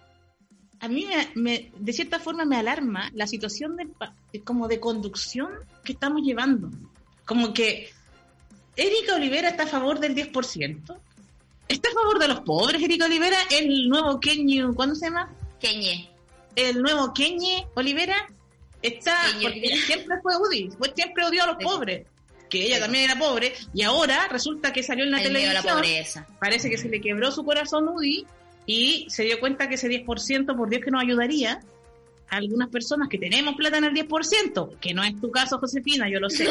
A 0.79 0.87
mí, 0.87 1.07
me, 1.35 1.71
de 1.77 1.93
cierta 1.93 2.17
forma, 2.17 2.45
me 2.45 2.57
alarma 2.57 3.11
la 3.13 3.27
situación 3.27 3.77
de, 3.77 3.87
como 4.39 4.67
de 4.67 4.79
conducción 4.79 5.51
que 5.83 5.91
estamos 5.91 6.23
llevando. 6.23 6.71
Como 7.25 7.53
que 7.53 7.91
Erika 8.75 9.13
Olivera 9.13 9.49
está 9.49 9.63
a 9.63 9.67
favor 9.67 9.99
del 9.99 10.15
10%. 10.15 10.99
¿Está 11.67 11.89
a 11.89 11.93
favor 11.93 12.17
de 12.17 12.27
los 12.27 12.39
pobres, 12.39 12.81
Erika 12.81 13.05
Olivera? 13.05 13.37
El 13.51 13.87
nuevo 13.87 14.19
Kenny, 14.19 14.63
¿cuándo 14.73 14.95
se 14.95 15.05
llama? 15.05 15.31
Kenye. 15.59 16.09
El 16.55 16.81
nuevo 16.81 17.13
Kenny 17.13 17.67
Olivera 17.75 18.27
Está, 18.81 19.17
porque 19.41 19.61
ella 19.61 19.85
siempre 19.85 20.17
fue 20.21 20.37
UDI, 20.37 20.71
siempre 20.95 21.25
odió 21.25 21.43
a 21.43 21.47
los 21.47 21.57
pobres, 21.57 22.05
que 22.49 22.65
ella 22.65 22.79
también 22.79 23.05
era 23.05 23.19
pobre, 23.19 23.53
y 23.73 23.83
ahora 23.83 24.27
resulta 24.29 24.71
que 24.71 24.83
salió 24.83 25.03
en 25.03 25.11
la 25.11 25.21
televisión, 25.21 26.25
parece 26.39 26.69
que 26.69 26.77
se 26.77 26.87
le 26.87 27.01
quebró 27.01 27.31
su 27.31 27.43
corazón 27.43 27.89
UDI 27.89 28.25
y 28.65 29.05
se 29.09 29.23
dio 29.23 29.39
cuenta 29.39 29.67
que 29.67 29.75
ese 29.75 29.89
10%, 29.89 30.55
por 30.55 30.69
Dios 30.69 30.81
que 30.83 30.91
nos 30.91 31.01
ayudaría, 31.01 31.59
a 32.29 32.37
algunas 32.37 32.69
personas 32.69 33.09
que 33.09 33.17
tenemos 33.17 33.55
plata 33.55 33.79
en 33.79 33.85
el 33.85 33.93
10%, 33.93 34.79
que 34.79 34.93
no 34.93 35.03
es 35.03 35.19
tu 35.19 35.31
caso, 35.31 35.57
Josefina, 35.57 36.07
yo 36.09 36.19
lo 36.19 36.29
sé. 36.29 36.47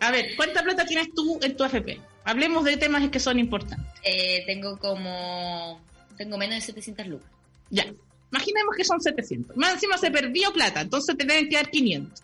A 0.00 0.10
ver, 0.10 0.34
¿cuánta 0.36 0.62
plata 0.62 0.84
tienes 0.84 1.12
tú 1.14 1.38
en 1.42 1.56
tu 1.56 1.64
AFP? 1.64 2.00
Hablemos 2.24 2.64
de 2.64 2.76
temas 2.76 3.08
que 3.10 3.20
son 3.20 3.38
importantes. 3.38 3.86
Eh, 4.02 4.42
tengo 4.46 4.78
como... 4.78 5.80
Tengo 6.16 6.38
menos 6.38 6.56
de 6.56 6.60
700 6.62 7.06
lucas. 7.06 7.28
Ya, 7.70 7.86
Imaginemos 8.34 8.74
que 8.76 8.84
son 8.84 9.00
700. 9.00 9.56
Más 9.56 9.74
encima 9.74 9.96
se 9.96 10.10
perdió 10.10 10.52
plata, 10.52 10.80
entonces 10.80 11.16
te 11.16 11.24
deben 11.24 11.48
quedar 11.48 11.70
500. 11.70 12.20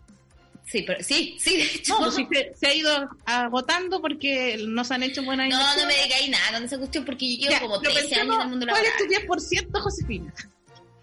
Sí, 0.66 0.84
pero, 0.86 1.02
sí, 1.02 1.36
sí, 1.40 1.56
de 1.56 1.62
hecho. 1.64 1.98
No, 1.98 2.10
pues 2.10 2.58
se, 2.58 2.66
ha 2.66 2.74
ido 2.74 3.08
agotando 3.24 4.00
porque 4.00 4.56
nos 4.66 4.90
han 4.90 5.02
hecho 5.02 5.22
buena 5.22 5.48
No, 5.48 5.76
no 5.76 5.86
me 5.86 5.94
digáis 6.04 6.28
nada 6.28 6.52
con 6.52 6.64
esa 6.64 6.78
cuestión 6.78 7.04
porque 7.04 7.36
yo 7.36 7.48
llevo 7.48 7.66
como 7.66 7.80
13 7.80 8.20
años 8.20 8.36
en 8.36 8.40
el 8.42 8.48
mundo 8.48 8.66
laboral. 8.66 8.86
¿Cuál 8.96 9.12
es 9.12 9.26
tu 9.26 9.26
10%, 9.26 9.80
Josefina? 9.80 10.34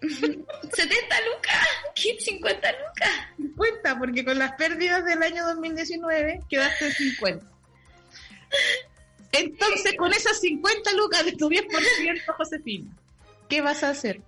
70 0.00 0.46
lucas, 0.76 1.68
50 2.18 2.72
lucas. 2.72 3.10
50, 3.36 3.98
porque 3.98 4.24
con 4.24 4.38
las 4.38 4.52
pérdidas 4.52 5.04
del 5.04 5.22
año 5.22 5.46
2019 5.46 6.40
quedaste 6.48 6.86
en 6.86 6.92
50. 6.92 7.46
Entonces, 9.32 9.94
con 9.96 10.12
esas 10.12 10.40
50 10.40 10.92
lucas 10.94 11.24
de 11.24 11.32
tu 11.32 11.48
10%, 11.48 12.24
Josefina, 12.36 12.90
¿qué 13.48 13.60
vas 13.60 13.82
a 13.82 13.90
hacer? 13.90 14.22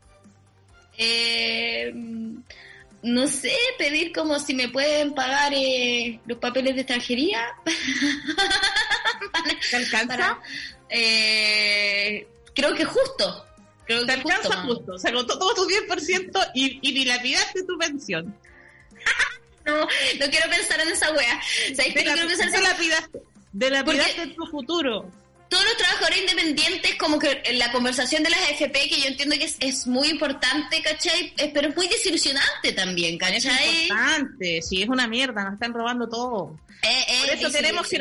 Eh, 0.96 1.92
no 3.03 3.26
sé, 3.26 3.53
pedir 3.79 4.12
como 4.12 4.38
si 4.38 4.55
me 4.55 4.68
pueden 4.68 5.14
pagar 5.14 5.53
eh, 5.55 6.20
los 6.26 6.38
papeles 6.38 6.74
de 6.74 6.83
extranjería. 6.83 7.40
¿Te 9.70 9.76
alcanza? 9.76 10.38
eh, 10.88 12.26
creo 12.55 12.74
que 12.74 12.85
justo. 12.85 13.46
Creo 13.87 14.07
Te 14.07 14.12
alcanza 14.12 14.62
justo. 14.62 14.98
Se 14.98 15.09
agotó 15.09 15.38
todo 15.38 15.55
tu 15.55 15.66
10% 15.66 16.50
y, 16.55 16.79
y 16.87 16.92
dilapidaste 16.92 17.64
tu 17.64 17.76
pensión. 17.79 18.37
no, 19.64 19.81
no 19.81 20.26
quiero 20.31 20.50
pensar 20.50 20.81
en 20.81 20.88
esa 20.88 21.11
wea. 21.12 21.40
¿Sabes 21.74 21.94
qué? 21.94 22.05
No 22.05 22.12
quiero 22.12 22.29
pensar 22.29 22.48
en 22.48 22.55
esa... 22.55 23.09
Dilapidaste 23.53 24.26
tu 24.29 24.46
futuro 24.46 25.11
todos 25.50 25.64
los 25.64 25.76
trabajadores 25.76 26.20
independientes, 26.20 26.94
como 26.94 27.18
que 27.18 27.42
en 27.44 27.58
la 27.58 27.72
conversación 27.72 28.22
de 28.22 28.30
las 28.30 28.38
AFP, 28.38 28.88
que 28.88 29.00
yo 29.00 29.08
entiendo 29.08 29.36
que 29.36 29.52
es, 29.58 29.86
muy 29.86 30.08
importante, 30.08 30.80
¿cachai? 30.80 31.34
pero 31.52 31.68
es 31.68 31.76
muy 31.76 31.88
desilusionante 31.88 32.72
también, 32.72 33.18
¿cachai? 33.18 33.40
Es 33.40 33.82
importante, 33.82 34.62
sí, 34.62 34.82
es 34.82 34.88
una 34.88 35.08
mierda, 35.08 35.42
nos 35.44 35.54
están 35.54 35.74
robando 35.74 36.08
todo. 36.08 36.56
es 36.82 37.26
Por 37.26 37.36
eso 37.36 37.50
tenemos 37.50 37.88
que... 37.88 37.98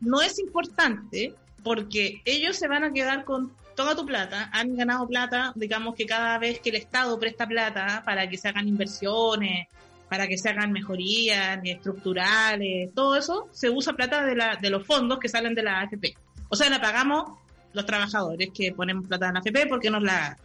No 0.00 0.20
es 0.20 0.38
importante 0.38 1.32
porque 1.62 2.20
ellos 2.26 2.56
se 2.56 2.68
van 2.68 2.84
a 2.84 2.92
quedar 2.92 3.24
con 3.24 3.52
toda 3.74 3.96
tu 3.96 4.04
plata, 4.04 4.50
han 4.52 4.76
ganado 4.76 5.08
plata, 5.08 5.52
digamos 5.56 5.94
que 5.94 6.04
cada 6.04 6.38
vez 6.38 6.60
que 6.60 6.68
el 6.68 6.76
Estado 6.76 7.18
presta 7.18 7.46
plata 7.46 8.02
para 8.04 8.28
que 8.28 8.36
se 8.36 8.48
hagan 8.48 8.68
inversiones, 8.68 9.68
para 10.08 10.28
que 10.28 10.36
se 10.36 10.50
hagan 10.50 10.70
mejorías 10.70 11.58
estructurales, 11.64 12.92
todo 12.94 13.16
eso, 13.16 13.48
se 13.52 13.70
usa 13.70 13.94
plata 13.94 14.24
de, 14.24 14.36
la, 14.36 14.56
de 14.56 14.68
los 14.68 14.86
fondos 14.86 15.18
que 15.18 15.30
salen 15.30 15.54
de 15.54 15.62
la 15.62 15.80
AFP. 15.80 16.14
O 16.48 16.56
sea, 16.56 16.70
la 16.70 16.80
pagamos 16.80 17.38
los 17.72 17.86
trabajadores 17.86 18.50
que 18.54 18.72
ponemos 18.72 19.06
plata 19.06 19.28
en 19.28 19.34
la 19.34 19.40
FP 19.40 19.66
porque 19.66 19.90
nos 19.90 20.02
la 20.02 20.38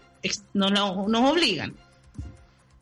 nos, 0.53 0.71
nos 1.07 1.31
obligan. 1.31 1.75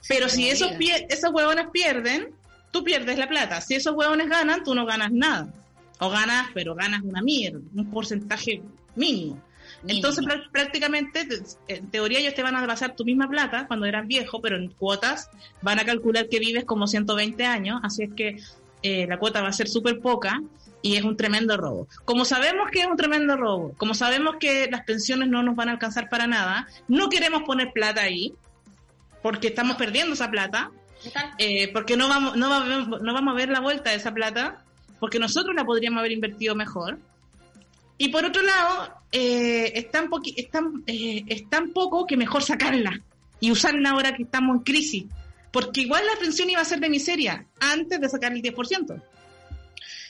Pero 0.07 0.29
si 0.29 0.49
esos, 0.49 0.71
esos 1.09 1.31
huevones 1.33 1.67
pierden, 1.71 2.29
tú 2.71 2.83
pierdes 2.83 3.17
la 3.17 3.27
plata. 3.27 3.61
Si 3.61 3.75
esos 3.75 3.93
huevones 3.95 4.29
ganan, 4.29 4.63
tú 4.63 4.73
no 4.73 4.85
ganas 4.85 5.11
nada. 5.11 5.53
O 5.99 6.09
ganas, 6.09 6.49
pero 6.53 6.75
ganas 6.75 7.01
una 7.03 7.21
mierda, 7.21 7.59
un 7.75 7.91
porcentaje 7.91 8.61
mínimo. 8.95 9.41
Entonces 9.87 10.25
prácticamente, 10.51 11.27
en 11.67 11.87
teoría 11.89 12.19
ellos 12.19 12.33
te 12.33 12.43
van 12.43 12.55
a 12.55 12.65
pasar 12.65 12.95
tu 12.95 13.05
misma 13.05 13.29
plata 13.29 13.67
cuando 13.67 13.85
eras 13.85 14.07
viejo, 14.07 14.41
pero 14.41 14.57
en 14.57 14.69
cuotas 14.69 15.29
van 15.61 15.79
a 15.79 15.85
calcular 15.85 16.27
que 16.29 16.39
vives 16.39 16.65
como 16.65 16.87
120 16.87 17.45
años, 17.45 17.79
así 17.83 18.03
es 18.03 18.13
que 18.13 18.37
eh, 18.81 19.05
la 19.07 19.19
cuota 19.19 19.41
va 19.41 19.49
a 19.49 19.53
ser 19.53 19.67
súper 19.67 19.99
poca 19.99 20.41
y 20.81 20.95
es 20.95 21.03
un 21.03 21.17
tremendo 21.17 21.57
robo. 21.57 21.87
Como 22.05 22.25
sabemos 22.25 22.69
que 22.71 22.81
es 22.81 22.87
un 22.87 22.97
tremendo 22.97 23.35
robo, 23.35 23.73
como 23.77 23.93
sabemos 23.93 24.35
que 24.39 24.67
las 24.69 24.83
pensiones 24.83 25.27
no 25.29 25.43
nos 25.43 25.55
van 25.55 25.69
a 25.69 25.73
alcanzar 25.73 26.09
para 26.09 26.27
nada, 26.27 26.67
no 26.87 27.09
queremos 27.09 27.43
poner 27.43 27.71
plata 27.73 28.01
ahí, 28.01 28.33
porque 29.21 29.47
estamos 29.47 29.77
perdiendo 29.77 30.13
esa 30.13 30.29
plata, 30.29 30.71
eh, 31.37 31.71
porque 31.73 31.97
no 31.97 32.07
vamos, 32.07 32.35
no, 32.37 32.47
no 32.99 33.13
vamos 33.13 33.33
a 33.33 33.35
ver 33.35 33.49
la 33.49 33.59
vuelta 33.59 33.91
de 33.91 33.97
esa 33.97 34.13
plata, 34.13 34.63
porque 34.99 35.19
nosotros 35.19 35.55
la 35.55 35.65
podríamos 35.65 35.99
haber 35.99 36.11
invertido 36.11 36.55
mejor. 36.55 36.99
Y 37.97 38.09
por 38.09 38.25
otro 38.25 38.41
lado, 38.43 38.93
eh, 39.11 39.71
es, 39.75 39.89
tan 39.91 40.09
eh, 40.85 41.23
es 41.27 41.49
tan 41.49 41.71
poco 41.71 42.05
que 42.05 42.17
mejor 42.17 42.43
sacarla 42.43 43.01
y 43.39 43.51
usarla 43.51 43.91
ahora 43.91 44.15
que 44.15 44.23
estamos 44.23 44.57
en 44.57 44.63
crisis. 44.63 45.05
Porque 45.51 45.81
igual 45.81 46.05
la 46.05 46.19
pensión 46.19 46.49
iba 46.49 46.61
a 46.61 46.65
ser 46.65 46.79
de 46.79 46.89
miseria 46.89 47.45
antes 47.59 47.99
de 47.99 48.09
sacar 48.09 48.33
el 48.33 48.41
10%. 48.41 49.01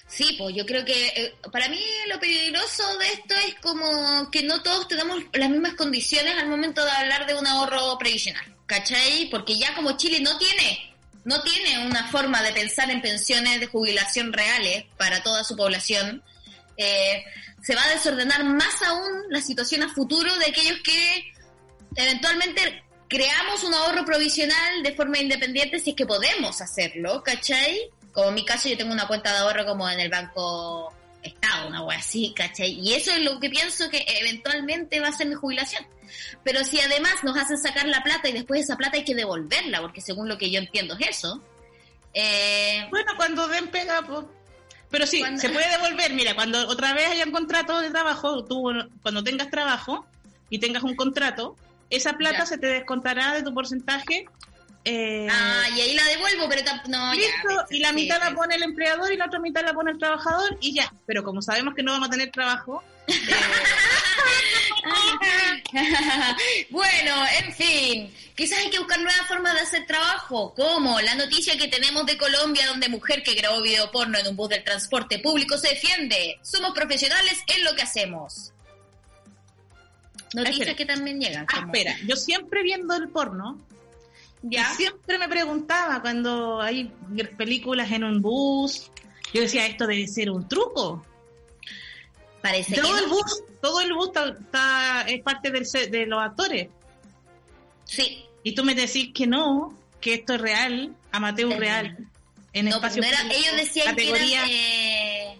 Sí, 0.07 0.35
pues 0.37 0.55
yo 0.55 0.65
creo 0.65 0.85
que 0.85 1.07
eh, 1.07 1.35
para 1.51 1.67
mí 1.67 1.81
lo 2.07 2.19
peligroso 2.19 2.97
de 2.97 3.07
esto 3.07 3.35
es 3.45 3.55
como 3.55 4.31
que 4.31 4.41
no 4.43 4.63
todos 4.63 4.87
tenemos 4.87 5.21
las 5.33 5.49
mismas 5.49 5.73
condiciones 5.73 6.35
al 6.37 6.47
momento 6.47 6.83
de 6.83 6.91
hablar 6.91 7.27
de 7.27 7.35
un 7.35 7.45
ahorro 7.45 7.97
previsional, 7.97 8.45
¿cachai? 8.65 9.29
Porque 9.29 9.57
ya 9.57 9.75
como 9.75 9.97
Chile 9.97 10.21
no 10.21 10.37
tiene, 10.37 10.95
no 11.25 11.41
tiene 11.41 11.85
una 11.85 12.07
forma 12.07 12.41
de 12.41 12.53
pensar 12.53 12.89
en 12.89 13.01
pensiones 13.01 13.59
de 13.59 13.67
jubilación 13.67 14.31
reales 14.31 14.85
para 14.97 15.21
toda 15.21 15.43
su 15.43 15.57
población, 15.57 16.23
eh, 16.77 17.25
se 17.61 17.75
va 17.75 17.83
a 17.83 17.89
desordenar 17.89 18.45
más 18.45 18.81
aún 18.83 19.23
la 19.29 19.41
situación 19.41 19.83
a 19.83 19.93
futuro 19.93 20.33
de 20.37 20.45
aquellos 20.45 20.79
que 20.85 21.33
eventualmente 21.95 22.83
creamos 23.09 23.63
un 23.65 23.73
ahorro 23.73 24.05
provisional 24.05 24.83
de 24.83 24.93
forma 24.93 25.19
independiente 25.19 25.79
si 25.79 25.89
es 25.89 25.95
que 25.97 26.05
podemos 26.05 26.61
hacerlo, 26.61 27.21
¿cachai? 27.23 27.89
Como 28.17 28.29
en 28.29 28.33
mi 28.33 28.45
caso, 28.45 28.67
yo 28.67 28.75
tengo 28.75 28.91
una 28.91 29.07
cuenta 29.07 29.31
de 29.31 29.37
ahorro 29.37 29.63
como 29.63 29.87
en 29.87 29.99
el 29.99 30.09
Banco 30.09 30.91
Estado, 31.21 31.67
una 31.67 31.83
wea 31.83 31.99
así, 31.99 32.33
¿cachai? 32.35 32.71
Y 32.71 32.93
eso 32.93 33.11
es 33.11 33.21
lo 33.21 33.39
que 33.39 33.47
pienso 33.47 33.91
que 33.91 34.03
eventualmente 34.07 34.99
va 34.99 35.09
a 35.09 35.11
ser 35.11 35.27
mi 35.27 35.35
jubilación. 35.35 35.85
Pero 36.43 36.63
si 36.63 36.81
además 36.81 37.13
nos 37.21 37.37
hacen 37.37 37.59
sacar 37.59 37.85
la 37.85 38.01
plata 38.01 38.27
y 38.27 38.31
después 38.31 38.61
esa 38.61 38.75
plata 38.75 38.97
hay 38.97 39.03
que 39.03 39.13
devolverla, 39.13 39.81
porque 39.81 40.01
según 40.01 40.27
lo 40.27 40.39
que 40.39 40.49
yo 40.49 40.57
entiendo 40.57 40.97
es 40.99 41.09
eso. 41.09 41.43
Eh... 42.15 42.87
Bueno, 42.89 43.11
cuando 43.17 43.47
den 43.49 43.67
pega, 43.67 44.01
pues. 44.01 44.25
Pero 44.89 45.05
sí, 45.05 45.23
se 45.35 45.49
puede 45.49 45.69
devolver. 45.69 46.11
Mira, 46.15 46.33
cuando 46.33 46.67
otra 46.69 46.95
vez 46.95 47.11
haya 47.11 47.23
un 47.23 47.31
contrato 47.31 47.79
de 47.81 47.91
trabajo, 47.91 48.45
tú 48.45 48.63
cuando 49.03 49.23
tengas 49.23 49.51
trabajo 49.51 50.07
y 50.49 50.57
tengas 50.57 50.81
un 50.81 50.95
contrato, 50.95 51.55
esa 51.91 52.13
plata 52.13 52.47
se 52.47 52.57
te 52.57 52.65
descontará 52.65 53.35
de 53.35 53.43
tu 53.43 53.53
porcentaje 53.53 54.25
eh, 54.89 55.27
ah, 55.29 55.65
y 55.75 55.81
ahí 55.81 55.93
la 55.95 56.05
devuelvo, 56.05 56.47
pero 56.47 56.61
no, 56.87 57.13
listo, 57.13 57.65
y 57.71 57.79
la 57.79 57.91
mitad 57.91 58.21
la 58.21 58.33
pone 58.33 58.55
el 58.55 58.63
empleador 58.63 59.11
y 59.11 59.17
la 59.17 59.25
otra 59.25 59.37
mitad 59.37 59.61
la 59.61 59.73
pone 59.73 59.91
el 59.91 59.97
trabajador 59.97 60.57
y 60.61 60.73
ya. 60.73 60.93
Pero 61.05 61.25
como 61.25 61.41
sabemos 61.41 61.75
que 61.75 61.83
no 61.83 61.91
vamos 61.91 62.07
a 62.07 62.11
tener 62.11 62.31
trabajo. 62.31 62.81
Eh, 63.05 63.13
bueno, 66.69 67.15
en 67.41 67.53
fin, 67.53 68.13
quizás 68.33 68.59
hay 68.59 68.69
que 68.69 68.79
buscar 68.79 69.01
nuevas 69.01 69.27
formas 69.27 69.55
de 69.55 69.59
hacer 69.59 69.85
trabajo, 69.85 70.53
como 70.55 71.01
la 71.01 71.15
noticia 71.15 71.57
que 71.57 71.67
tenemos 71.67 72.05
de 72.05 72.17
Colombia, 72.17 72.67
donde 72.67 72.87
mujer 72.87 73.23
que 73.23 73.33
grabó 73.33 73.61
video 73.61 73.91
porno 73.91 74.17
en 74.17 74.27
un 74.27 74.37
bus 74.37 74.47
del 74.47 74.63
transporte 74.63 75.19
público 75.19 75.57
se 75.57 75.67
defiende. 75.67 76.39
Somos 76.43 76.71
profesionales 76.73 77.39
en 77.47 77.65
lo 77.65 77.75
que 77.75 77.81
hacemos. 77.81 78.53
Noticias 80.33 80.77
que 80.77 80.85
también 80.85 81.19
llegan. 81.19 81.45
Ah, 81.53 81.63
espera, 81.65 81.97
yo 82.05 82.15
siempre 82.15 82.63
viendo 82.63 82.95
el 82.95 83.09
porno, 83.09 83.67
siempre 84.75 85.17
me 85.17 85.27
preguntaba 85.27 86.01
cuando 86.01 86.61
hay 86.61 86.91
películas 87.37 87.91
en 87.91 88.03
un 88.03 88.21
bus, 88.21 88.91
yo 89.33 89.41
decía, 89.41 89.65
esto 89.65 89.87
debe 89.87 90.07
ser 90.07 90.29
un 90.29 90.47
truco. 90.47 91.05
Parece 92.41 92.75
todo 92.75 92.95
que 92.95 93.03
el 93.03 93.09
bus, 93.09 93.43
todo 93.61 93.81
el 93.81 93.93
bus 93.93 94.09
está, 94.09 95.01
es 95.07 95.21
parte 95.21 95.51
del, 95.51 95.65
de 95.91 96.05
los 96.05 96.21
actores. 96.21 96.69
Sí. 97.85 98.25
Y 98.43 98.53
tú 98.53 98.63
me 98.63 98.75
decís 98.75 99.11
que 99.13 99.27
no, 99.27 99.77
que 99.99 100.15
esto 100.15 100.35
es 100.35 100.41
real, 100.41 100.95
amateur 101.11 101.49
real. 101.57 101.97
En 102.53 102.65
no, 102.65 102.75
espacio 102.75 103.01
no 103.01 103.07
era, 103.07 103.21
ellos 103.31 103.55
decían 103.57 103.95
que 103.95 104.09
era, 104.09 104.45
eh, 104.49 105.37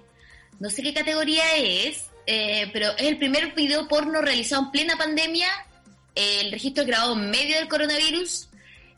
no 0.60 0.70
sé 0.70 0.84
qué 0.84 0.94
categoría 0.94 1.44
es, 1.56 2.10
eh, 2.26 2.70
pero 2.74 2.90
es 2.98 3.08
el 3.08 3.18
primer 3.18 3.54
video 3.54 3.88
porno 3.88 4.22
realizado 4.22 4.64
en 4.64 4.72
plena 4.72 4.98
pandemia. 4.98 5.48
el 6.16 6.52
registro 6.52 6.84
es 6.84 6.88
grabado 6.88 7.14
en 7.14 7.30
medio 7.30 7.58
del 7.58 7.68
coronavirus 7.68 8.50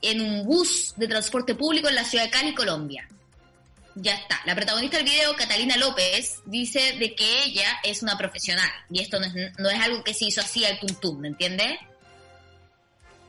en 0.01 0.21
un 0.21 0.45
bus 0.45 0.93
de 0.95 1.07
transporte 1.07 1.55
público 1.55 1.89
en 1.89 1.95
la 1.95 2.03
ciudad 2.03 2.25
de 2.25 2.29
Cali, 2.29 2.53
Colombia. 2.53 3.07
Ya 3.95 4.15
está. 4.15 4.39
La 4.45 4.55
protagonista 4.55 4.97
del 4.97 5.05
video, 5.05 5.35
Catalina 5.35 5.75
López, 5.77 6.39
dice 6.45 6.93
de 6.99 7.15
que 7.15 7.43
ella 7.43 7.79
es 7.83 8.01
una 8.01 8.17
profesional 8.17 8.69
y 8.89 9.01
esto 9.01 9.19
no 9.19 9.25
es, 9.25 9.33
no 9.57 9.69
es 9.69 9.79
algo 9.79 10.03
que 10.03 10.13
se 10.13 10.25
hizo 10.25 10.41
así 10.41 10.63
al 10.65 10.79
tuntum, 10.79 11.19
¿me 11.19 11.27
entiendes? 11.29 11.79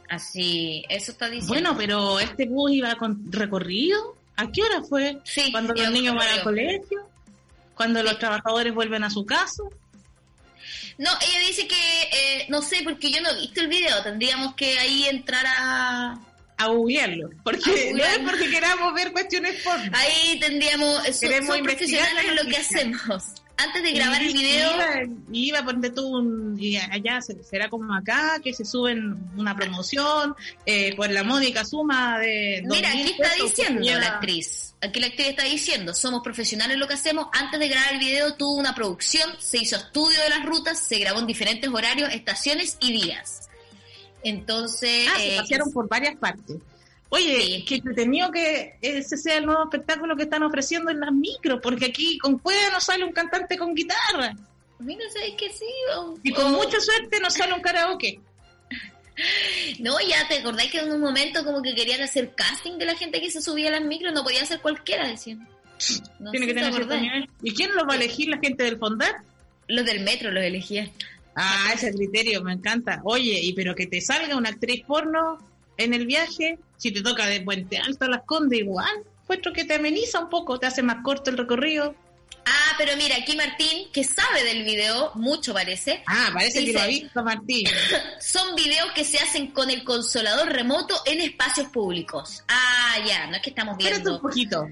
Así, 0.08 0.84
eso 0.88 1.12
está 1.12 1.28
diciendo. 1.28 1.54
Bueno, 1.54 1.76
pero 1.76 2.20
este 2.20 2.46
bus 2.46 2.72
iba 2.72 2.94
con 2.96 3.32
recorrido. 3.32 4.16
¿A 4.36 4.50
qué 4.50 4.62
hora 4.62 4.82
fue? 4.82 5.18
Sí, 5.24 5.52
cuando 5.52 5.74
los 5.74 5.90
niños 5.90 6.14
van 6.14 6.28
al 6.28 6.42
colegio, 6.42 7.08
cuando 7.74 8.02
los 8.02 8.18
trabajadores 8.18 8.74
vuelven 8.74 9.04
a 9.04 9.10
su 9.10 9.24
casa. 9.24 9.62
No, 10.98 11.10
ella 11.20 11.46
dice 11.46 11.66
que, 11.66 12.02
eh, 12.12 12.46
no 12.48 12.60
sé, 12.60 12.80
porque 12.84 13.10
yo 13.10 13.20
no 13.22 13.30
he 13.30 13.40
visto 13.40 13.60
el 13.60 13.68
video, 13.68 14.02
tendríamos 14.02 14.54
que 14.54 14.78
ahí 14.78 15.06
entrar 15.06 15.44
a, 15.46 16.20
a 16.60 16.66
googlearlo, 16.66 17.30
porque 17.42 17.92
no 17.94 18.04
es 18.04 18.18
porque 18.18 18.50
queramos 18.50 18.94
ver 18.94 19.12
cuestiones 19.12 19.62
por 19.62 19.78
Ahí 19.92 20.38
tendríamos, 20.40 21.00
Queremos 21.18 21.58
profesionales 21.60 22.24
en 22.28 22.36
lo 22.36 22.44
que 22.44 22.56
hacemos. 22.56 23.24
Antes 23.56 23.82
de 23.82 23.92
grabar 23.92 24.22
el 24.22 24.32
video... 24.32 24.70
Iba, 25.32 25.58
a 25.58 25.64
poner 25.64 25.92
tú 25.92 26.06
un, 26.06 26.56
y 26.58 26.78
allá 26.78 27.20
será 27.20 27.68
como 27.68 27.94
acá, 27.94 28.40
que 28.42 28.54
se 28.54 28.64
suben 28.64 29.18
una 29.36 29.54
promoción 29.54 30.34
eh, 30.64 30.96
por 30.96 31.10
la 31.10 31.22
módica 31.24 31.64
suma 31.64 32.18
de... 32.18 32.62
Mira, 32.66 32.90
aquí 32.90 33.14
está 33.18 33.34
diciendo 33.42 33.82
la 33.82 34.06
actriz. 34.06 34.74
Aquí 34.80 34.98
la 34.98 35.08
actriz 35.08 35.28
está 35.28 35.44
diciendo, 35.44 35.92
somos 35.92 36.22
profesionales 36.22 36.74
en 36.74 36.80
lo 36.80 36.88
que 36.88 36.94
hacemos. 36.94 37.26
Antes 37.32 37.60
de 37.60 37.68
grabar 37.68 37.92
el 37.92 37.98
video 37.98 38.34
tuvo 38.34 38.54
una 38.54 38.74
producción, 38.74 39.28
se 39.38 39.58
hizo 39.58 39.76
estudio 39.76 40.18
de 40.22 40.30
las 40.30 40.46
rutas, 40.46 40.78
se 40.78 40.98
grabó 40.98 41.20
en 41.20 41.26
diferentes 41.26 41.68
horarios, 41.68 42.14
estaciones 42.14 42.78
y 42.80 42.92
días. 42.92 43.49
Entonces. 44.22 45.06
Ah, 45.12 45.18
se 45.18 45.34
eh, 45.34 45.36
pasearon 45.38 45.72
por 45.72 45.88
varias 45.88 46.16
partes. 46.16 46.56
Oye, 47.10 47.64
que 47.66 47.76
entretenido 47.76 48.30
que 48.30 48.76
ese 48.80 49.16
sea 49.16 49.38
el 49.38 49.46
nuevo 49.46 49.64
espectáculo 49.64 50.14
que 50.16 50.22
están 50.22 50.44
ofreciendo 50.44 50.92
en 50.92 51.00
las 51.00 51.12
micros, 51.12 51.58
porque 51.60 51.86
aquí 51.86 52.18
con 52.18 52.38
Cueva 52.38 52.70
no 52.72 52.80
sale 52.80 53.04
un 53.04 53.12
cantante 53.12 53.58
con 53.58 53.74
guitarra. 53.74 54.36
Mira, 54.78 55.04
sabes 55.12 55.34
que 55.36 55.50
sí. 55.50 55.66
y 56.22 56.32
con 56.32 56.52
mucha 56.52 56.80
suerte 56.80 57.18
nos 57.20 57.34
sale 57.34 57.52
un 57.52 57.60
karaoke. 57.60 58.20
No, 59.80 59.96
ya 60.00 60.26
te 60.28 60.38
acordáis 60.38 60.70
que 60.70 60.78
en 60.78 60.92
un 60.92 61.00
momento 61.00 61.44
como 61.44 61.60
que 61.60 61.74
querían 61.74 62.00
hacer 62.00 62.34
casting 62.34 62.78
de 62.78 62.86
la 62.86 62.94
gente 62.94 63.20
que 63.20 63.30
se 63.30 63.42
subía 63.42 63.68
a 63.68 63.72
las 63.72 63.82
micros, 63.82 64.14
no 64.14 64.22
podía 64.22 64.46
ser 64.46 64.60
cualquiera, 64.60 65.06
decían. 65.06 65.46
Tiene 66.30 66.46
que 66.46 66.54
tener. 66.54 67.28
¿Y 67.42 67.52
quién 67.52 67.74
los 67.74 67.84
va 67.84 67.92
a 67.92 67.96
elegir 67.96 68.28
la 68.28 68.38
gente 68.38 68.64
del 68.64 68.78
Fondar? 68.78 69.16
Los 69.68 69.84
del 69.84 70.00
metro 70.04 70.30
los 70.30 70.42
elegían. 70.42 70.90
Ah, 71.42 71.72
ese 71.74 71.92
criterio 71.92 72.42
me 72.42 72.52
encanta. 72.52 73.00
Oye, 73.04 73.40
y 73.42 73.52
pero 73.54 73.74
que 73.74 73.86
te 73.86 74.00
salga 74.00 74.36
una 74.36 74.50
actriz 74.50 74.84
porno 74.86 75.38
en 75.76 75.94
el 75.94 76.06
viaje, 76.06 76.58
si 76.76 76.92
te 76.92 77.02
toca 77.02 77.26
de 77.26 77.40
Puente 77.40 77.78
Alto 77.78 78.04
a 78.04 78.08
Las 78.08 78.24
Condes, 78.24 78.58
igual, 78.60 79.04
puesto 79.26 79.52
que 79.52 79.64
te 79.64 79.74
ameniza 79.74 80.20
un 80.20 80.28
poco, 80.28 80.58
te 80.58 80.66
hace 80.66 80.82
más 80.82 81.02
corto 81.02 81.30
el 81.30 81.38
recorrido. 81.38 81.94
Ah, 82.44 82.74
pero 82.78 82.96
mira, 82.96 83.16
aquí 83.16 83.36
Martín, 83.36 83.88
que 83.92 84.04
sabe 84.04 84.44
del 84.44 84.64
video, 84.64 85.12
mucho 85.14 85.52
parece. 85.52 86.02
Ah, 86.06 86.30
parece 86.32 86.64
que 86.64 86.72
lo 86.72 86.80
ha 86.80 86.86
visto 86.86 87.22
Martín. 87.22 87.66
son 88.20 88.54
videos 88.54 88.92
que 88.94 89.04
se 89.04 89.18
hacen 89.18 89.48
con 89.48 89.70
el 89.70 89.84
consolador 89.84 90.48
remoto 90.48 90.94
en 91.06 91.20
espacios 91.20 91.68
públicos. 91.68 92.42
Ah, 92.48 92.96
ya, 93.06 93.26
no 93.26 93.36
es 93.36 93.42
que 93.42 93.50
estamos 93.50 93.76
viendo. 93.76 93.96
Espérate 93.96 94.16
un 94.16 94.22
poquito. 94.22 94.68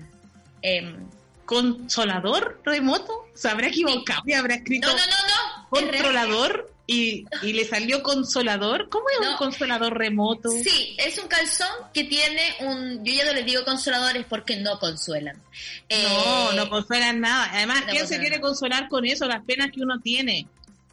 Eh, 0.63 0.97
¿Consolador 1.45 2.61
remoto? 2.65 3.27
¿Se 3.35 3.49
habrá 3.49 3.69
equivocado 3.69 4.23
y 4.27 4.35
habrá 4.35 4.57
escrito 4.57 4.87
no, 4.87 4.93
no, 4.95 5.01
no, 5.01 5.07
no. 5.07 5.38
Controlador 5.69 6.73
y, 6.87 7.27
y, 7.43 7.53
le 7.53 7.65
salió 7.65 8.03
consolador? 8.03 8.89
¿Cómo 8.89 9.05
es 9.11 9.27
un 9.27 9.37
consolador 9.37 9.97
remoto? 9.97 10.51
Sí, 10.51 10.97
es 10.99 11.19
un 11.19 11.29
calzón 11.29 11.69
que 11.93 12.05
tiene 12.05 12.57
un... 12.61 13.05
Yo 13.05 13.13
ya 13.13 13.25
no 13.27 13.35
les 13.35 13.45
digo 13.45 13.65
consoladores 13.65 14.25
porque 14.29 14.57
no 14.57 14.79
consuelan. 14.79 15.37
no, 15.37 15.43
eh, 15.89 16.57
no 16.57 16.71
consuelan 16.71 17.21
nada. 17.21 17.51
Además, 17.53 17.85
¿quién 17.91 18.09
se 18.09 18.19
quiere 18.19 18.41
consolar 18.41 18.89
con 18.89 19.05
eso? 19.05 19.27
Las 19.27 19.45
penas 19.45 19.71
que 19.73 19.83
uno 19.83 20.01
tiene. 20.01 20.47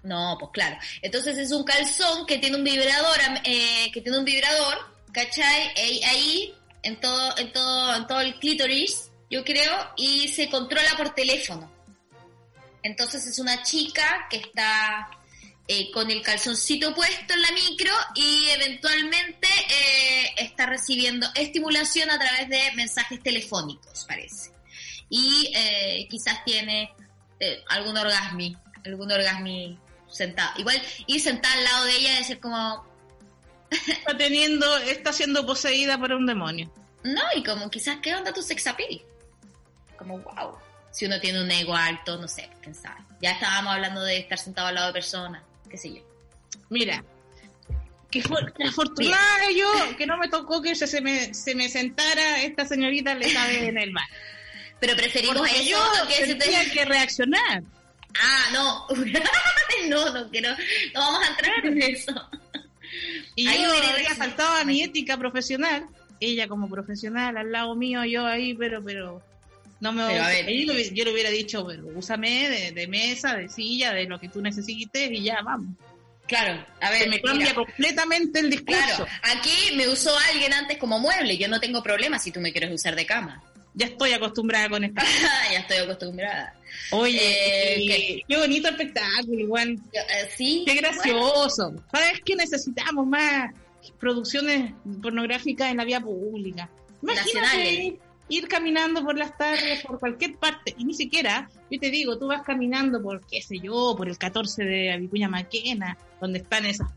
No, 0.04 0.38
pues 0.40 0.52
claro. 0.54 0.78
Entonces 1.02 1.38
es 1.38 1.52
un 1.52 1.64
calzón 1.64 2.26
que 2.26 2.38
tiene 2.38 2.58
un 2.58 2.64
vibrador, 2.64 3.18
eh, 3.44 3.90
que 3.94 4.02
tiene 4.02 4.20
un 4.20 4.26
vibrador, 4.26 4.78
¿cachai? 5.12 5.72
Ahí, 6.06 6.54
en 6.84 7.00
todo, 7.00 7.38
en 7.38 7.52
todo, 7.52 7.96
en 7.96 8.08
todo 8.08 8.20
el 8.20 8.36
clítoris 8.36 9.12
yo 9.30 9.44
creo, 9.44 9.72
y 9.98 10.28
se 10.30 10.50
controla 10.50 10.96
por 10.98 11.14
teléfono. 11.14 11.72
Entonces 12.86 13.26
es 13.26 13.40
una 13.40 13.64
chica 13.64 14.28
que 14.30 14.38
está 14.38 15.10
eh, 15.68 15.90
con 15.92 16.12
el 16.12 16.22
calzoncito 16.22 16.94
puesto 16.94 17.34
en 17.34 17.42
la 17.42 17.52
micro 17.52 17.92
y 18.14 18.50
eventualmente 18.50 19.48
eh, 19.48 20.36
está 20.38 20.68
recibiendo 20.68 21.26
estimulación 21.34 22.12
a 22.12 22.20
través 22.20 22.48
de 22.48 22.72
mensajes 22.76 23.24
telefónicos, 23.24 24.06
parece. 24.06 24.52
Y 25.10 25.52
eh, 25.56 26.08
quizás 26.12 26.46
tiene 26.46 26.94
algún 27.70 27.98
orgasmi, 27.98 28.56
algún 28.86 29.12
orgasmi 29.12 29.80
sentado. 30.08 30.52
Igual 30.60 30.80
ir 31.08 31.20
sentada 31.20 31.56
al 31.56 31.64
lado 31.64 31.86
de 31.86 31.96
ella 31.96 32.14
y 32.14 32.18
decir 32.18 32.40
como... 32.40 32.86
está 33.72 34.16
teniendo, 34.16 34.78
está 34.78 35.12
siendo 35.12 35.44
poseída 35.44 35.98
por 35.98 36.12
un 36.14 36.28
demonio. 36.28 36.72
No, 37.04 37.24
y 37.36 37.44
como 37.44 37.68
quizás, 37.72 37.98
¿qué 38.04 38.14
onda 38.14 38.32
tu 38.32 38.44
sex 38.44 38.68
appeal? 38.68 39.02
Como, 39.98 40.20
wow. 40.20 40.65
Si 40.96 41.06
uno 41.06 41.20
tiene 41.20 41.42
un 41.42 41.52
ego 41.52 41.76
alto, 41.76 42.18
no 42.18 42.28
sé, 42.28 42.50
quién 42.62 42.74
sabe. 42.74 43.02
Ya 43.20 43.32
estábamos 43.32 43.74
hablando 43.74 44.02
de 44.02 44.18
estar 44.18 44.38
sentado 44.38 44.70
al 44.70 44.76
lado 44.76 44.88
de 44.88 44.94
personas 44.94 45.44
qué 45.70 45.78
sé 45.78 45.94
yo. 45.94 46.02
Mira, 46.70 47.04
que, 48.10 48.24
afortunada 48.66 49.52
yo 49.52 49.98
que 49.98 50.06
no 50.06 50.18
me 50.18 50.30
tocó 50.30 50.62
que 50.62 50.74
se, 50.76 51.02
me, 51.02 51.34
se 51.34 51.54
me 51.54 51.68
sentara 51.68 52.42
esta 52.44 52.66
señorita 52.66 53.14
le 53.16 53.30
sabe 53.30 53.68
en 53.68 53.78
el 53.78 53.92
mar. 53.92 54.08
Pero 54.80 54.96
preferimos 54.96 55.48
eso 55.52 55.64
yo 55.64 56.08
que 56.08 56.26
se 56.26 56.36
tenía 56.36 56.70
que 56.72 56.86
reaccionar. 56.86 57.64
Ah, 58.18 58.46
no. 58.54 58.88
no, 59.90 60.14
no 60.14 60.30
quiero. 60.30 60.52
No 60.94 61.02
vamos 61.02 61.22
a 61.24 61.28
entrar 61.32 61.66
en 61.66 61.82
eso. 61.82 62.30
Y 63.36 63.48
ahí 63.48 63.62
yo 63.62 63.90
habría 63.90 64.16
faltado 64.16 64.58
a 64.58 64.64
mi 64.64 64.82
ética 64.82 65.18
profesional. 65.18 65.88
Ella 66.22 66.48
como 66.48 66.70
profesional 66.70 67.36
al 67.36 67.52
lado 67.52 67.76
mío, 67.76 68.06
yo 68.06 68.26
ahí, 68.26 68.54
pero, 68.54 68.82
pero 68.82 69.22
no 69.80 69.92
me 69.92 70.94
yo 70.94 71.04
le 71.04 71.12
hubiera 71.12 71.30
dicho, 71.30 71.66
pero 71.68 71.84
úsame 71.96 72.72
de, 72.72 72.88
mesa, 72.88 73.36
de 73.36 73.50
silla, 73.50 73.94
de 73.94 74.06
lo 74.06 74.20
que 74.20 74.30
tú 74.30 74.42
necesites 74.42 75.12
y 75.12 75.24
ya, 75.24 75.42
vamos. 75.44 75.76
Claro, 76.28 76.66
a 76.82 76.90
ver. 76.90 77.08
me 77.08 77.22
cambia 77.22 77.54
completamente 77.54 78.40
el 78.40 78.50
discurso. 78.50 78.82
Claro, 78.82 79.08
aquí 79.22 79.76
me 79.76 79.88
usó 79.88 80.18
alguien 80.32 80.54
antes 80.54 80.78
como 80.78 81.00
mueble, 81.00 81.38
yo 81.38 81.48
no 81.48 81.60
tengo 81.60 81.84
problema 81.84 82.18
si 82.18 82.32
tú 82.32 82.40
me 82.40 82.52
quieres 82.52 82.72
usar 82.74 82.96
de 82.96 83.06
cama. 83.06 83.44
Ya 83.76 83.88
estoy 83.88 84.14
acostumbrada 84.14 84.70
con 84.70 84.84
esta. 84.86 85.04
ya 85.52 85.60
estoy 85.60 85.78
acostumbrada. 85.78 86.56
Oye, 86.92 87.20
eh, 87.20 88.24
qué, 88.28 88.38
bonito 88.38 88.70
espectáculo, 88.70 89.40
igual. 89.40 89.78
Eh, 89.92 90.30
sí. 90.36 90.64
Qué 90.66 90.76
gracioso. 90.76 91.76
¿Sabes 91.92 92.22
qué 92.24 92.36
necesitamos 92.38 93.06
más 93.06 93.52
producciones 94.00 94.74
pornográficas 95.02 95.70
en 95.72 95.78
la 95.78 95.84
vía 95.84 96.00
pública? 96.00 96.70
Imagínate 97.02 98.00
ir 98.30 98.48
caminando 98.48 99.04
por 99.04 99.18
las 99.18 99.38
tardes, 99.38 99.84
por 99.86 100.00
cualquier 100.00 100.36
parte, 100.36 100.74
y 100.78 100.86
ni 100.86 100.94
siquiera, 100.94 101.50
yo 101.70 101.80
te 101.80 101.92
digo, 101.92 102.18
tú 102.18 102.28
vas 102.28 102.42
caminando 102.44 103.02
por, 103.02 103.26
qué 103.26 103.42
sé 103.42 103.60
yo, 103.60 103.94
por 103.98 104.08
el 104.08 104.18
14 104.18 104.64
de 104.64 104.94
Avicuña 104.94 105.30
Maquena, 105.30 105.98
donde 106.20 106.40
están 106.40 106.66
esas... 106.66 106.90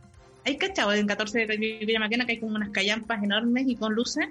¿Hay 0.45 0.57
cachado 0.57 0.93
en 0.95 1.07
14 1.07 1.47
de 1.47 1.55
Avicuña 1.55 2.01
Maquena 2.01 2.25
que 2.25 2.33
hay 2.33 2.41
como 2.41 2.57
unas 2.57 2.71
callampas 2.71 3.23
enormes 3.23 3.69
y 3.69 3.77
con 3.77 3.95
luces? 3.95 4.29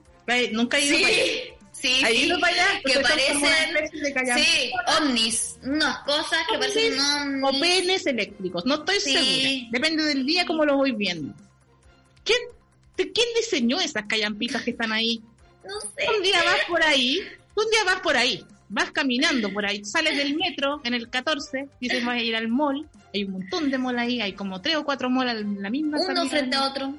Nunca 0.52 0.78
he 0.78 0.86
ido 0.86 1.00
para 1.00 1.14
allá. 1.14 1.58
Sí, 1.72 2.02
¿Ha 2.04 2.12
ido 2.12 2.40
para 2.40 2.54
allá? 2.54 2.82
Que 2.84 3.00
parecen, 3.02 4.40
sí, 4.40 4.72
ovnis, 5.00 5.60
unas 5.62 6.00
cosas 6.00 6.40
que 6.50 6.58
parecen 6.58 7.44
o 7.44 7.52
penes 7.52 8.08
eléctricos, 8.08 8.66
no 8.66 8.76
estoy 8.76 9.00
segura, 9.00 9.68
depende 9.70 10.04
del 10.04 10.26
día 10.26 10.44
como 10.48 10.66
lo 10.66 10.78
voy 10.78 10.94
viendo. 10.94 11.36
¿Quién, 12.24 12.40
¿Quién 12.96 13.28
diseñó 13.36 13.80
esas 13.80 14.08
callampitas 14.08 14.64
que 14.64 14.72
están 14.72 14.92
ahí? 14.92 15.22
Un 15.68 16.24
día 16.24 16.44
vas 16.44 16.66
por 16.68 16.84
ahí, 16.84 17.20
un 17.56 17.70
día 17.70 17.84
vas 17.86 18.00
por 18.02 18.18
ahí, 18.18 18.46
vas 18.70 18.92
caminando 18.92 19.52
por 19.52 19.66
ahí, 19.66 19.84
sales 19.84 20.18
del 20.18 20.36
metro 20.36 20.82
en 20.84 20.94
el 20.94 21.10
14, 21.10 21.70
dices 21.80 22.04
voy 22.04 22.18
a 22.18 22.24
ir 22.24 22.36
al 22.36 22.48
mall, 22.48 22.88
hay 23.14 23.24
un 23.24 23.34
montón 23.34 23.70
de 23.70 23.78
mall 23.78 24.00
ahí, 24.00 24.22
hay 24.22 24.34
como 24.34 24.62
tres 24.62 24.76
o 24.76 24.86
cuatro 24.86 25.10
mall 25.10 25.30
en 25.30 25.62
la 25.62 25.70
misma 25.70 25.98
Uno 26.08 26.28
frente 26.28 26.56
a 26.56 26.66
otro. 26.66 26.94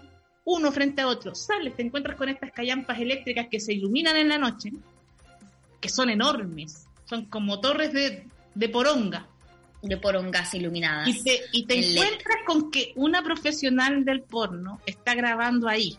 Uno 0.44 0.72
frente 0.72 1.02
a 1.02 1.08
otro. 1.08 1.34
Sales, 1.34 1.76
te 1.76 1.82
encuentras 1.82 2.16
con 2.16 2.28
estas 2.28 2.52
callampas 2.52 2.98
eléctricas 2.98 3.48
que 3.50 3.60
se 3.60 3.74
iluminan 3.74 4.16
en 4.16 4.30
la 4.30 4.38
noche, 4.38 4.72
que 5.80 5.88
son 5.88 6.08
enormes, 6.08 6.86
son 7.04 7.26
como 7.26 7.60
torres 7.60 7.92
de, 7.92 8.26
de 8.54 8.68
poronga. 8.68 9.26
De 9.82 9.96
porongas 9.96 10.52
iluminadas. 10.54 11.06
Y 11.06 11.22
te, 11.22 11.40
y 11.52 11.66
te 11.66 11.78
encuentras 11.78 12.38
con 12.46 12.70
que 12.70 12.92
una 12.96 13.22
profesional 13.22 14.04
del 14.04 14.22
porno 14.22 14.80
está 14.86 15.14
grabando 15.14 15.68
ahí 15.68 15.96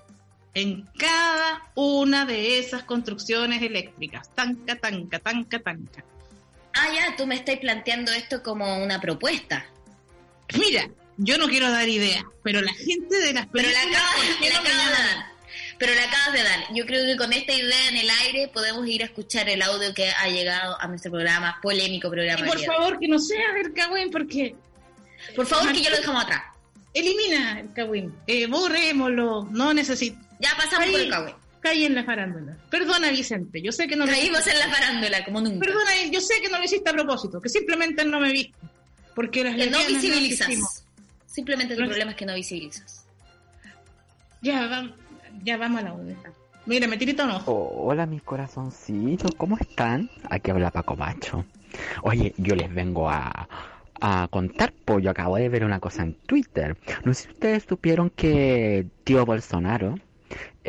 en 0.54 0.88
cada 0.98 1.72
una 1.76 2.26
de 2.26 2.60
esas 2.60 2.84
construcciones 2.84 3.62
eléctricas. 3.62 4.34
Tanca, 4.34 4.76
tanca, 4.76 5.20
tanca, 5.20 5.60
tanca. 5.60 6.04
Ah, 6.74 6.88
ya, 6.94 7.16
tú 7.16 7.28
me 7.28 7.36
estás 7.36 7.58
planteando 7.58 8.12
esto 8.12 8.42
como 8.44 8.84
una 8.84 9.00
propuesta. 9.00 9.66
Mira, 10.58 10.90
yo 11.18 11.38
no 11.38 11.48
quiero 11.48 11.70
dar 11.70 11.88
ideas, 11.88 12.24
pero 12.44 12.62
la 12.62 12.74
gente 12.74 13.20
de 13.20 13.34
las 13.34 13.48
películas... 13.48 13.84
Pero 13.84 13.94
la 13.94 13.98
acabas, 13.98 14.42
de 14.42 14.70
dar. 14.70 15.26
Pero 15.78 15.96
la 15.96 16.04
acabas 16.04 16.34
de 16.34 16.44
dar. 16.44 16.60
Yo 16.74 16.86
creo 16.86 17.06
que 17.06 17.18
con 17.18 17.34
esta 17.34 17.54
idea 17.54 17.90
en 17.90 17.98
el 17.98 18.10
aire 18.10 18.48
podemos 18.48 18.88
ir 18.88 19.04
a 19.04 19.06
escuchar 19.06 19.50
el 19.50 19.62
audio 19.62 19.94
que 19.94 20.10
ha 20.10 20.28
llegado 20.30 20.80
a 20.80 20.88
nuestro 20.88 21.12
programa, 21.12 21.60
polémico 21.62 22.10
programa. 22.10 22.46
Y 22.46 22.50
por 22.50 22.60
favor, 22.64 23.00
que 23.00 23.08
no 23.08 23.20
sea 23.20 23.54
del 23.54 23.74
Cagüín, 23.74 24.10
porque... 24.12 24.56
Por 25.36 25.46
favor, 25.46 25.72
que 25.74 25.82
ya 25.82 25.90
lo 25.90 25.98
dejamos 25.98 26.24
atrás. 26.24 26.44
Elimina 26.94 27.60
el 27.60 27.74
Cagüín. 27.74 28.16
Eh, 28.26 28.48
borrémoslo. 28.48 29.48
No 29.52 29.74
necesito 29.74 30.29
ya 30.40 30.50
pasamos 30.58 30.90
por 30.90 31.00
el 31.00 31.10
cagüe. 31.10 31.36
Caí 31.60 31.86
en 31.86 31.96
la 31.96 32.06
farándula. 32.06 32.56
Perdona, 32.70 33.10
Vicente, 33.10 33.62
yo 33.62 33.72
sé 33.72 33.88
que 33.88 33.98
no 33.98 34.06
lo 34.06 34.12
Caímos 34.12 34.48
en 34.48 34.60
la 34.60 34.70
farándula, 34.70 35.26
como 35.26 35.42
nunca. 35.42 35.60
Perdona, 35.60 35.92
yo 36.10 36.22
sé 36.22 36.42
que 36.42 36.50
no 36.50 36.58
lo 36.58 36.64
hiciste 36.64 36.90
a 36.90 36.94
propósito, 36.94 37.42
que 37.42 37.50
simplemente 37.50 38.06
no 38.06 38.20
me 38.20 38.32
viste. 38.32 38.54
Porque 39.14 39.44
las 39.44 39.56
que 39.56 39.70
no 39.70 39.80
visibilizas. 39.86 40.86
simplemente 41.26 41.76
tu 41.76 41.86
problema 41.86 42.12
es 42.12 42.18
que 42.18 42.26
no 42.26 42.34
visibilizas. 42.34 43.06
Ya, 44.42 44.90
ya 45.44 45.58
vamos 45.58 45.82
a 45.82 45.84
la 45.84 45.94
una. 45.94 46.16
Mira, 46.66 46.88
me 46.88 46.96
tirito 46.98 47.26
no. 47.26 47.42
Oh, 47.46 47.88
hola, 47.88 48.06
mis 48.06 48.22
corazoncitos, 48.22 49.32
¿cómo 49.36 49.58
están? 49.58 50.10
Aquí 50.30 50.52
habla 50.52 50.72
Paco 50.72 50.96
Macho. 50.96 51.44
Oye, 52.04 52.34
yo 52.38 52.56
les 52.56 52.74
vengo 52.74 53.10
a, 53.10 53.50
a 54.00 54.28
contar, 54.32 54.74
pues 54.86 55.04
yo 55.04 55.12
acabo 55.12 55.36
de 55.36 55.50
ver 55.50 55.66
una 55.66 55.82
cosa 55.82 56.04
en 56.04 56.14
Twitter. 56.14 56.78
No 57.04 57.14
sé 57.14 57.24
si 57.24 57.30
ustedes 57.32 57.66
supieron 57.68 58.10
que 58.10 58.86
tío 59.04 59.26
Bolsonaro 59.26 59.96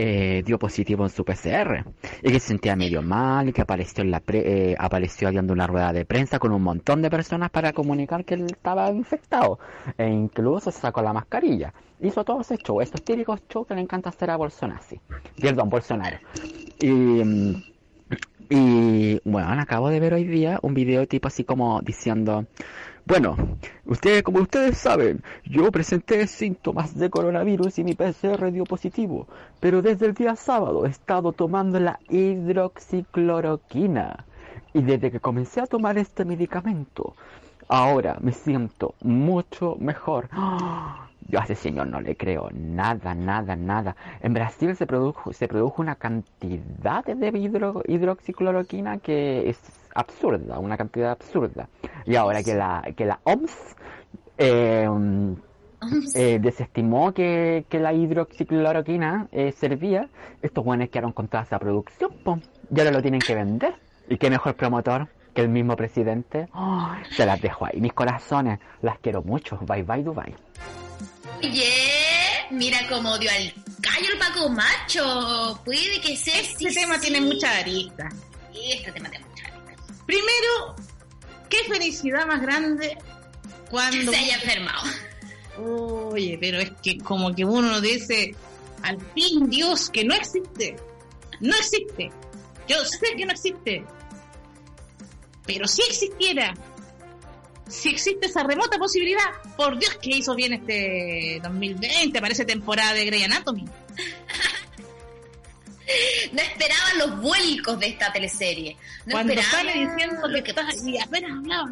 eh, 0.02 0.42
dio 0.42 0.58
positivo 0.58 1.04
en 1.04 1.10
su 1.10 1.26
PCR 1.26 1.84
y 2.22 2.32
que 2.32 2.40
se 2.40 2.48
sentía 2.48 2.74
medio 2.74 3.02
mal 3.02 3.50
y 3.50 3.52
que 3.52 3.60
apareció 3.60 4.02
en 4.02 4.10
la 4.10 4.22
eh, 4.28 4.74
apareció 4.78 5.30
dando 5.30 5.52
una 5.52 5.66
rueda 5.66 5.92
de 5.92 6.06
prensa 6.06 6.38
con 6.38 6.52
un 6.52 6.62
montón 6.62 7.02
de 7.02 7.10
personas 7.10 7.50
para 7.50 7.74
comunicar 7.74 8.24
que 8.24 8.32
él 8.32 8.46
estaba 8.46 8.90
infectado 8.90 9.58
e 9.98 10.08
incluso 10.08 10.70
sacó 10.70 11.02
la 11.02 11.12
mascarilla. 11.12 11.74
Hizo 12.00 12.24
todo 12.24 12.40
ese 12.40 12.56
show 12.56 12.80
estos 12.80 13.02
típicos 13.02 13.42
shows 13.46 13.66
que 13.66 13.74
le 13.74 13.82
encanta 13.82 14.08
hacer 14.08 14.30
a 14.30 14.36
Bolsonaro. 14.36 14.80
Perdón 15.38 15.68
Bolsonaro. 15.68 16.16
Y 16.80 17.20
y 18.48 19.20
bueno 19.24 19.60
acabo 19.60 19.90
de 19.90 20.00
ver 20.00 20.14
hoy 20.14 20.24
día 20.24 20.58
un 20.62 20.74
video 20.74 21.06
tipo 21.06 21.28
así 21.28 21.44
como 21.44 21.82
diciendo 21.82 22.46
bueno, 23.10 23.36
ustedes, 23.86 24.22
como 24.22 24.38
ustedes 24.38 24.78
saben, 24.78 25.24
yo 25.44 25.72
presenté 25.72 26.28
síntomas 26.28 26.96
de 26.96 27.10
coronavirus 27.10 27.80
y 27.80 27.84
mi 27.84 27.94
PCR 27.94 28.52
dio 28.52 28.62
positivo, 28.62 29.26
pero 29.58 29.82
desde 29.82 30.06
el 30.06 30.14
día 30.14 30.36
sábado 30.36 30.86
he 30.86 30.90
estado 30.90 31.32
tomando 31.32 31.80
la 31.80 31.98
hidroxicloroquina 32.08 34.26
y 34.72 34.82
desde 34.82 35.10
que 35.10 35.18
comencé 35.18 35.60
a 35.60 35.66
tomar 35.66 35.98
este 35.98 36.24
medicamento, 36.24 37.16
ahora 37.66 38.16
me 38.20 38.30
siento 38.30 38.94
mucho 39.00 39.74
mejor. 39.80 40.28
Yo 41.26 41.40
a 41.40 41.42
ese 41.42 41.56
señor 41.56 41.88
no 41.88 42.00
le 42.00 42.16
creo 42.16 42.48
nada, 42.52 43.16
nada, 43.16 43.56
nada. 43.56 43.96
En 44.20 44.34
Brasil 44.34 44.76
se 44.76 44.86
produjo, 44.86 45.32
se 45.32 45.48
produjo 45.48 45.82
una 45.82 45.96
cantidad 45.96 47.04
de 47.04 47.82
hidroxicloroquina 47.88 48.98
que 48.98 49.50
es 49.50 49.79
absurda, 49.94 50.58
una 50.58 50.76
cantidad 50.76 51.12
absurda. 51.12 51.68
Y 52.06 52.16
ahora 52.16 52.42
que 52.42 52.54
la, 52.54 52.82
que 52.96 53.04
la 53.04 53.20
OMS 53.24 53.76
eh, 54.38 54.88
eh, 56.14 56.38
desestimó 56.40 57.12
que, 57.12 57.64
la 57.70 57.92
hidroxicloroquina 57.92 59.28
eh, 59.32 59.52
servía, 59.52 60.08
estos 60.42 60.64
buenos 60.64 60.88
quedaron 60.88 61.12
con 61.12 61.28
toda 61.28 61.42
esa 61.42 61.58
producción, 61.58 62.10
y 62.74 62.78
ahora 62.78 62.90
lo 62.90 63.02
tienen 63.02 63.20
que 63.20 63.34
vender. 63.34 63.74
¿Y 64.08 64.16
qué 64.18 64.28
mejor 64.28 64.56
promotor 64.56 65.08
que 65.34 65.42
el 65.42 65.48
mismo 65.48 65.76
presidente? 65.76 66.48
se 67.10 67.24
las 67.24 67.40
dejo 67.40 67.66
ahí, 67.66 67.80
mis 67.80 67.92
corazones, 67.92 68.58
las 68.82 68.98
quiero 68.98 69.22
mucho. 69.22 69.58
Bye 69.58 69.82
bye 69.82 70.02
Dubai. 70.02 70.34
Oye, 71.38 71.70
mira 72.50 72.78
cómo 72.88 73.16
dio 73.18 73.30
al 73.30 73.52
callo 73.80 74.12
el 74.12 74.18
Paco 74.18 74.48
Macho. 74.50 75.60
Puede 75.64 76.00
que 76.02 76.16
sea. 76.16 76.40
Este 76.40 76.70
tema 76.72 76.98
tiene 76.98 77.20
mucha 77.20 77.58
arista. 77.58 78.08
Este 78.52 78.92
tema 78.92 79.08
tiene 79.08 79.29
Primero, 80.06 80.76
qué 81.48 81.58
felicidad 81.68 82.26
más 82.26 82.40
grande 82.42 82.96
cuando... 83.70 84.12
Se 84.12 84.18
haya 84.18 84.36
enfermado. 84.36 84.82
Oye, 85.58 86.38
pero 86.40 86.58
es 86.58 86.72
que 86.82 86.98
como 86.98 87.34
que 87.34 87.44
uno 87.44 87.80
dice, 87.80 88.34
al 88.82 88.98
fin 89.14 89.48
Dios, 89.48 89.90
que 89.90 90.04
no 90.04 90.14
existe. 90.14 90.76
No 91.40 91.54
existe. 91.56 92.10
Yo 92.66 92.84
sé 92.84 93.14
que 93.16 93.26
no 93.26 93.32
existe. 93.32 93.84
Pero 95.46 95.66
si 95.66 95.82
existiera, 95.82 96.54
si 97.68 97.90
existe 97.90 98.26
esa 98.26 98.42
remota 98.42 98.78
posibilidad, 98.78 99.24
por 99.56 99.78
Dios 99.78 99.96
que 99.96 100.16
hizo 100.16 100.34
bien 100.34 100.52
este 100.52 101.40
2020, 101.42 102.20
parece 102.20 102.44
temporada 102.44 102.92
de 102.94 103.04
Grey 103.06 103.24
Anatomy. 103.24 103.64
no 106.32 106.40
esperaban 106.40 106.98
los 106.98 107.20
vuelcos 107.20 107.78
de 107.78 107.88
esta 107.88 108.12
teleserie. 108.12 108.76
No 109.06 109.12
Cuando 109.12 109.34
sale 109.42 109.72
diciendo 109.72 110.28
lo 110.28 110.42
que 110.42 110.54
pasa, 110.54 110.70
y 110.84 110.98
apenas 110.98 111.32
hablaba, 111.32 111.70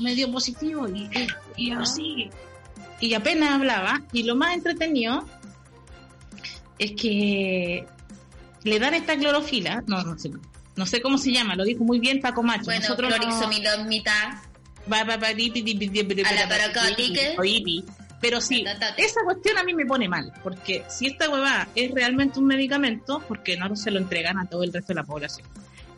medio 0.00 0.30
positivo, 0.30 0.88
y, 0.88 1.08
y, 1.56 1.70
así. 1.72 2.30
Y 3.00 3.14
apenas 3.14 3.50
hablaba, 3.50 4.02
y 4.12 4.22
lo 4.22 4.36
más 4.36 4.54
entretenido 4.54 5.26
es 6.78 6.92
que 6.92 7.86
le 8.64 8.78
dan 8.78 8.94
esta 8.94 9.16
clorofila, 9.16 9.82
no, 9.86 10.02
no 10.02 10.18
sé, 10.18 10.30
no 10.76 10.86
sé 10.86 11.00
cómo 11.00 11.18
se 11.18 11.32
llama, 11.32 11.54
lo 11.54 11.64
dijo 11.64 11.84
muy 11.84 11.98
bien 11.98 12.20
Paco 12.20 12.42
Macho. 12.42 12.64
Bueno, 12.64 12.80
Nosotros. 12.80 13.12
A 13.12 13.18
la 16.34 17.98
pero 18.22 18.40
sí, 18.40 18.64
esa 18.96 19.20
cuestión 19.24 19.58
a 19.58 19.64
mí 19.64 19.74
me 19.74 19.84
pone 19.84 20.08
mal, 20.08 20.32
porque 20.44 20.84
si 20.88 21.08
esta 21.08 21.28
huevada 21.28 21.68
es 21.74 21.90
realmente 21.90 22.38
un 22.38 22.46
medicamento, 22.46 23.20
porque 23.26 23.56
no 23.56 23.74
se 23.74 23.90
lo 23.90 23.98
entregan 23.98 24.38
a 24.38 24.46
todo 24.46 24.62
el 24.62 24.72
resto 24.72 24.94
de 24.94 25.00
la 25.00 25.02
población? 25.02 25.48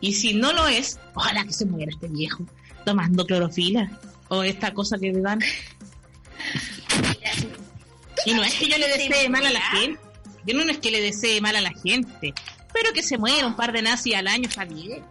Y 0.01 0.13
si 0.13 0.33
no 0.33 0.51
lo 0.51 0.67
es, 0.67 0.99
ojalá 1.13 1.45
que 1.45 1.53
se 1.53 1.67
muera 1.67 1.91
este 1.91 2.07
viejo 2.07 2.43
tomando 2.83 3.27
clorofila 3.27 3.91
o 4.29 4.41
esta 4.41 4.73
cosa 4.73 4.97
que 4.97 5.13
le 5.13 5.21
dan. 5.21 5.39
y 8.25 8.33
no 8.33 8.43
es 8.43 8.55
que 8.55 8.69
yo 8.69 8.77
le 8.79 8.87
desee 8.87 9.29
mal 9.29 9.45
a 9.45 9.51
la 9.51 9.61
gente, 9.61 9.99
yo 10.47 10.55
no 10.55 10.63
es 10.63 10.79
que 10.79 10.89
le 10.89 11.01
desee 11.01 11.41
mal 11.41 11.55
a 11.55 11.61
la 11.61 11.73
gente, 11.73 12.33
pero 12.73 12.91
que 12.91 13.03
se 13.03 13.19
muera 13.19 13.45
un 13.45 13.55
par 13.55 13.71
de 13.71 13.83
nazis 13.83 14.15
al 14.15 14.27
año 14.27 14.49
está 14.49 14.65
bien. 14.65 15.03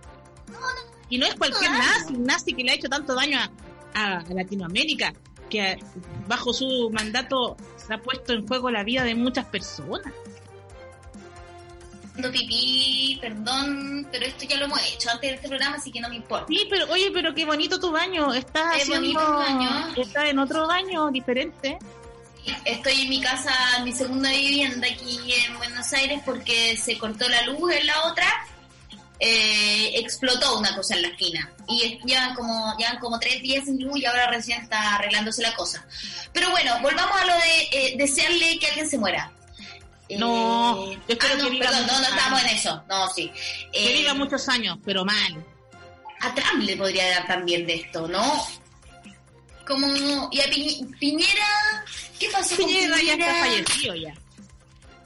Y 1.09 1.19
no 1.19 1.27
es 1.27 1.37
cualquier 1.37 1.71
nazi, 1.71 2.15
nazi 2.15 2.55
que 2.55 2.65
le 2.65 2.73
ha 2.73 2.75
hecho 2.75 2.89
tanto 2.89 3.15
daño 3.15 3.39
a, 3.39 4.19
a 4.19 4.25
Latinoamérica 4.35 5.15
que 5.55 5.79
bajo 6.27 6.53
su 6.53 6.91
mandato 6.93 7.57
se 7.77 7.95
ha 7.95 7.99
puesto 7.99 8.33
en 8.33 8.47
juego 8.47 8.71
la 8.71 8.83
vida 8.83 9.05
de 9.05 9.15
muchas 9.15 9.47
personas. 9.47 10.13
pipí, 12.17 13.19
perdón, 13.21 14.09
pero 14.11 14.27
esto 14.27 14.47
ya 14.47 14.57
lo 14.57 14.65
hemos 14.65 14.81
hecho 14.93 15.11
antes 15.11 15.31
de 15.31 15.37
este 15.37 15.49
programa, 15.49 15.77
así 15.77 15.93
que 15.93 16.01
no 16.01 16.09
me 16.09 16.17
importa. 16.17 16.47
Sí, 16.49 16.67
pero 16.69 16.91
oye, 16.91 17.11
pero 17.13 17.33
qué 17.35 17.45
bonito 17.45 17.79
tu 17.79 17.93
baño. 17.93 18.35
Estás 18.35 18.81
haciendo, 18.81 19.21
baño. 19.21 19.95
Estás 19.97 20.25
en 20.25 20.39
otro 20.41 20.67
baño 20.67 21.11
diferente. 21.13 21.79
estoy 22.65 23.03
en 23.03 23.09
mi 23.09 23.21
casa, 23.21 23.53
en 23.79 23.85
mi 23.85 23.93
segunda 23.93 24.31
vivienda 24.31 24.89
aquí 24.93 25.35
en 25.47 25.57
Buenos 25.57 25.93
Aires 25.93 26.21
porque 26.25 26.77
se 26.77 26.99
cortó 26.99 27.29
la 27.29 27.43
luz 27.43 27.73
en 27.73 27.87
la 27.87 28.03
otra 28.07 28.27
eh, 29.21 29.93
explotó 29.99 30.59
una 30.59 30.75
cosa 30.75 30.95
en 30.95 31.03
la 31.03 31.09
esquina 31.09 31.51
y 31.69 32.01
ya 32.05 32.35
como 32.35 32.75
ya 32.79 32.99
como 32.99 33.19
tres 33.19 33.41
días 33.43 33.65
sin 33.65 33.83
luz 33.83 33.99
y 34.01 34.05
ahora 34.07 34.29
recién 34.29 34.63
está 34.63 34.97
arreglándose 34.97 35.43
la 35.43 35.55
cosa. 35.55 35.87
Pero 36.33 36.51
bueno, 36.51 36.73
volvamos 36.83 37.21
a 37.21 37.25
lo 37.25 37.35
de 37.35 37.69
eh, 37.73 37.95
desearle 37.97 38.59
que 38.59 38.67
alguien 38.67 38.89
se 38.89 38.99
muera. 38.99 39.31
No, 40.11 40.93
eh, 40.93 40.99
ah, 41.09 41.35
no, 41.39 41.59
perdón, 41.59 41.87
no, 41.87 42.01
no 42.01 42.07
estamos 42.07 42.43
en 42.43 42.49
eso. 42.51 42.85
No, 42.89 43.09
sí. 43.11 43.33
que 43.73 43.93
viva 43.95 44.11
eh, 44.11 44.15
muchos 44.15 44.49
años, 44.49 44.79
pero 44.85 45.05
mal. 45.05 45.45
A 46.21 46.35
Trump 46.35 46.63
le 46.63 46.77
podría 46.77 47.09
dar 47.11 47.27
también 47.27 47.67
de 47.67 47.75
esto, 47.75 48.07
¿no? 48.09 48.47
Como, 49.67 49.87
y 50.31 50.41
a 50.41 50.45
Piñera, 50.99 51.85
¿qué 52.19 52.29
pasó 52.29 52.55
Piñera? 52.57 52.97
Piñera 52.97 53.03
ya 53.03 53.13
está 53.15 53.41
fallecido 53.41 53.95
ya. 53.95 54.15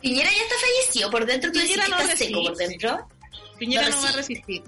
Piñera 0.01 0.31
ya 0.31 0.43
está 0.43 0.55
fallecido, 0.61 1.11
por 1.11 1.27
dentro 1.27 1.53
tú 1.53 1.61
Piñera 1.61 1.89
no 1.89 1.99
está 2.01 2.17
seco 2.17 2.43
por 2.43 2.57
dentro. 2.57 3.09
Piñera 3.59 3.89
no, 3.89 4.03
va 4.03 4.09
a 4.09 4.13
resistir. 4.13 4.63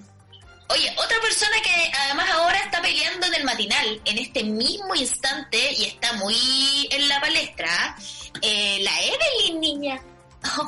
Oye, 0.73 0.89
otra 0.97 1.21
persona 1.21 1.57
que 1.65 1.93
además 2.05 2.31
ahora 2.31 2.59
está 2.59 2.81
peleando 2.81 3.27
en 3.27 3.35
el 3.35 3.45
matinal, 3.45 4.01
en 4.05 4.19
este 4.19 4.45
mismo 4.45 4.95
instante, 4.95 5.73
y 5.77 5.85
está 5.85 6.13
muy 6.13 6.89
en 6.93 7.09
la 7.09 7.21
palestra, 7.21 7.97
eh, 8.41 8.79
la 8.83 8.93
Evelyn, 9.01 9.61
niña. 9.61 10.03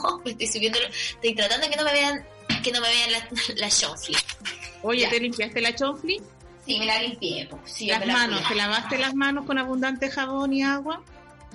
Oh, 0.04 0.20
estoy 0.26 0.46
subiendo, 0.48 0.78
estoy 0.80 1.34
tratando 1.34 1.70
que 1.70 1.76
no 1.76 1.84
me 1.84 1.92
vean, 1.92 2.26
que 2.62 2.72
no 2.72 2.80
me 2.82 2.88
vean 2.88 3.12
la, 3.12 3.28
la 3.56 3.70
chonfli. 3.70 4.14
Oye, 4.82 5.08
¿te 5.08 5.18
limpiaste 5.18 5.62
la 5.62 5.74
chonfli? 5.74 6.20
Sí, 6.66 6.78
me 6.78 6.86
la 6.86 7.00
limpié. 7.00 7.48
Sí, 7.64 7.86
las 7.86 8.04
manos, 8.06 8.46
¿te 8.46 8.54
lavaste 8.54 8.98
las 8.98 9.14
manos 9.14 9.46
con 9.46 9.58
abundante 9.58 10.10
jabón 10.10 10.52
y 10.52 10.62
agua? 10.62 11.02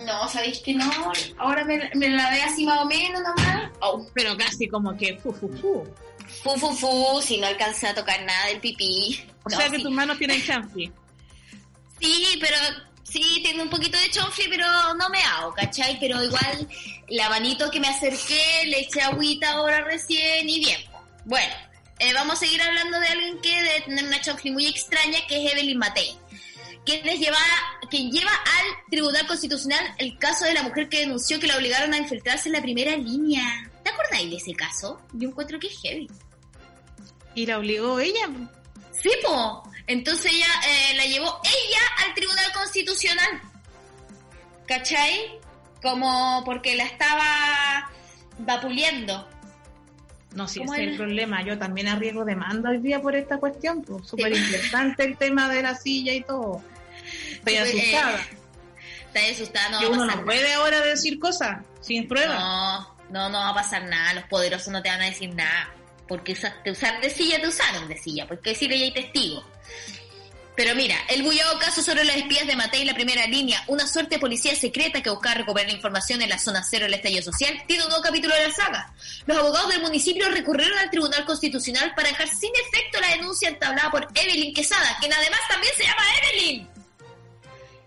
No, 0.03 0.27
¿sabéis 0.27 0.59
que 0.59 0.73
no? 0.73 0.89
Ahora 1.37 1.63
me, 1.63 1.91
me 1.95 2.09
lavé 2.09 2.41
así 2.41 2.65
más 2.65 2.79
o 2.79 2.85
menos 2.85 3.21
nomás. 3.21 3.71
Oh. 3.81 4.05
Pero 4.13 4.35
casi 4.35 4.67
como 4.67 4.97
que 4.97 5.17
fu, 5.17 5.31
fu, 5.31 5.47
fu 5.49 5.87
fu, 6.27 6.57
fu, 6.57 6.73
fu, 6.73 7.21
si 7.21 7.37
no 7.37 7.47
alcancé 7.47 7.87
a 7.87 7.95
tocar 7.95 8.23
nada 8.23 8.47
del 8.47 8.59
pipí. 8.59 9.19
O 9.43 9.49
sea 9.49 9.69
que 9.69 9.79
tus 9.79 9.91
manos 9.91 10.17
tienen 10.17 10.43
chanfli. 10.43 10.91
Sí, 11.99 12.37
pero 12.39 12.57
sí, 13.03 13.41
tengo 13.43 13.63
un 13.63 13.69
poquito 13.69 13.97
de 13.97 14.09
chanfli, 14.09 14.47
pero 14.49 14.65
no 14.95 15.09
me 15.09 15.21
hago, 15.21 15.53
¿cachai? 15.53 15.99
Pero 15.99 16.23
igual, 16.23 16.67
la 17.09 17.29
manito 17.29 17.71
que 17.71 17.79
me 17.79 17.87
acerqué, 17.87 18.65
le 18.65 18.81
eché 18.81 19.01
agüita 19.01 19.51
ahora 19.51 19.81
recién 19.81 20.47
y 20.49 20.59
bien. 20.59 20.81
Bueno, 21.25 21.53
eh, 21.99 22.13
vamos 22.13 22.35
a 22.35 22.37
seguir 22.37 22.61
hablando 22.61 22.99
de 22.99 23.07
alguien 23.07 23.41
que 23.41 23.49
debe 23.49 23.81
tener 23.81 24.05
una 24.05 24.21
chanfli 24.21 24.51
muy 24.51 24.67
extraña, 24.67 25.19
que 25.27 25.43
es 25.43 25.53
Evelyn 25.53 25.77
Matei. 25.77 26.15
Quien, 26.85 27.03
lleva, 27.03 27.37
quien 27.89 28.09
lleva 28.11 28.31
al 28.31 28.89
Tribunal 28.89 29.27
Constitucional 29.27 29.93
el 29.97 30.17
caso 30.17 30.45
de 30.45 30.53
la 30.53 30.63
mujer 30.63 30.87
que 30.87 30.99
denunció 30.99 31.37
que 31.37 31.47
la 31.47 31.57
obligaron 31.57 31.93
a 31.93 31.97
infiltrarse 31.97 32.47
en 32.47 32.53
la 32.53 32.61
primera 32.61 32.95
línea. 32.95 33.69
¿Te 33.87 33.93
acordáis 33.93 34.29
de 34.29 34.35
ese 34.35 34.53
caso? 34.53 34.99
Yo 35.13 35.29
encuentro 35.29 35.57
que 35.59 35.67
es 35.67 35.79
heavy. 35.81 36.09
¿Y 37.35 37.45
la 37.45 37.57
obligó 37.57 38.01
ella? 38.01 38.27
Sí, 38.91 39.09
po. 39.23 39.63
Entonces 39.85 40.33
ella 40.33 40.47
eh, 40.67 40.95
la 40.97 41.05
llevó 41.05 41.39
ella 41.45 42.05
al 42.05 42.13
Tribunal 42.13 42.51
Constitucional. 42.51 43.41
¿Cachai? 44.67 45.39
Como 45.81 46.43
porque 46.43 46.75
la 46.75 46.83
estaba 46.83 47.89
vapuleando. 48.39 49.25
No, 50.35 50.49
si 50.49 50.61
ese 50.61 50.73
es 50.73 50.79
el 50.89 50.97
problema. 50.97 51.41
Yo 51.45 51.57
también 51.57 51.87
arriesgo 51.87 52.25
demanda 52.25 52.71
hoy 52.71 52.79
día 52.79 53.01
por 53.01 53.15
esta 53.15 53.37
cuestión. 53.37 53.83
Pues, 53.83 54.05
Súper 54.05 54.35
interesante 54.35 55.05
el 55.05 55.15
tema 55.15 55.47
de 55.47 55.61
la 55.61 55.75
silla 55.75 56.13
y 56.13 56.23
todo. 56.23 56.61
Estoy 57.31 57.53
eh, 57.53 57.59
asustada. 57.59 58.19
Está 59.13 59.31
asustada, 59.31 59.69
no 59.69 59.79
Que 59.79 59.87
uno 59.87 60.05
no 60.05 60.25
puede 60.25 60.53
ahora 60.55 60.81
decir 60.81 61.19
cosas 61.19 61.63
sin 61.79 62.05
prueba. 62.05 62.35
No, 62.35 62.96
no, 63.09 63.29
no 63.29 63.39
va 63.39 63.49
a 63.49 63.55
pasar 63.55 63.83
nada. 63.83 64.13
Los 64.13 64.25
poderosos 64.25 64.69
no 64.69 64.81
te 64.81 64.89
van 64.89 65.01
a 65.01 65.05
decir 65.05 65.33
nada 65.33 65.73
porque 66.07 66.37
te 66.63 66.71
usaron 66.71 67.01
de 67.01 67.09
silla, 67.09 67.39
te 67.39 67.47
usaron 67.47 67.87
de 67.87 67.97
silla, 67.97 68.27
porque 68.27 68.51
decirle 68.51 68.79
ya 68.79 68.85
hay 68.85 68.93
testigos. 68.93 69.43
Pero 70.55 70.73
mira, 70.73 70.95
el 71.09 71.21
bullado 71.21 71.59
caso 71.59 71.83
sobre 71.83 72.03
los 72.03 72.15
espías 72.15 72.47
de 72.47 72.55
Matei, 72.55 72.83
la 72.83 72.95
primera 72.95 73.27
línea, 73.27 73.63
una 73.67 73.85
suerte 73.85 74.15
de 74.15 74.19
policía 74.19 74.55
secreta 74.55 75.03
que 75.03 75.11
busca 75.11 75.35
recuperar 75.35 75.69
información 75.69 76.19
en 76.23 76.29
la 76.29 76.39
zona 76.39 76.63
cero 76.63 76.85
del 76.85 76.95
estallido 76.95 77.21
social, 77.21 77.61
tiene 77.67 77.83
un 77.83 77.89
nuevo 77.89 78.03
capítulo 78.03 78.33
de 78.33 78.47
la 78.47 78.53
saga. 78.53 78.91
Los 79.27 79.37
abogados 79.37 79.69
del 79.69 79.83
municipio 79.83 80.27
recurrieron 80.29 80.79
al 80.79 80.89
Tribunal 80.89 81.25
Constitucional 81.25 81.93
para 81.95 82.09
dejar 82.09 82.27
sin 82.29 82.49
efecto 82.55 82.99
la 82.99 83.09
denuncia 83.09 83.49
entablada 83.49 83.91
por 83.91 84.07
Evelyn 84.15 84.51
Quesada, 84.51 84.97
quien 84.99 85.13
además 85.13 85.41
también 85.47 85.73
se 85.77 85.83
llama 85.83 86.03
Evelyn. 86.23 86.76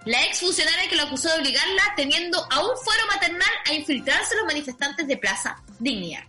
La 0.06 0.24
ex 0.24 0.40
funcionaria 0.40 0.88
que 0.88 0.96
lo 0.96 1.02
acusó 1.02 1.28
de 1.28 1.40
obligarla, 1.40 1.82
teniendo 1.96 2.38
a 2.50 2.60
un 2.60 2.76
fuero 2.82 3.02
maternal, 3.12 3.50
a 3.68 3.74
infiltrarse 3.74 4.34
los 4.36 4.46
manifestantes 4.46 5.06
de 5.06 5.16
Plaza 5.16 5.62
Dignidad. 5.78 6.24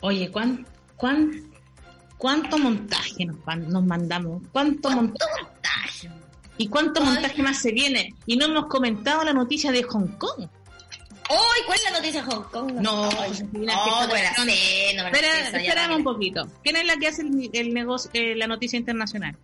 Oye, 0.00 0.30
¿cuánto? 0.30 0.68
¿Cuánto 2.18 2.58
montaje 2.58 3.24
nos, 3.24 3.36
nos 3.68 3.84
mandamos? 3.84 4.42
¿Cuánto, 4.50 4.90
montaje? 4.90 6.10
¿Y 6.56 6.68
cuánto 6.68 7.00
montaje 7.00 7.40
más 7.42 7.58
se 7.58 7.70
viene? 7.70 8.14
Y 8.26 8.36
no 8.36 8.46
hemos 8.46 8.66
comentado 8.66 9.22
la 9.22 9.32
noticia 9.32 9.70
de 9.70 9.84
Hong 9.84 10.08
Kong. 10.18 10.48
¡Uy! 11.30 11.64
¿Cuál 11.66 11.78
es 11.78 11.84
la 11.84 11.98
noticia 11.98 12.22
de 12.22 12.32
Hong 12.32 12.42
Kong? 12.50 12.72
No, 12.80 13.08
no, 13.08 13.74
espera, 15.52 15.94
un 15.94 16.02
poquito. 16.02 16.48
¿Quién 16.64 16.76
es 16.76 16.86
la 16.86 16.96
que 16.96 17.06
hace 17.06 17.22
el, 17.22 17.72
negocio, 17.72 18.10
eh, 18.14 18.34
la 18.34 18.48
noticia 18.48 18.76
internacional? 18.76 19.36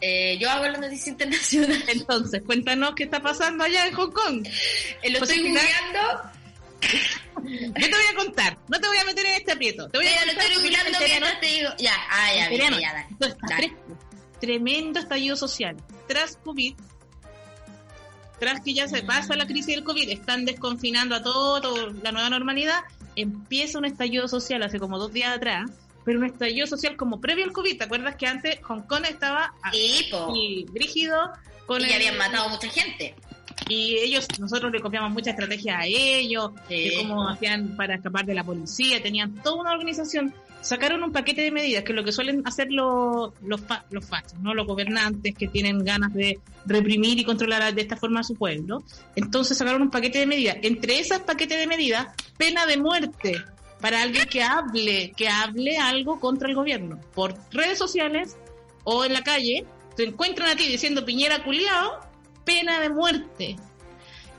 Eh, 0.00 0.38
yo 0.38 0.50
hago 0.50 0.64
la 0.66 0.78
noticia 0.78 1.10
internacional. 1.10 1.84
Entonces, 1.88 2.42
cuéntanos 2.44 2.94
qué 2.94 3.04
está 3.04 3.20
pasando 3.20 3.64
allá 3.64 3.86
en 3.86 3.94
Hong 3.94 4.12
Kong. 4.12 4.46
Eh, 5.02 5.10
lo 5.10 5.18
estoy 5.18 5.38
googleando 5.38 5.98
yo 7.42 7.72
te 7.72 7.90
voy 7.90 8.06
a 8.12 8.16
contar, 8.16 8.58
no 8.68 8.80
te 8.80 8.88
voy 8.88 8.98
a 8.98 9.04
meter 9.04 9.26
en 9.26 9.34
este 9.34 9.52
aprieto. 9.52 9.88
Te 9.88 9.98
voy 9.98 10.06
a 10.06 10.24
lo 10.24 10.32
estoy 10.32 10.62
mientras 10.62 11.40
te 11.40 11.46
digo. 11.46 11.70
Ya, 11.78 11.94
ah, 12.10 12.34
ya, 12.34 12.50
ya, 12.50 12.78
ya, 12.78 13.06
dale. 13.48 13.76
Tremendo 14.40 15.00
estallido 15.00 15.36
social. 15.36 15.76
Tras 16.06 16.36
COVID, 16.36 16.74
tras 18.38 18.60
que 18.60 18.74
ya 18.74 18.86
se 18.86 19.02
pasa 19.02 19.34
la 19.34 19.46
crisis 19.46 19.74
del 19.74 19.84
COVID, 19.84 20.08
están 20.10 20.44
desconfinando 20.44 21.16
a 21.16 21.22
todo, 21.22 21.92
la 22.02 22.12
nueva 22.12 22.30
normalidad, 22.30 22.80
empieza 23.16 23.78
un 23.78 23.84
estallido 23.84 24.28
social 24.28 24.62
hace 24.62 24.78
como 24.78 24.98
dos 24.98 25.12
días 25.12 25.36
atrás, 25.36 25.70
pero 26.08 26.20
un 26.20 26.24
estallido 26.24 26.66
social 26.66 26.96
como 26.96 27.20
previo 27.20 27.44
al 27.44 27.52
COVID. 27.52 27.76
¿Te 27.76 27.84
acuerdas 27.84 28.16
que 28.16 28.26
antes 28.26 28.58
Hong 28.62 28.80
Kong 28.86 29.04
estaba 29.10 29.52
y 29.74 30.64
rígido? 30.72 31.32
Con 31.66 31.82
y 31.82 31.92
habían 31.92 32.16
matado 32.16 32.48
mucha 32.48 32.66
gente. 32.70 33.14
y 33.68 33.98
ellos, 33.98 34.26
nosotros 34.38 34.72
le 34.72 34.80
copiamos 34.80 35.12
mucha 35.12 35.32
estrategia 35.32 35.80
a 35.80 35.84
ellos, 35.84 36.52
de 36.66 36.94
cómo 36.96 37.28
hacían 37.28 37.76
para 37.76 37.96
escapar 37.96 38.24
de 38.24 38.32
la 38.32 38.42
policía, 38.42 39.02
tenían 39.02 39.34
toda 39.42 39.60
una 39.60 39.72
organización 39.72 40.32
sacaron 40.62 41.02
un 41.02 41.12
paquete 41.12 41.42
de 41.42 41.50
medidas, 41.50 41.84
que 41.84 41.92
es 41.92 41.96
lo 41.96 42.02
que 42.02 42.10
suelen 42.10 42.42
hacer 42.46 42.68
los, 42.70 43.32
los, 43.42 43.60
los 43.90 44.04
fachos, 44.06 44.38
¿no? 44.40 44.54
los 44.54 44.66
gobernantes 44.66 45.34
que 45.34 45.46
tienen 45.46 45.84
ganas 45.84 46.14
de 46.14 46.40
reprimir 46.64 47.18
y 47.18 47.24
controlar 47.24 47.74
de 47.74 47.82
esta 47.82 47.96
forma 47.96 48.20
a 48.20 48.24
su 48.24 48.34
pueblo. 48.34 48.82
Entonces 49.14 49.58
sacaron 49.58 49.82
un 49.82 49.90
paquete 49.90 50.18
de 50.20 50.26
medidas. 50.26 50.56
Entre 50.62 50.98
esas 50.98 51.20
paquetes 51.20 51.58
de 51.58 51.66
medidas, 51.66 52.08
pena 52.38 52.66
de 52.66 52.76
muerte 52.78 53.44
para 53.80 54.02
alguien 54.02 54.26
que 54.26 54.42
hable, 54.42 55.12
que 55.16 55.28
hable 55.28 55.78
algo 55.78 56.20
contra 56.20 56.48
el 56.48 56.54
gobierno, 56.54 57.00
por 57.14 57.34
redes 57.50 57.78
sociales 57.78 58.36
o 58.84 59.04
en 59.04 59.12
la 59.12 59.22
calle, 59.22 59.64
te 59.96 60.04
encuentran 60.04 60.50
a 60.50 60.56
ti 60.56 60.66
diciendo 60.66 61.04
Piñera 61.04 61.44
culiao, 61.44 62.00
pena 62.44 62.80
de 62.80 62.90
muerte 62.90 63.56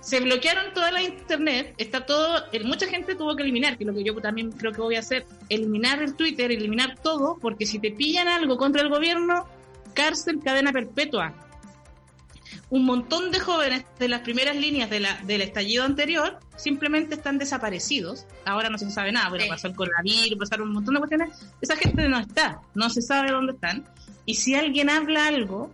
se 0.02 0.20
bloquearon 0.22 0.74
toda 0.74 0.92
la 0.92 1.02
internet, 1.02 1.74
está 1.78 2.06
todo, 2.06 2.44
mucha 2.64 2.88
gente 2.88 3.16
tuvo 3.16 3.36
que 3.36 3.44
eliminar, 3.44 3.78
que 3.78 3.84
es 3.84 3.88
lo 3.88 3.94
que 3.94 4.04
yo 4.04 4.16
también 4.16 4.52
creo 4.52 4.72
que 4.72 4.82
voy 4.82 4.96
a 4.96 5.00
hacer, 5.00 5.26
eliminar 5.50 6.02
el 6.02 6.16
Twitter, 6.16 6.52
eliminar 6.52 6.98
todo, 7.02 7.38
porque 7.40 7.66
si 7.66 7.80
te 7.80 7.92
pillan 7.92 8.28
algo 8.28 8.58
contra 8.58 8.82
el 8.82 8.90
gobierno, 8.90 9.46
cárcel, 9.94 10.40
cadena 10.44 10.72
perpetua. 10.72 11.34
Un 12.72 12.86
montón 12.86 13.32
de 13.32 13.39
jóvenes 13.39 13.84
de 13.97 14.07
las 14.07 14.22
primeras 14.22 14.55
líneas 14.55 14.89
de 14.89 14.99
la, 14.99 15.20
del 15.24 15.41
estallido 15.41 15.84
anterior 15.84 16.38
simplemente 16.55 17.15
están 17.15 17.39
desaparecidos. 17.39 18.28
Ahora 18.45 18.70
no 18.70 18.78
se 18.78 18.91
sabe 18.91 19.11
nada, 19.11 19.30
pero 19.32 19.47
pasó 19.47 19.67
el 19.67 19.76
coronavirus, 19.76 20.38
pasaron 20.38 20.67
un 20.67 20.76
montón 20.76 20.93
de 20.93 20.99
cuestiones. 20.99 21.30
Esa 21.61 21.76
gente 21.76 22.07
no 22.07 22.20
está, 22.20 22.61
no 22.76 22.89
se 22.89 23.01
sabe 23.01 23.32
dónde 23.32 23.53
están. 23.53 23.86
Y 24.26 24.36
si 24.36 24.53
alguien 24.53 24.89
habla 24.89 25.28
algo, 25.28 25.72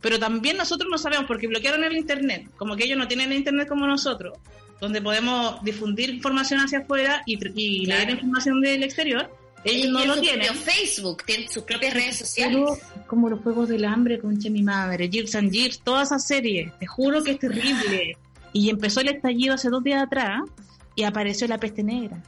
pero 0.00 0.18
también 0.18 0.56
nosotros 0.56 0.88
no 0.90 0.98
sabemos 0.98 1.26
porque 1.26 1.46
bloquearon 1.46 1.84
el 1.84 1.96
Internet, 1.96 2.48
como 2.56 2.76
que 2.76 2.84
ellos 2.84 2.98
no 2.98 3.06
tienen 3.06 3.32
el 3.32 3.38
Internet 3.38 3.68
como 3.68 3.86
nosotros, 3.86 4.38
donde 4.80 5.02
podemos 5.02 5.62
difundir 5.62 6.10
información 6.10 6.60
hacia 6.60 6.80
afuera 6.80 7.22
y, 7.26 7.36
leer 7.86 8.10
información 8.10 8.60
del 8.62 8.82
exterior. 8.82 9.30
Ellos 9.64 9.90
no 9.90 10.04
lo 10.04 10.20
tienen. 10.20 10.54
Facebook, 10.54 11.24
tienen 11.24 11.48
sus 11.48 11.64
propias 11.64 11.94
redes 11.94 12.16
sociales. 12.16 12.80
como 13.06 13.28
los 13.28 13.40
Juegos 13.40 13.68
del 13.68 13.84
Hambre, 13.84 14.18
concha 14.18 14.48
mi 14.48 14.62
madre, 14.62 15.08
Gears 15.10 15.34
and 15.34 15.52
Gears, 15.52 15.80
toda 15.80 16.02
esa 16.02 16.18
serie. 16.18 16.72
Te 16.78 16.86
juro 16.86 17.22
que 17.22 17.32
es 17.32 17.38
terrible. 17.38 18.16
Y 18.52 18.68
empezó 18.68 19.00
el 19.00 19.06
estallido 19.06 19.54
hace 19.54 19.68
dos 19.68 19.84
días 19.84 20.02
atrás 20.02 20.42
y 20.96 21.04
apareció 21.04 21.46
la 21.46 21.58
peste 21.58 21.84
negra. 21.84 22.20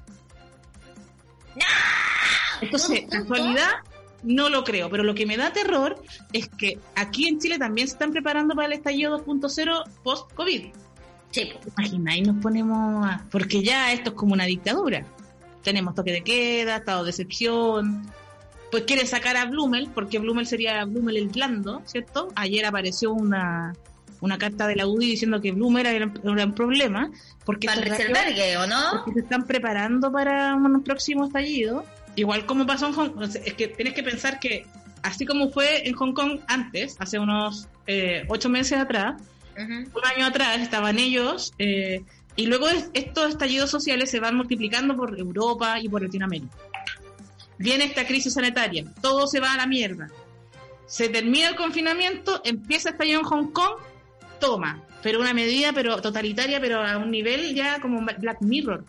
Entonces, 2.61 3.07
casualidad, 3.11 3.71
no 4.23 4.49
lo 4.49 4.63
creo, 4.63 4.89
pero 4.89 5.03
lo 5.03 5.17
que 5.17 5.27
me 5.27 5.37
da 5.37 5.53
terror 5.53 6.01
es 6.33 6.49
que 6.49 6.79
aquí 6.95 7.27
en 7.27 7.41
Chile 7.41 7.59
también 7.59 7.89
se 7.89 7.95
están 7.95 8.13
preparando 8.13 8.55
para 8.55 8.69
el 8.69 8.75
estallido 8.75 9.19
2.0 9.25 9.83
post-COVID. 10.05 10.67
Sí. 11.33 11.53
Imagináis, 11.77 12.29
nos 12.29 12.43
ponemos 12.43 13.05
a... 13.05 13.27
Porque 13.31 13.63
ya 13.63 13.93
esto 13.93 14.11
es 14.11 14.17
como 14.17 14.35
una 14.35 14.45
dictadura. 14.45 15.05
Tenemos 15.63 15.95
toque 15.95 16.13
de 16.13 16.23
queda, 16.23 16.77
estado 16.77 17.05
de 17.05 17.11
excepción. 17.11 18.11
Pues 18.71 18.85
quiere 18.85 19.07
sacar 19.07 19.37
a 19.37 19.45
Blumel, 19.45 19.91
porque 19.95 20.19
Blumel 20.19 20.47
sería 20.47 20.85
Blumel 20.85 21.17
el 21.17 21.29
blando, 21.29 21.83
¿cierto? 21.85 22.29
Ayer 22.37 22.65
apareció 22.65 23.13
una, 23.13 23.75
una 24.21 24.39
carta 24.39 24.67
de 24.67 24.77
la 24.77 24.87
UDI 24.87 25.07
diciendo 25.07 25.41
que 25.41 25.53
Blumel 25.53 25.87
era, 25.87 26.07
un 26.45 26.55
problema. 26.55 27.11
Porque 27.45 27.67
¿Para 27.67 27.83
el 27.83 28.57
o 28.57 28.67
no? 28.67 28.91
Porque 28.93 29.13
se 29.13 29.21
están 29.21 29.47
preparando 29.47 30.11
para 30.11 30.55
un 30.55 30.83
próximo 30.83 31.27
estallido 31.27 31.85
igual 32.17 32.47
como 32.47 32.67
pasó 32.67 32.87
en 32.87 32.93
Hong 32.93 33.11
Kong, 33.11 33.23
es 33.45 33.55
que 33.55 33.69
tienes 33.69 33.95
que 33.95 34.03
pensar 34.03 34.39
que 34.41 34.67
así 35.03 35.27
como 35.27 35.51
fue 35.51 35.89
en 35.89 35.95
Hong 35.95 36.13
Kong 36.13 36.41
antes, 36.47 36.97
hace 36.99 37.19
unos 37.19 37.69
eh, 37.87 38.25
ocho 38.29 38.49
meses 38.49 38.79
atrás, 38.79 39.21
un 39.57 40.05
año 40.17 40.27
atrás 40.27 40.61
estaban 40.61 40.99
ellos, 40.99 41.53
eh, 41.59 42.03
y 42.37 42.47
luego 42.47 42.67
estos 42.95 43.31
estallidos 43.31 43.71
sociales 43.71 44.11
se 44.11 44.21
van 44.21 44.37
multiplicando 44.37 44.97
por 44.97 45.19
Europa 45.19 45.79
y 45.81 45.89
por 45.89 46.03
Latinoamérica. 46.03 46.57
Viene 47.59 47.85
esta 47.85 48.07
crisis 48.07 48.35
sanitaria, 48.35 48.85
todo 49.01 49.27
se 49.27 49.41
va 49.41 49.53
a 49.53 49.57
la 49.57 49.67
mierda. 49.67 50.09
Se 50.87 51.09
termina 51.09 51.49
el 51.49 51.57
confinamiento, 51.57 52.41
empieza 52.45 52.91
a 52.91 52.93
estallar 52.93 53.21
en 53.21 53.25
Hong 53.25 53.53
Kong, 53.53 53.75
toma, 54.41 54.83
pero 55.03 55.21
una 55.21 55.33
medida 55.33 55.73
pero 55.73 56.01
totalitaria, 56.01 56.61
pero 56.61 56.85
a 56.85 56.99
un 56.99 57.11
nivel 57.11 57.55
ya 57.55 57.81
como 57.81 58.01
Black 58.01 58.41
Mirror 58.41 58.85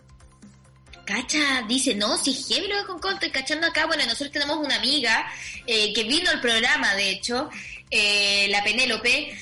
cacha, 1.06 1.64
dice, 1.68 1.96
no, 1.96 2.18
si 2.18 2.32
es 2.32 2.48
de 2.48 2.84
Hong 2.88 3.00
Kong, 3.00 3.14
estoy 3.16 3.32
cachando 3.32 3.68
acá, 3.68 3.86
bueno, 3.86 4.04
nosotros 4.06 4.32
tenemos 4.32 4.58
una 4.58 4.78
amiga 4.78 5.26
eh, 5.68 5.94
que 5.94 6.04
vino 6.04 6.30
al 6.30 6.42
programa, 6.42 6.96
de 6.96 7.12
hecho, 7.12 7.50
eh, 7.90 8.48
la 8.50 8.64
Penélope, 8.64 9.38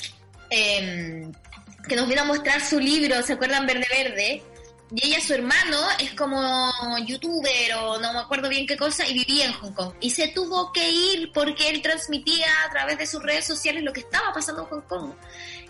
em, 0.49 1.31
que 1.87 1.95
nos 1.95 2.07
vino 2.07 2.21
a 2.21 2.25
mostrar 2.25 2.61
su 2.61 2.79
libro, 2.79 3.21
¿se 3.23 3.33
acuerdan? 3.33 3.65
Verde 3.65 3.87
Verde. 3.89 4.43
Y 4.93 5.07
ella, 5.07 5.21
su 5.21 5.33
hermano, 5.33 5.77
es 5.99 6.13
como 6.15 6.69
youtuber 7.05 7.73
o 7.79 7.99
no 7.99 8.11
me 8.11 8.19
acuerdo 8.19 8.49
bien 8.49 8.67
qué 8.67 8.75
cosa, 8.75 9.07
y 9.07 9.13
vivía 9.13 9.45
en 9.45 9.53
Hong 9.53 9.71
Kong. 9.71 9.93
Y 10.01 10.09
se 10.09 10.27
tuvo 10.29 10.73
que 10.73 10.89
ir 10.89 11.31
porque 11.33 11.69
él 11.69 11.81
transmitía 11.81 12.47
a 12.67 12.71
través 12.71 12.97
de 12.97 13.07
sus 13.07 13.23
redes 13.23 13.45
sociales 13.45 13.83
lo 13.83 13.93
que 13.93 14.01
estaba 14.01 14.33
pasando 14.33 14.63
en 14.63 14.67
Hong 14.67 14.81
Kong. 14.81 15.13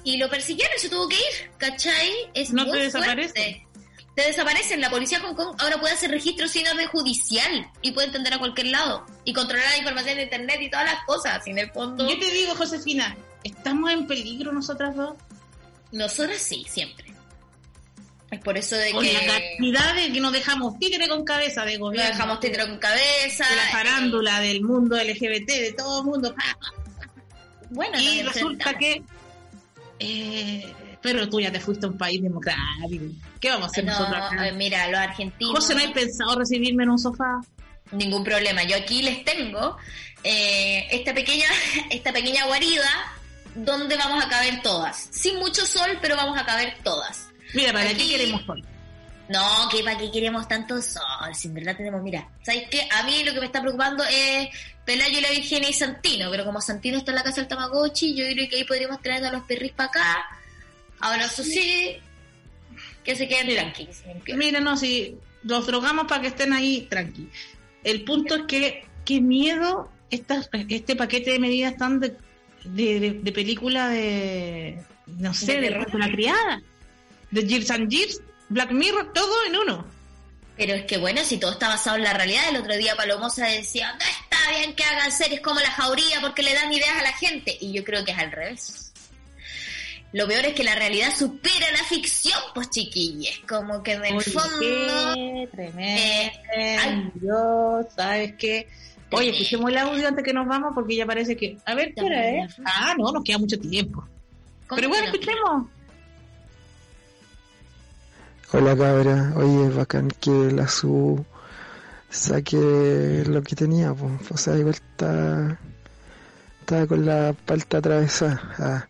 Y 0.03 0.17
lo 0.17 0.27
persiguieron 0.27 0.75
y 0.75 0.79
se 0.79 0.89
tuvo 0.89 1.07
que 1.07 1.17
ir, 1.17 1.51
¿cachai? 1.57 2.11
Es 2.33 2.51
no 2.51 2.69
te 2.69 2.79
desaparece 2.79 3.67
te 4.15 4.23
desaparecen. 4.23 4.81
La 4.81 4.89
policía 4.89 5.19
de 5.19 5.25
Hong 5.25 5.35
Kong 5.35 5.55
ahora 5.59 5.79
puede 5.79 5.93
hacer 5.93 6.11
registro 6.11 6.47
sin 6.47 6.67
orden 6.67 6.87
judicial 6.87 7.69
y 7.81 7.91
puede 7.91 8.07
entender 8.07 8.33
a 8.33 8.39
cualquier 8.39 8.67
lado 8.67 9.05
y 9.23 9.33
controlar 9.33 9.69
la 9.69 9.77
información 9.77 10.17
de 10.17 10.23
internet 10.23 10.57
y 10.61 10.69
todas 10.69 10.85
las 10.85 11.05
cosas. 11.05 11.43
Sin 11.43 11.57
el 11.57 11.71
fondo. 11.71 12.07
Yo 12.09 12.19
te 12.19 12.31
digo, 12.31 12.55
Josefina, 12.55 13.15
¿estamos 13.43 13.91
en 13.91 14.07
peligro 14.07 14.51
nosotras 14.51 14.95
dos? 14.95 15.15
Nosotras 15.91 16.41
sí, 16.41 16.65
siempre. 16.69 17.11
Es 18.31 18.39
por 18.39 18.57
eso 18.57 18.77
de 18.77 18.91
con 18.93 19.03
que. 19.03 19.11
la 19.11 19.19
cantidad 19.19 19.95
de 19.95 20.13
que 20.13 20.21
nos 20.21 20.31
dejamos 20.31 20.79
títere 20.79 21.07
con 21.09 21.25
cabeza 21.25 21.65
de 21.65 21.77
gobierno. 21.77 22.07
Nos 22.07 22.17
dejamos 22.17 22.39
títere 22.39 22.65
con 22.65 22.77
cabeza. 22.77 23.45
De 23.49 23.55
la 23.57 23.65
farándula, 23.71 24.39
del 24.39 24.61
mundo 24.61 24.95
LGBT, 24.95 25.47
de 25.47 25.73
todo 25.77 25.99
el 25.99 26.05
mundo. 26.05 26.33
Bueno, 27.69 27.99
y 27.99 28.21
resulta 28.21 28.73
que. 28.77 29.03
Eh, 29.99 30.73
pero 31.01 31.27
tú 31.29 31.41
ya 31.41 31.51
te 31.51 31.59
fuiste 31.59 31.85
a 31.85 31.89
un 31.89 31.97
país 31.97 32.21
democrático. 32.21 33.05
¿Qué 33.39 33.49
vamos 33.49 33.67
a 33.67 33.71
hacer 33.71 33.83
nosotros 33.83 34.15
acá? 34.15 34.51
Mira, 34.53 34.87
los 34.87 34.99
argentinos. 34.99 35.55
José, 35.55 35.75
¿no 35.75 35.81
hay 35.81 35.91
pensado 35.91 36.39
recibirme 36.39 36.83
en 36.83 36.91
un 36.91 36.99
sofá? 36.99 37.41
Ningún 37.91 38.23
problema. 38.23 38.63
Yo 38.63 38.77
aquí 38.77 39.01
les 39.01 39.25
tengo 39.25 39.77
eh, 40.23 40.87
esta 40.91 41.13
pequeña, 41.13 41.47
esta 41.89 42.13
pequeña 42.13 42.45
guarida 42.45 42.89
donde 43.55 43.95
vamos 43.95 44.23
a 44.23 44.29
caber 44.29 44.61
todas. 44.61 45.07
Sin 45.11 45.37
mucho 45.39 45.65
sol, 45.65 45.97
pero 46.01 46.15
vamos 46.15 46.37
a 46.37 46.45
caber 46.45 46.77
todas. 46.83 47.29
Mira, 47.53 47.73
¿para 47.73 47.89
qué 47.89 48.07
queremos 48.07 48.45
sol? 48.45 48.63
No, 49.29 49.69
que 49.69 49.83
para 49.83 49.97
qué 49.97 50.11
queremos 50.11 50.47
tanto 50.47 50.81
sol, 50.81 51.33
si 51.33 51.47
en 51.47 51.53
verdad 51.53 51.77
tenemos, 51.77 52.01
mira, 52.01 52.27
¿sabes 52.43 52.63
qué? 52.69 52.87
A 52.91 53.03
mí 53.03 53.23
lo 53.23 53.33
que 53.33 53.39
me 53.39 53.45
está 53.45 53.61
preocupando 53.61 54.03
es 54.03 54.49
Pelayo, 54.85 55.21
la 55.21 55.29
Virginia 55.29 55.69
y 55.69 55.73
Santino, 55.73 56.29
pero 56.29 56.43
como 56.43 56.59
Santino 56.59 56.97
está 56.97 57.11
en 57.11 57.15
la 57.15 57.23
casa 57.23 57.37
del 57.37 57.47
Tamagotchi, 57.47 58.13
yo 58.13 58.25
creo 58.25 58.49
que 58.49 58.57
ahí 58.57 58.63
podríamos 58.65 59.01
traer 59.01 59.23
a 59.25 59.31
los 59.31 59.43
perris 59.43 59.71
para 59.71 59.89
acá 59.89 60.25
Ahora, 61.01 61.25
eso 61.25 61.43
sí, 61.43 61.97
que 63.03 63.15
se 63.15 63.27
queden 63.27 63.49
tranquilos. 63.49 64.03
Mira, 64.35 64.59
no, 64.59 64.77
si 64.77 65.17
los 65.43 65.65
drogamos 65.65 66.05
para 66.07 66.21
que 66.21 66.27
estén 66.27 66.53
ahí 66.53 66.87
tranquilos. 66.89 67.33
El 67.83 68.03
punto 68.03 68.35
es 68.35 68.43
que, 68.43 68.85
qué 69.03 69.19
miedo 69.19 69.91
este 70.11 70.95
paquete 70.95 71.31
de 71.31 71.39
medidas 71.39 71.75
tan 71.77 71.99
de, 71.99 72.15
de, 72.63 73.31
película 73.33 73.89
de, 73.89 74.83
no 75.05 75.33
sé, 75.33 75.53
de, 75.53 75.69
de 75.69 75.97
la 75.97 76.11
criada, 76.11 76.61
de 77.31 77.47
Gears 77.47 77.71
and 77.71 77.91
Gears, 77.91 78.21
Black 78.49 78.71
Mirror, 78.71 79.11
todo 79.13 79.33
en 79.47 79.55
uno. 79.55 79.85
Pero 80.57 80.73
es 80.73 80.85
que 80.85 80.97
bueno, 80.97 81.23
si 81.23 81.37
todo 81.37 81.53
está 81.53 81.69
basado 81.69 81.97
en 81.97 82.03
la 82.03 82.13
realidad, 82.13 82.49
el 82.49 82.57
otro 82.57 82.75
día 82.75 82.95
Palomosa 82.95 83.47
decía, 83.47 83.93
no 83.93 83.99
está 83.99 84.57
bien 84.57 84.75
que 84.75 84.83
hagan 84.83 85.11
series 85.11 85.41
como 85.41 85.59
La 85.59 85.71
Jauría 85.71 86.21
porque 86.21 86.43
le 86.43 86.53
dan 86.53 86.71
ideas 86.71 86.99
a 86.99 87.03
la 87.03 87.13
gente. 87.13 87.57
Y 87.59 87.71
yo 87.71 87.83
creo 87.83 88.03
que 88.05 88.11
es 88.11 88.17
al 88.17 88.31
revés 88.31 88.91
lo 90.13 90.27
peor 90.27 90.45
es 90.45 90.53
que 90.53 90.63
la 90.63 90.75
realidad 90.75 91.13
supera 91.15 91.71
la 91.71 91.83
ficción, 91.85 92.39
pues 92.53 92.69
chiquilles. 92.69 93.39
Como 93.47 93.81
que 93.81 93.93
en 93.93 94.05
el 94.05 94.21
fondo. 94.21 94.59
Qué 94.59 95.47
tremendo. 95.51 96.39
Eh, 96.57 97.11
Dios, 97.15 97.85
¿sabes 97.95 98.33
qué? 98.37 98.67
Oye, 99.11 99.29
escuchemos 99.29 99.69
el 99.69 99.77
audio 99.77 100.07
antes 100.07 100.23
que 100.23 100.33
nos 100.33 100.47
vamos 100.47 100.71
porque 100.73 100.95
ya 100.95 101.05
parece 101.05 101.35
que. 101.35 101.57
A 101.65 101.75
ver, 101.75 101.93
¿qué 101.93 102.47
Ah, 102.65 102.93
no, 102.97 103.11
nos 103.11 103.23
queda 103.23 103.37
mucho 103.37 103.59
tiempo. 103.59 104.03
Pero 104.75 104.89
bueno, 104.89 105.05
escuchemos. 105.05 105.67
Hola 108.53 108.75
cabra, 108.75 109.33
oye, 109.37 109.69
bacán 109.69 110.09
que 110.19 110.31
la 110.51 110.67
su 110.67 111.23
saque 112.09 113.23
lo 113.25 113.41
que 113.41 113.55
tenía, 113.55 113.93
pues, 113.93 114.29
o 114.29 114.37
sea, 114.37 114.57
igual 114.57 114.75
está, 114.75 115.57
está 116.59 116.85
con 116.85 117.05
la 117.05 117.33
palta 117.45 117.77
atravesada. 117.77 118.41
Ah, 118.59 118.87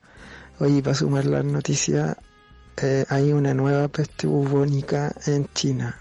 Oye, 0.62 0.84
para 0.84 0.94
sumar 0.94 1.26
las 1.26 1.44
noticias, 1.44 2.16
eh, 2.78 3.04
hay 3.10 3.34
una 3.34 3.52
nueva 3.52 3.88
peste 3.88 4.28
bubónica 4.28 5.12
en 5.26 5.48
China. 5.56 5.98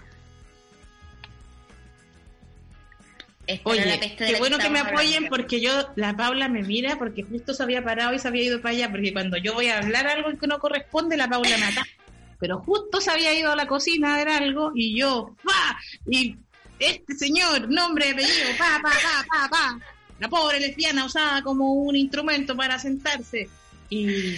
Oye, 3.63 4.15
qué 4.17 4.35
bueno 4.37 4.57
que 4.57 4.69
me 4.69 4.79
apoyen 4.79 5.27
porque 5.27 5.59
yo, 5.59 5.71
la 5.95 6.15
Paula 6.15 6.47
me 6.47 6.63
mira 6.63 6.97
porque 6.97 7.23
justo 7.23 7.53
se 7.53 7.63
había 7.63 7.83
parado 7.83 8.13
y 8.13 8.19
se 8.19 8.27
había 8.27 8.43
ido 8.43 8.61
para 8.61 8.75
allá, 8.75 8.91
porque 8.91 9.11
cuando 9.13 9.37
yo 9.37 9.53
voy 9.53 9.67
a 9.67 9.79
hablar 9.79 10.07
algo 10.07 10.37
que 10.37 10.47
no 10.47 10.59
corresponde, 10.59 11.17
la 11.17 11.27
Paula 11.27 11.57
me 11.57 11.65
ataca. 11.65 11.87
Pero 12.39 12.59
justo 12.59 12.99
se 13.01 13.11
había 13.11 13.37
ido 13.37 13.51
a 13.51 13.55
la 13.55 13.67
cocina 13.67 14.13
a 14.13 14.17
ver 14.17 14.29
algo 14.29 14.71
y 14.73 14.97
yo, 14.97 15.35
¡pa! 15.43 15.79
Y 16.07 16.37
este 16.79 17.15
señor, 17.15 17.69
nombre, 17.69 18.11
apellido, 18.11 18.49
pa, 18.57 18.79
pa, 18.81 18.89
pa, 18.89 19.25
pa, 19.29 19.49
pa. 19.49 19.79
La 20.19 20.27
pobre 20.27 20.59
lesbiana 20.59 21.05
usada 21.05 21.43
como 21.43 21.73
un 21.73 21.95
instrumento 21.95 22.55
para 22.55 22.79
sentarse. 22.79 23.47
Y 23.89 24.35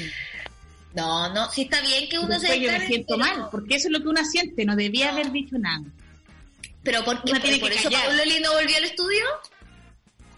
no, 0.94 1.34
no, 1.34 1.50
sí 1.50 1.64
está 1.64 1.82
bien 1.82 2.10
que 2.10 2.20
uno 2.20 2.40
se 2.40 2.60
yo 2.60 2.72
me 2.72 2.86
siento 2.86 3.18
mal, 3.18 3.48
porque 3.50 3.76
eso 3.76 3.88
es 3.88 3.94
lo 3.94 4.02
que 4.02 4.10
uno 4.10 4.24
siente, 4.26 4.66
no 4.66 4.76
debía 4.76 5.12
haber 5.12 5.32
dicho 5.32 5.58
nada. 5.58 5.84
Pero 6.84 7.04
¿por 7.04 7.24
qué? 7.24 7.58
¿Por, 7.60 7.72
eso 7.72 7.90
Pauloli 7.90 8.40
no 8.42 8.54
volvió 8.54 8.78
al 8.78 8.84
estudio? 8.84 9.24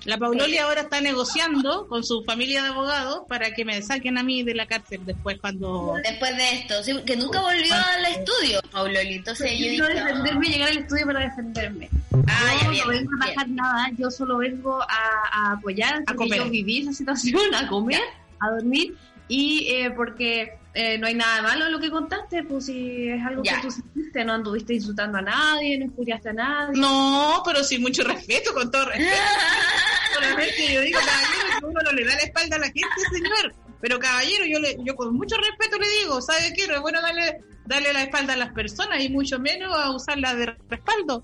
La 0.06 0.20
Pauloli 0.20 0.60
ahora 0.60 0.82
está 0.82 1.02
negociando 1.02 1.88
con 1.88 2.04
su 2.04 2.24
familia 2.24 2.62
de 2.62 2.70
abogados 2.70 3.22
para 3.28 3.52
que 3.56 3.66
me 3.66 3.82
saquen 3.82 4.20
a 4.20 4.24
mí 4.24 4.44
de 4.44 4.54
la 4.54 4.68
cárcel 4.68 5.02
después 5.04 5.40
cuando... 5.42 5.96
Después 6.04 6.38
de 6.38 6.54
esto, 6.54 6.84
sí, 6.84 6.94
que 7.08 7.16
nunca 7.16 7.42
volvió 7.42 7.74
al 7.74 8.06
estudio, 8.06 8.60
Pauloli. 8.72 9.16
Entonces 9.16 9.52
yo 9.54 9.68
quiero 9.68 9.88
defenderme, 9.88 10.48
llegar 10.48 10.70
al 10.70 10.78
estudio 10.78 11.06
para 11.08 11.20
defenderme. 11.22 11.90
Ah, 12.28 12.72
yo 12.72 12.86
no 12.86 12.88
vengo 12.90 13.12
a 13.20 13.26
bajar 13.26 13.50
nada, 13.50 13.92
yo 13.98 14.12
solo 14.12 14.38
vengo 14.38 14.80
a, 14.80 15.54
apoyar, 15.54 16.04
a 16.06 16.14
comer. 16.14 16.38
yo 16.38 16.50
viví 16.52 16.82
esa 16.82 16.94
situación, 16.94 17.42
a 17.56 17.68
comer, 17.68 18.02
a 18.42 18.52
dormir 18.52 18.96
y 19.28 19.68
eh, 19.70 19.90
porque 19.90 20.60
eh, 20.76 20.98
no 20.98 21.08
hay 21.08 21.16
nada 21.16 21.42
malo 21.42 21.68
en 21.68 21.72
lo 21.72 21.80
que 21.80 21.90
contaste, 21.90 22.44
pues 22.44 22.66
si 22.66 23.08
es 23.08 23.24
algo 23.26 23.42
que 23.42 23.56
tú 23.62 23.72
sentiste, 23.72 24.26
no 24.26 24.34
anduviste 24.34 24.74
insultando 24.74 25.18
a 25.18 25.22
nadie, 25.22 25.80
no 25.80 25.86
escuchaste 25.86 26.30
a 26.30 26.34
nadie. 26.34 26.80
No, 26.80 27.42
pero 27.46 27.64
sin 27.64 27.82
mucho 27.82 28.04
respeto, 28.04 28.54
con 28.54 28.70
todo 28.70 28.86
respeto. 28.86 29.10
Solamente 30.14 30.74
yo 30.74 30.82
digo, 30.82 31.00
caballero, 31.00 31.60
que 31.60 31.66
uno 31.66 31.82
no 31.82 31.92
le 31.94 32.04
da 32.04 32.16
la 32.16 32.22
espalda 32.22 32.56
a 32.58 32.60
la 32.60 32.66
gente, 32.66 33.02
señor. 33.10 33.56
Pero 33.80 34.00
caballero, 34.00 34.46
yo 34.46 34.60
le, 34.60 34.76
yo 34.84 34.96
con 34.96 35.16
mucho 35.16 35.38
respeto 35.38 35.80
le 35.80 35.88
digo, 36.02 36.22
¿sabe 36.22 36.54
qué? 36.54 36.68
No 36.68 36.76
es 36.76 36.82
bueno 36.82 37.02
darle, 37.02 37.42
darle 37.66 37.94
la 37.94 38.04
espalda 38.04 38.34
a 38.34 38.38
las 38.38 38.52
personas 38.52 39.02
y 39.02 39.08
mucho 39.08 39.40
menos 39.40 39.74
a 39.74 39.92
usarla 39.92 40.36
de 40.36 40.58
respaldo. 40.68 41.24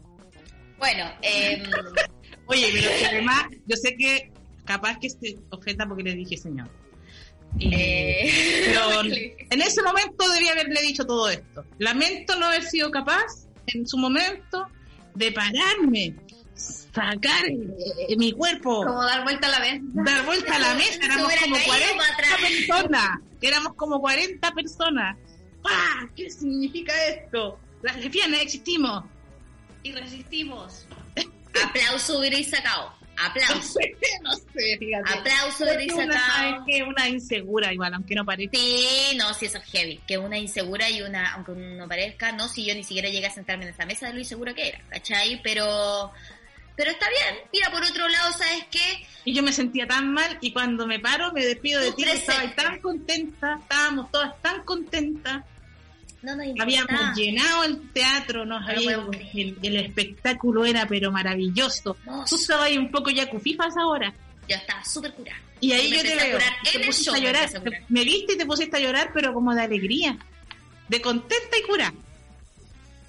Bueno, 0.80 1.12
eh... 1.22 1.62
Oye, 2.46 2.68
pero 2.74 2.90
además, 3.10 3.46
yo 3.66 3.76
sé 3.76 3.96
que 3.96 4.32
capaz 4.66 4.98
que 5.00 5.10
se 5.10 5.38
ofenda 5.50 5.86
porque 5.86 6.04
le 6.04 6.16
dije 6.16 6.38
señor. 6.38 6.70
Eh, 7.60 8.64
pero 8.66 9.02
en 9.04 9.62
ese 9.62 9.82
momento 9.82 10.30
debía 10.30 10.54
haberle 10.54 10.82
dicho 10.82 11.06
todo 11.06 11.30
esto. 11.30 11.66
Lamento 11.78 12.36
no 12.38 12.48
haber 12.48 12.64
sido 12.64 12.92
capaz 12.92 13.48
en 13.68 13.88
su 13.88 13.98
momento 13.98 14.68
de 15.16 15.32
pararme, 15.32 16.16
sacar 16.56 17.46
eh, 17.48 18.16
mi 18.18 18.32
cuerpo. 18.32 18.86
Como 18.86 19.04
dar 19.04 19.24
vuelta 19.24 19.48
a 19.48 19.52
la 19.52 19.60
mesa. 19.60 19.84
Dar 19.94 20.26
vuelta 20.26 20.56
a 20.56 20.60
la 20.60 20.74
mesa. 20.76 21.00
Éramos 21.02 21.34
como 21.42 21.58
40 21.66 22.38
personas. 22.42 23.20
Éramos 23.42 23.74
como 23.76 24.02
40 24.02 24.52
personas. 24.52 25.18
¡Pah! 25.62 26.10
¿Qué 26.16 26.30
significa 26.30 26.94
esto? 27.08 27.60
Las 27.82 27.98
lesbianas 27.98 28.42
existimos. 28.42 29.04
Y 29.84 29.92
resistimos. 29.94 30.86
Aplauso 31.66 32.20
hubiera 32.20 32.42
sacado. 32.44 32.94
Aplauso. 33.18 33.80
No 34.24 34.36
sé, 34.36 34.78
fíjate. 34.78 35.20
Aplauso 35.20 35.66
de 35.66 35.88
una, 35.94 36.64
que 36.68 36.84
una 36.84 37.10
insegura 37.10 37.74
igual, 37.74 37.94
aunque 37.96 38.14
no 38.14 38.24
parezca. 38.24 38.56
Sí, 38.56 39.18
no, 39.18 39.34
sí, 39.34 39.48
eso 39.48 39.58
es 39.58 39.64
heavy. 39.66 40.00
Que 40.08 40.20
una 40.20 40.38
insegura 40.38 40.90
y 40.92 41.02
una, 41.02 41.34
aunque 41.34 41.54
no 41.54 41.88
parezca, 41.88 42.32
no, 42.32 42.48
si 42.48 42.66
yo 42.66 42.76
ni 42.76 42.84
siquiera 42.84 43.10
llegué 43.10 43.26
a 43.26 43.32
sentarme 43.32 43.64
en 43.64 43.72
esa 43.72 43.86
mesa 43.86 44.08
de 44.08 44.14
lo 44.14 44.20
insegura 44.20 44.54
que 44.54 44.68
era, 44.70 44.80
¿cachai? 44.90 45.42
Pero, 45.44 46.12
pero 46.76 46.92
está 46.92 47.08
bien. 47.10 47.44
Mira, 47.52 47.72
por 47.72 47.84
otro 47.84 48.08
lado, 48.08 48.32
¿sabes 48.34 48.66
qué? 48.70 49.06
Y 49.26 49.34
yo 49.34 49.42
me 49.42 49.54
sentía 49.54 49.88
tan 49.88 50.14
mal 50.14 50.38
y 50.40 50.54
cuando 50.54 50.86
me 50.86 51.00
paro 51.00 51.32
me 51.32 51.44
despido 51.44 51.82
de 51.82 51.94
ti, 51.94 52.04
estaba 52.04 52.54
tan 52.54 52.80
contenta, 52.80 53.58
estábamos 53.60 54.12
todas 54.12 54.40
tan 54.42 54.64
contentas. 54.64 55.44
Habíamos 56.60 57.16
llenado 57.16 57.64
el 57.64 57.90
teatro, 57.92 58.46
nos 58.46 58.64
el, 58.70 59.76
espectáculo 59.76 60.66
era 60.66 60.88
pero 60.88 61.12
maravilloso. 61.12 61.98
Tú 62.30 62.36
estabas 62.36 62.66
ahí 62.66 62.78
un 62.78 62.92
poco 62.92 63.10
ya 63.10 63.30
cufifas 63.30 63.76
ahora. 63.76 64.14
Yo 64.48 64.56
estaba 64.56 64.84
súper 64.86 65.14
curada. 65.14 65.40
Y 65.60 65.72
ahí 65.74 65.92
yo 65.92 66.02
te 66.02 66.16
veo. 66.16 66.40
Te 66.72 66.80
pusiste 66.86 67.16
a 67.16 67.20
llorar. 67.20 67.50
Me, 67.90 68.04
viste 68.04 68.34
y 68.34 68.38
te 68.38 68.46
pusiste 68.46 68.78
a 68.78 68.80
llorar, 68.80 69.12
pero 69.14 69.34
como 69.34 69.54
de 69.56 69.62
alegría, 69.62 70.18
de 70.88 71.02
contenta 71.02 71.58
y 71.58 71.62
cura. 71.64 71.94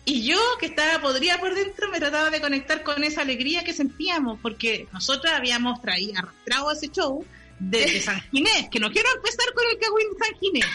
Y 0.04 0.24
yo, 0.24 0.38
que 0.58 0.66
estaba 0.66 1.00
podría 1.00 1.38
por 1.38 1.54
dentro, 1.54 1.90
me 1.90 1.98
trataba 1.98 2.30
de 2.30 2.40
conectar 2.40 2.82
con 2.82 3.04
esa 3.04 3.22
alegría 3.22 3.62
que 3.62 3.72
sentíamos, 3.72 4.38
porque 4.40 4.88
nosotras 4.92 5.34
habíamos 5.34 5.80
traído, 5.80 6.18
arrastrado 6.18 6.72
ese 6.72 6.88
show 6.88 7.24
desde 7.58 8.00
San 8.02 8.20
Ginés, 8.30 8.68
que 8.70 8.80
no 8.80 8.90
quiero 8.90 9.08
empezar 9.14 9.52
con 9.54 9.64
el 9.70 9.78
Cagüín 9.78 10.08
San 10.18 10.38
Ginés. 10.40 10.66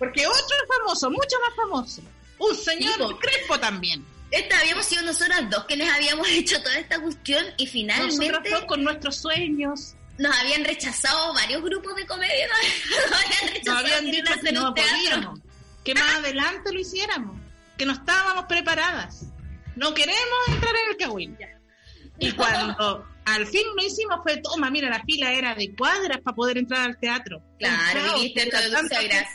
Porque 0.00 0.26
otro 0.26 0.56
famoso, 0.66 1.10
mucho 1.10 1.36
más 1.46 1.54
famoso. 1.54 2.02
Un 2.38 2.56
señor 2.56 3.18
Crespo 3.18 3.60
también. 3.60 4.02
Esta 4.30 4.58
habíamos 4.58 4.86
sido 4.86 5.02
nosotras 5.02 5.50
dos 5.50 5.66
que 5.66 5.76
les 5.76 5.90
habíamos 5.90 6.26
hecho 6.30 6.60
toda 6.62 6.78
esta 6.78 6.98
cuestión 7.02 7.44
y 7.58 7.66
finalmente. 7.66 8.28
Nosotras 8.28 8.50
dos 8.50 8.64
con 8.64 8.82
nuestros 8.82 9.16
sueños. 9.16 9.94
Nos 10.16 10.34
habían 10.34 10.64
rechazado 10.64 11.34
varios 11.34 11.62
grupos 11.62 11.94
de 11.96 12.06
comedia. 12.06 12.48
Nos 13.10 13.24
habían 13.24 13.54
rechazado. 13.54 13.82
Nos 13.82 13.92
habían 13.92 14.10
dicho 14.10 14.32
que 14.42 14.52
no 14.52 14.74
podíamos. 14.74 15.40
Que 15.84 15.94
más 15.94 16.14
adelante 16.16 16.72
lo 16.72 16.80
hiciéramos. 16.80 17.38
Que 17.76 17.84
no 17.84 17.92
estábamos 17.92 18.46
preparadas. 18.46 19.26
No 19.76 19.92
queremos 19.92 20.48
entrar 20.48 20.74
en 20.76 20.90
el 20.90 20.96
Kawin. 20.96 21.38
Y 22.18 22.32
cuando 22.32 23.06
al 23.26 23.46
fin 23.46 23.66
lo 23.76 23.84
hicimos 23.84 24.20
fue, 24.22 24.38
toma, 24.38 24.70
mira, 24.70 24.88
la 24.88 25.02
fila 25.02 25.32
era 25.32 25.54
de 25.54 25.74
cuadras 25.74 26.20
para 26.22 26.34
poder 26.34 26.58
entrar 26.58 26.88
al 26.88 26.98
teatro. 26.98 27.42
Claro, 27.58 28.20
viste 28.20 28.46
todo 28.46 28.62
gracias. 28.70 29.28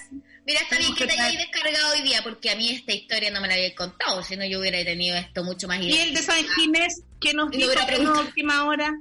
Mira, 0.45 0.59
está 0.61 0.77
bien 0.77 0.93
que 0.93 1.07
te 1.07 1.13
hayáis 1.13 1.39
descargado 1.39 1.93
hoy 1.93 2.03
día, 2.03 2.21
porque 2.23 2.51
a 2.51 2.55
mí 2.55 2.69
esta 2.69 2.93
historia 2.93 3.31
no 3.31 3.41
me 3.41 3.47
la 3.47 3.55
había 3.55 3.73
contado, 3.73 4.21
si 4.21 4.37
no 4.37 4.45
yo 4.45 4.59
hubiera 4.59 4.83
tenido 4.83 5.17
esto 5.17 5.43
mucho 5.43 5.67
más. 5.67 5.81
¿Y 5.81 5.97
el 5.97 6.13
de 6.13 6.21
San 6.21 6.45
Ginés 6.47 7.01
que 7.19 7.33
nos 7.33 7.49
dijo 7.49 7.71
en 7.89 8.07
última 8.07 8.65
hora? 8.65 8.93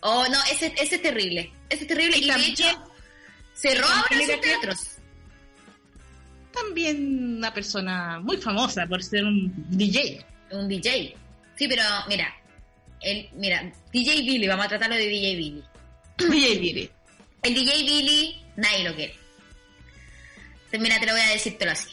Oh, 0.00 0.24
no, 0.30 0.38
ese, 0.50 0.72
ese 0.78 0.96
es 0.96 1.02
terrible. 1.02 1.52
Ese 1.68 1.82
es 1.82 1.88
terrible. 1.88 2.18
Y, 2.18 2.30
de 2.30 2.46
hecho, 2.46 2.64
cerró 3.52 3.84
ahora 3.84 4.16
sus 4.16 4.40
teatros. 4.40 4.78
También 6.52 7.38
una 7.38 7.52
persona 7.52 8.20
muy 8.20 8.36
famosa 8.36 8.86
por 8.86 9.02
ser 9.02 9.24
un 9.24 9.52
DJ. 9.70 10.24
Un 10.52 10.68
DJ. 10.68 11.16
Sí, 11.56 11.66
pero 11.66 11.82
mira, 12.08 12.32
el, 13.00 13.28
mira, 13.34 13.72
DJ 13.92 14.22
Billy, 14.22 14.46
vamos 14.46 14.66
a 14.66 14.68
tratarlo 14.68 14.94
de 14.94 15.08
DJ 15.08 15.36
Billy. 15.36 15.64
DJ 16.16 16.58
Billy. 16.60 16.90
El 17.42 17.54
DJ 17.54 17.76
Billy, 17.82 18.42
nadie 18.56 18.84
lo 18.84 18.94
quiere. 18.94 19.27
Mira, 20.72 21.00
te 21.00 21.06
lo 21.06 21.12
voy 21.12 21.22
a 21.22 21.30
decírtelo 21.30 21.72
así. 21.72 21.88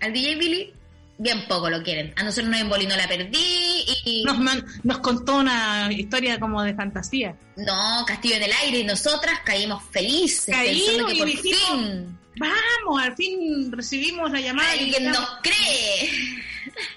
Al 0.00 0.12
DJ 0.12 0.36
Billy, 0.36 0.72
bien 1.18 1.46
poco 1.46 1.68
lo 1.70 1.82
quieren. 1.82 2.12
A 2.16 2.22
nosotros 2.22 2.48
nos 2.50 2.60
embolinó 2.60 2.96
la 2.96 3.08
perdí 3.08 3.84
y... 4.04 4.24
Nos, 4.24 4.38
nos 4.84 4.98
contó 4.98 5.36
una 5.36 5.88
historia 5.92 6.38
como 6.40 6.62
de 6.62 6.74
fantasía. 6.74 7.36
No, 7.56 8.04
Castillo 8.06 8.36
en 8.36 8.44
el 8.44 8.52
aire 8.64 8.78
y 8.80 8.84
nosotras 8.84 9.40
caímos 9.44 9.82
felices. 9.90 10.54
Caímos 10.54 11.12
y 11.12 11.18
por 11.18 11.28
fin... 11.28 12.18
Vamos, 12.38 13.02
al 13.02 13.16
fin 13.16 13.72
recibimos 13.72 14.30
la 14.30 14.40
llamada. 14.40 14.70
Alguien 14.70 15.06
nos 15.06 15.28
cree. 15.42 16.10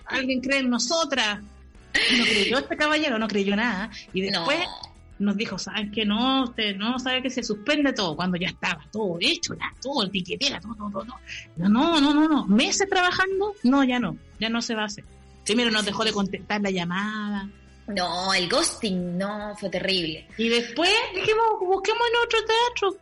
Alguien 0.06 0.40
cree 0.40 0.60
en 0.60 0.70
nosotras. 0.70 1.40
No 2.18 2.24
creyó 2.24 2.60
este 2.60 2.78
caballero, 2.78 3.18
no 3.18 3.28
creyó 3.28 3.56
nada. 3.56 3.90
Y 4.14 4.22
después 4.22 4.60
nos 5.22 5.38
dijo, 5.38 5.58
¿saben 5.58 5.92
que 5.92 6.06
no? 6.06 6.44
Usted 6.44 6.76
no 6.76 7.00
sabe 7.00 7.22
que 7.22 7.30
se 7.30 7.44
suspende 7.44 7.94
todo 7.94 8.16
cuando 8.16 8.38
ya 8.38 8.48
estaba 8.48 8.84
todo 8.92 9.18
hecho, 9.20 9.54
ya, 9.54 9.72
todo, 9.82 10.04
el 10.04 10.12
tiquetera, 10.12 10.60
todo, 10.60 10.76
todo, 10.76 11.06
todo. 11.06 11.20
No, 11.58 12.00
no, 12.00 12.14
no, 12.14 12.28
no, 12.28 12.46
Meses 12.48 12.90
trabajando, 12.90 13.54
no, 13.64 13.84
ya 13.84 14.00
no, 14.00 14.18
ya 14.40 14.50
no 14.50 14.62
se 14.62 14.76
va 14.76 14.84
a 14.84 14.86
hacer. 14.86 15.04
Primero 15.46 15.72
nos 15.72 15.86
dejó 15.86 16.04
de 16.04 16.12
contestar 16.12 16.62
la 16.62 16.72
llamada. 16.72 17.50
No, 17.88 18.34
el 18.34 18.50
ghosting, 18.50 19.18
no, 19.18 19.56
fue 19.58 19.70
terrible. 19.70 20.28
Y 20.38 20.50
después 20.50 20.92
dijimos, 21.14 21.60
busquemos 21.60 22.02
en 22.08 22.26
otro 22.26 22.40
teatro. 22.46 22.98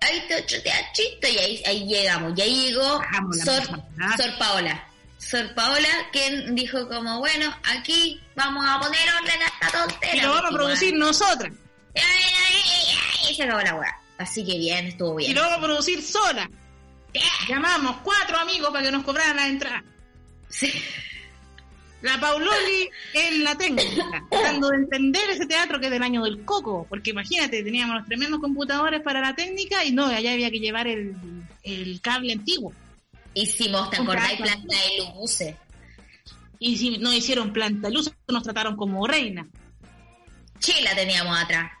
Ahí 0.00 0.18
está 0.18 0.36
otro 0.36 0.62
teatrito 0.62 1.28
y 1.28 1.38
ahí, 1.38 1.62
ahí 1.66 1.86
llegamos. 1.86 2.32
Y 2.36 2.42
ahí 2.42 2.66
llegó 2.66 3.00
Sor, 3.44 3.62
Sor 3.64 4.38
Paola. 4.38 4.88
Sor 5.22 5.54
Paola, 5.54 5.88
quien 6.12 6.54
dijo 6.54 6.88
como, 6.88 7.20
bueno, 7.20 7.54
aquí 7.64 8.20
vamos 8.34 8.64
a 8.68 8.80
poner 8.80 9.00
orden 9.20 9.42
a 9.42 9.46
esta 9.46 9.78
tontera. 9.78 10.16
Y 10.16 10.20
lo 10.20 10.30
vamos 10.30 10.50
a 10.50 10.54
producir 10.54 10.94
nosotras. 10.96 11.52
Y 13.30 13.34
se 13.34 13.44
acabó 13.44 13.60
la 13.60 13.74
weá. 13.76 14.00
Así 14.18 14.44
que 14.44 14.58
bien, 14.58 14.88
estuvo 14.88 15.14
bien. 15.14 15.30
Y 15.30 15.34
lo 15.34 15.42
vamos 15.42 15.58
a 15.58 15.62
producir 15.62 16.02
sola. 16.02 16.50
Llamamos 17.48 17.98
cuatro 18.02 18.38
amigos 18.38 18.70
para 18.70 18.84
que 18.84 18.92
nos 18.92 19.04
cobraran 19.04 19.36
la 19.36 19.46
entrada. 19.46 19.84
Sí. 20.48 20.72
La 22.02 22.18
Pauloli 22.18 22.90
en 23.14 23.44
la 23.44 23.56
técnica, 23.56 24.24
tratando 24.30 24.70
de 24.70 24.76
entender 24.76 25.30
ese 25.30 25.46
teatro 25.46 25.78
que 25.78 25.86
es 25.86 25.92
del 25.92 26.02
año 26.02 26.24
del 26.24 26.44
coco, 26.44 26.84
porque 26.88 27.10
imagínate, 27.10 27.62
teníamos 27.62 27.96
los 27.96 28.06
tremendos 28.06 28.40
computadores 28.40 29.00
para 29.02 29.20
la 29.20 29.36
técnica 29.36 29.84
y 29.84 29.92
no, 29.92 30.06
allá 30.06 30.32
había 30.32 30.50
que 30.50 30.58
llevar 30.58 30.88
el, 30.88 31.14
el 31.62 32.00
cable 32.00 32.32
antiguo. 32.32 32.72
Hicimos, 33.34 33.90
¿te 33.90 33.96
acordáis? 33.96 34.40
Planta 34.40 34.76
de 34.76 34.98
Lubuce. 34.98 35.56
Y 36.58 36.76
si 36.76 36.98
nos 36.98 37.14
hicieron 37.14 37.52
planta 37.52 37.90
luz, 37.90 38.12
nos 38.28 38.42
trataron 38.42 38.76
como 38.76 39.06
reina. 39.06 39.46
Chila 40.58 40.94
teníamos 40.94 41.36
atrás, 41.36 41.72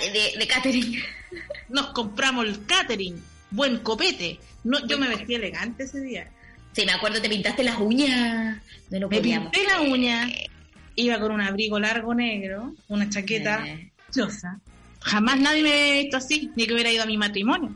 de, 0.00 0.38
de 0.38 0.46
catering. 0.46 1.02
Nos 1.68 1.88
compramos 1.88 2.46
el 2.46 2.64
catering, 2.64 3.20
buen 3.50 3.78
copete. 3.78 4.38
No, 4.64 4.86
yo 4.86 4.96
me 4.96 5.08
vestí 5.08 5.34
elegante 5.34 5.84
ese 5.84 6.00
día. 6.00 6.30
Sí, 6.72 6.86
me 6.86 6.92
acuerdo, 6.92 7.20
te 7.20 7.28
pintaste 7.28 7.64
las 7.64 7.78
uñas. 7.78 8.62
me 8.90 9.20
pinté 9.20 9.64
la 9.64 9.80
uña. 9.80 10.28
Iba 10.94 11.18
con 11.18 11.32
un 11.32 11.40
abrigo 11.40 11.78
largo 11.78 12.14
negro, 12.14 12.74
una 12.88 13.08
chaqueta 13.10 13.66
eh. 13.66 13.92
Jamás 15.00 15.40
nadie 15.40 15.62
me 15.62 15.72
ha 15.72 16.02
visto 16.02 16.16
así, 16.16 16.50
ni 16.56 16.66
que 16.66 16.74
hubiera 16.74 16.90
ido 16.90 17.02
a 17.02 17.06
mi 17.06 17.16
matrimonio. 17.16 17.74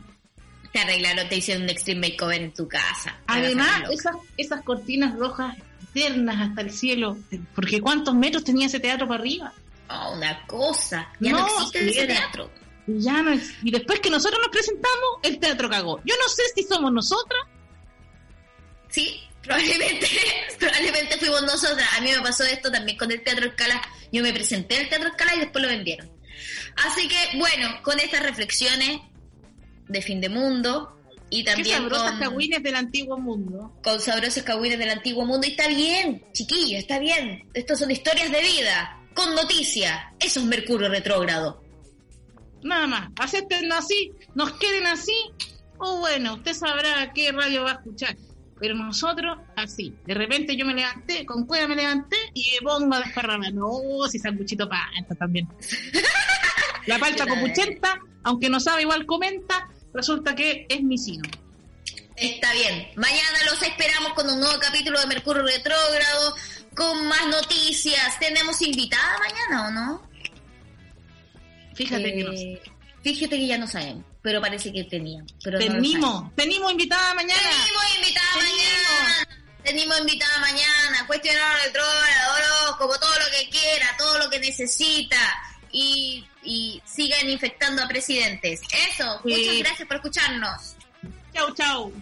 Te 0.72 0.80
arreglaron, 0.80 1.28
te 1.28 1.36
hicieron 1.36 1.64
un 1.64 1.70
extreme 1.70 2.08
makeover 2.08 2.42
en 2.42 2.54
tu 2.54 2.66
casa. 2.66 3.18
Además, 3.26 3.82
esas, 3.90 4.16
esas 4.36 4.62
cortinas 4.62 5.14
rojas 5.14 5.56
eternas 5.94 6.40
hasta 6.40 6.62
el 6.62 6.70
cielo, 6.70 7.18
porque 7.54 7.80
¿cuántos 7.80 8.14
metros 8.14 8.44
tenía 8.44 8.66
ese 8.66 8.80
teatro 8.80 9.06
para 9.06 9.20
arriba? 9.20 9.52
Oh, 9.90 10.14
una 10.16 10.46
cosa. 10.46 11.08
Ya 11.20 11.32
no, 11.32 11.46
existe 11.46 11.90
ese 11.90 12.06
teatro. 12.06 12.50
Ya 12.86 13.22
no 13.22 13.38
Y 13.62 13.70
después 13.70 14.00
que 14.00 14.10
nosotros 14.10 14.40
nos 14.40 14.50
presentamos, 14.50 15.18
el 15.22 15.38
teatro 15.38 15.68
cagó. 15.68 16.00
Yo 16.04 16.14
no 16.20 16.28
sé 16.28 16.42
si 16.54 16.62
somos 16.62 16.92
nosotras. 16.92 17.42
Sí, 18.88 19.20
probablemente, 19.42 20.06
probablemente 20.58 21.16
fuimos 21.18 21.42
nosotras. 21.42 21.88
A 21.96 22.00
mí 22.00 22.10
me 22.10 22.22
pasó 22.22 22.44
esto 22.44 22.70
también 22.70 22.96
con 22.98 23.10
el 23.10 23.22
Teatro 23.22 23.46
Escala. 23.46 23.80
Yo 24.10 24.22
me 24.22 24.32
presenté 24.32 24.76
en 24.76 24.82
el 24.82 24.88
Teatro 24.88 25.08
Escala 25.08 25.34
y 25.34 25.40
después 25.40 25.62
lo 25.62 25.70
vendieron. 25.70 26.10
Así 26.76 27.08
que, 27.08 27.38
bueno, 27.38 27.82
con 27.82 28.00
estas 28.00 28.22
reflexiones 28.22 29.00
de 29.88 30.02
fin 30.02 30.20
de 30.20 30.28
mundo 30.28 30.98
y 31.34 31.44
también 31.44 31.88
con 31.88 32.18
cagüines 32.18 32.62
del 32.62 32.76
antiguo 32.76 33.18
mundo. 33.18 33.72
Con 33.82 33.98
sabrosos 33.98 34.42
cagüines 34.42 34.78
del 34.78 34.90
antiguo 34.90 35.24
mundo. 35.24 35.46
Y 35.46 35.52
está 35.52 35.66
bien, 35.66 36.22
chiquillos, 36.32 36.80
está 36.80 36.98
bien. 36.98 37.48
Estas 37.54 37.78
son 37.78 37.90
historias 37.90 38.30
de 38.30 38.42
vida, 38.42 39.00
con 39.14 39.34
noticias. 39.34 39.98
Eso 40.20 40.40
es 40.40 40.46
Mercurio 40.46 40.90
retrógrado. 40.90 41.62
Nada 42.62 42.86
más, 42.86 43.10
acepten 43.18 43.72
así, 43.72 44.12
nos 44.34 44.52
queden 44.52 44.86
así, 44.86 45.14
o 45.78 46.00
bueno, 46.00 46.34
usted 46.34 46.52
sabrá 46.52 47.10
qué 47.14 47.32
radio 47.32 47.64
va 47.64 47.72
a 47.72 47.74
escuchar. 47.74 48.14
Pero 48.60 48.74
nosotros, 48.74 49.38
así. 49.56 49.92
De 50.06 50.14
repente 50.14 50.54
yo 50.54 50.66
me 50.66 50.74
levanté, 50.74 51.24
con 51.24 51.46
cueva 51.46 51.66
me 51.66 51.76
levanté 51.76 52.16
y 52.34 52.52
me 52.52 52.68
pongo 52.68 52.94
a 52.94 53.00
desparramar. 53.00 53.54
No, 53.54 53.80
si 54.08 54.18
sanguchito 54.18 54.68
esto 55.00 55.14
también. 55.14 55.48
La 56.86 56.98
palta 56.98 57.26
copuchenta, 57.26 57.98
aunque 58.24 58.48
no 58.48 58.60
sabe 58.60 58.82
igual 58.82 59.06
comenta, 59.06 59.68
resulta 59.92 60.34
que 60.34 60.66
es 60.68 60.82
mi 60.82 60.98
sino. 60.98 61.28
Está 62.16 62.52
bien. 62.52 62.88
Mañana 62.96 63.38
los 63.50 63.62
esperamos 63.62 64.12
con 64.14 64.28
un 64.28 64.40
nuevo 64.40 64.58
capítulo 64.60 65.00
de 65.00 65.06
Mercurio 65.06 65.42
Retrógrado, 65.42 66.36
con 66.74 67.06
más 67.06 67.26
noticias. 67.28 68.18
¿Tenemos 68.18 68.60
invitada 68.62 69.18
mañana 69.18 69.68
o 69.68 69.70
no? 69.70 70.02
Fíjate 71.74 72.12
que 72.14 72.24
no 72.24 72.32
eh, 72.32 72.62
Fíjate 73.02 73.36
que 73.36 73.46
ya 73.46 73.58
no 73.58 73.66
sabemos 73.66 74.04
pero 74.22 74.40
parece 74.40 74.72
que 74.72 74.84
tenía. 74.84 75.22
Pero 75.42 75.58
tenemos, 75.58 76.34
tenemos 76.36 76.70
invitada 76.70 77.12
mañana. 77.14 77.40
Tenemos 77.42 77.96
invitada 77.96 78.36
mañana. 78.36 79.28
Tenemos 79.64 80.00
invitada 80.00 80.38
mañana. 80.38 81.06
Cuestionar 81.06 81.56
troll, 81.72 82.76
como 82.78 82.94
todo 82.98 83.14
lo 83.18 83.26
que 83.36 83.50
quiera, 83.50 83.94
todo 83.98 84.18
lo 84.18 84.30
que 84.30 84.38
necesita. 84.38 85.18
Y, 85.72 86.26
y 86.42 86.82
sigan 86.84 87.28
infectando 87.28 87.82
a 87.82 87.88
presidentes. 87.88 88.60
Eso, 88.90 89.20
muchas 89.24 89.58
gracias 89.58 89.88
por 89.88 89.96
escucharnos. 89.96 90.76
Chau, 91.32 91.54
chau. 91.54 91.92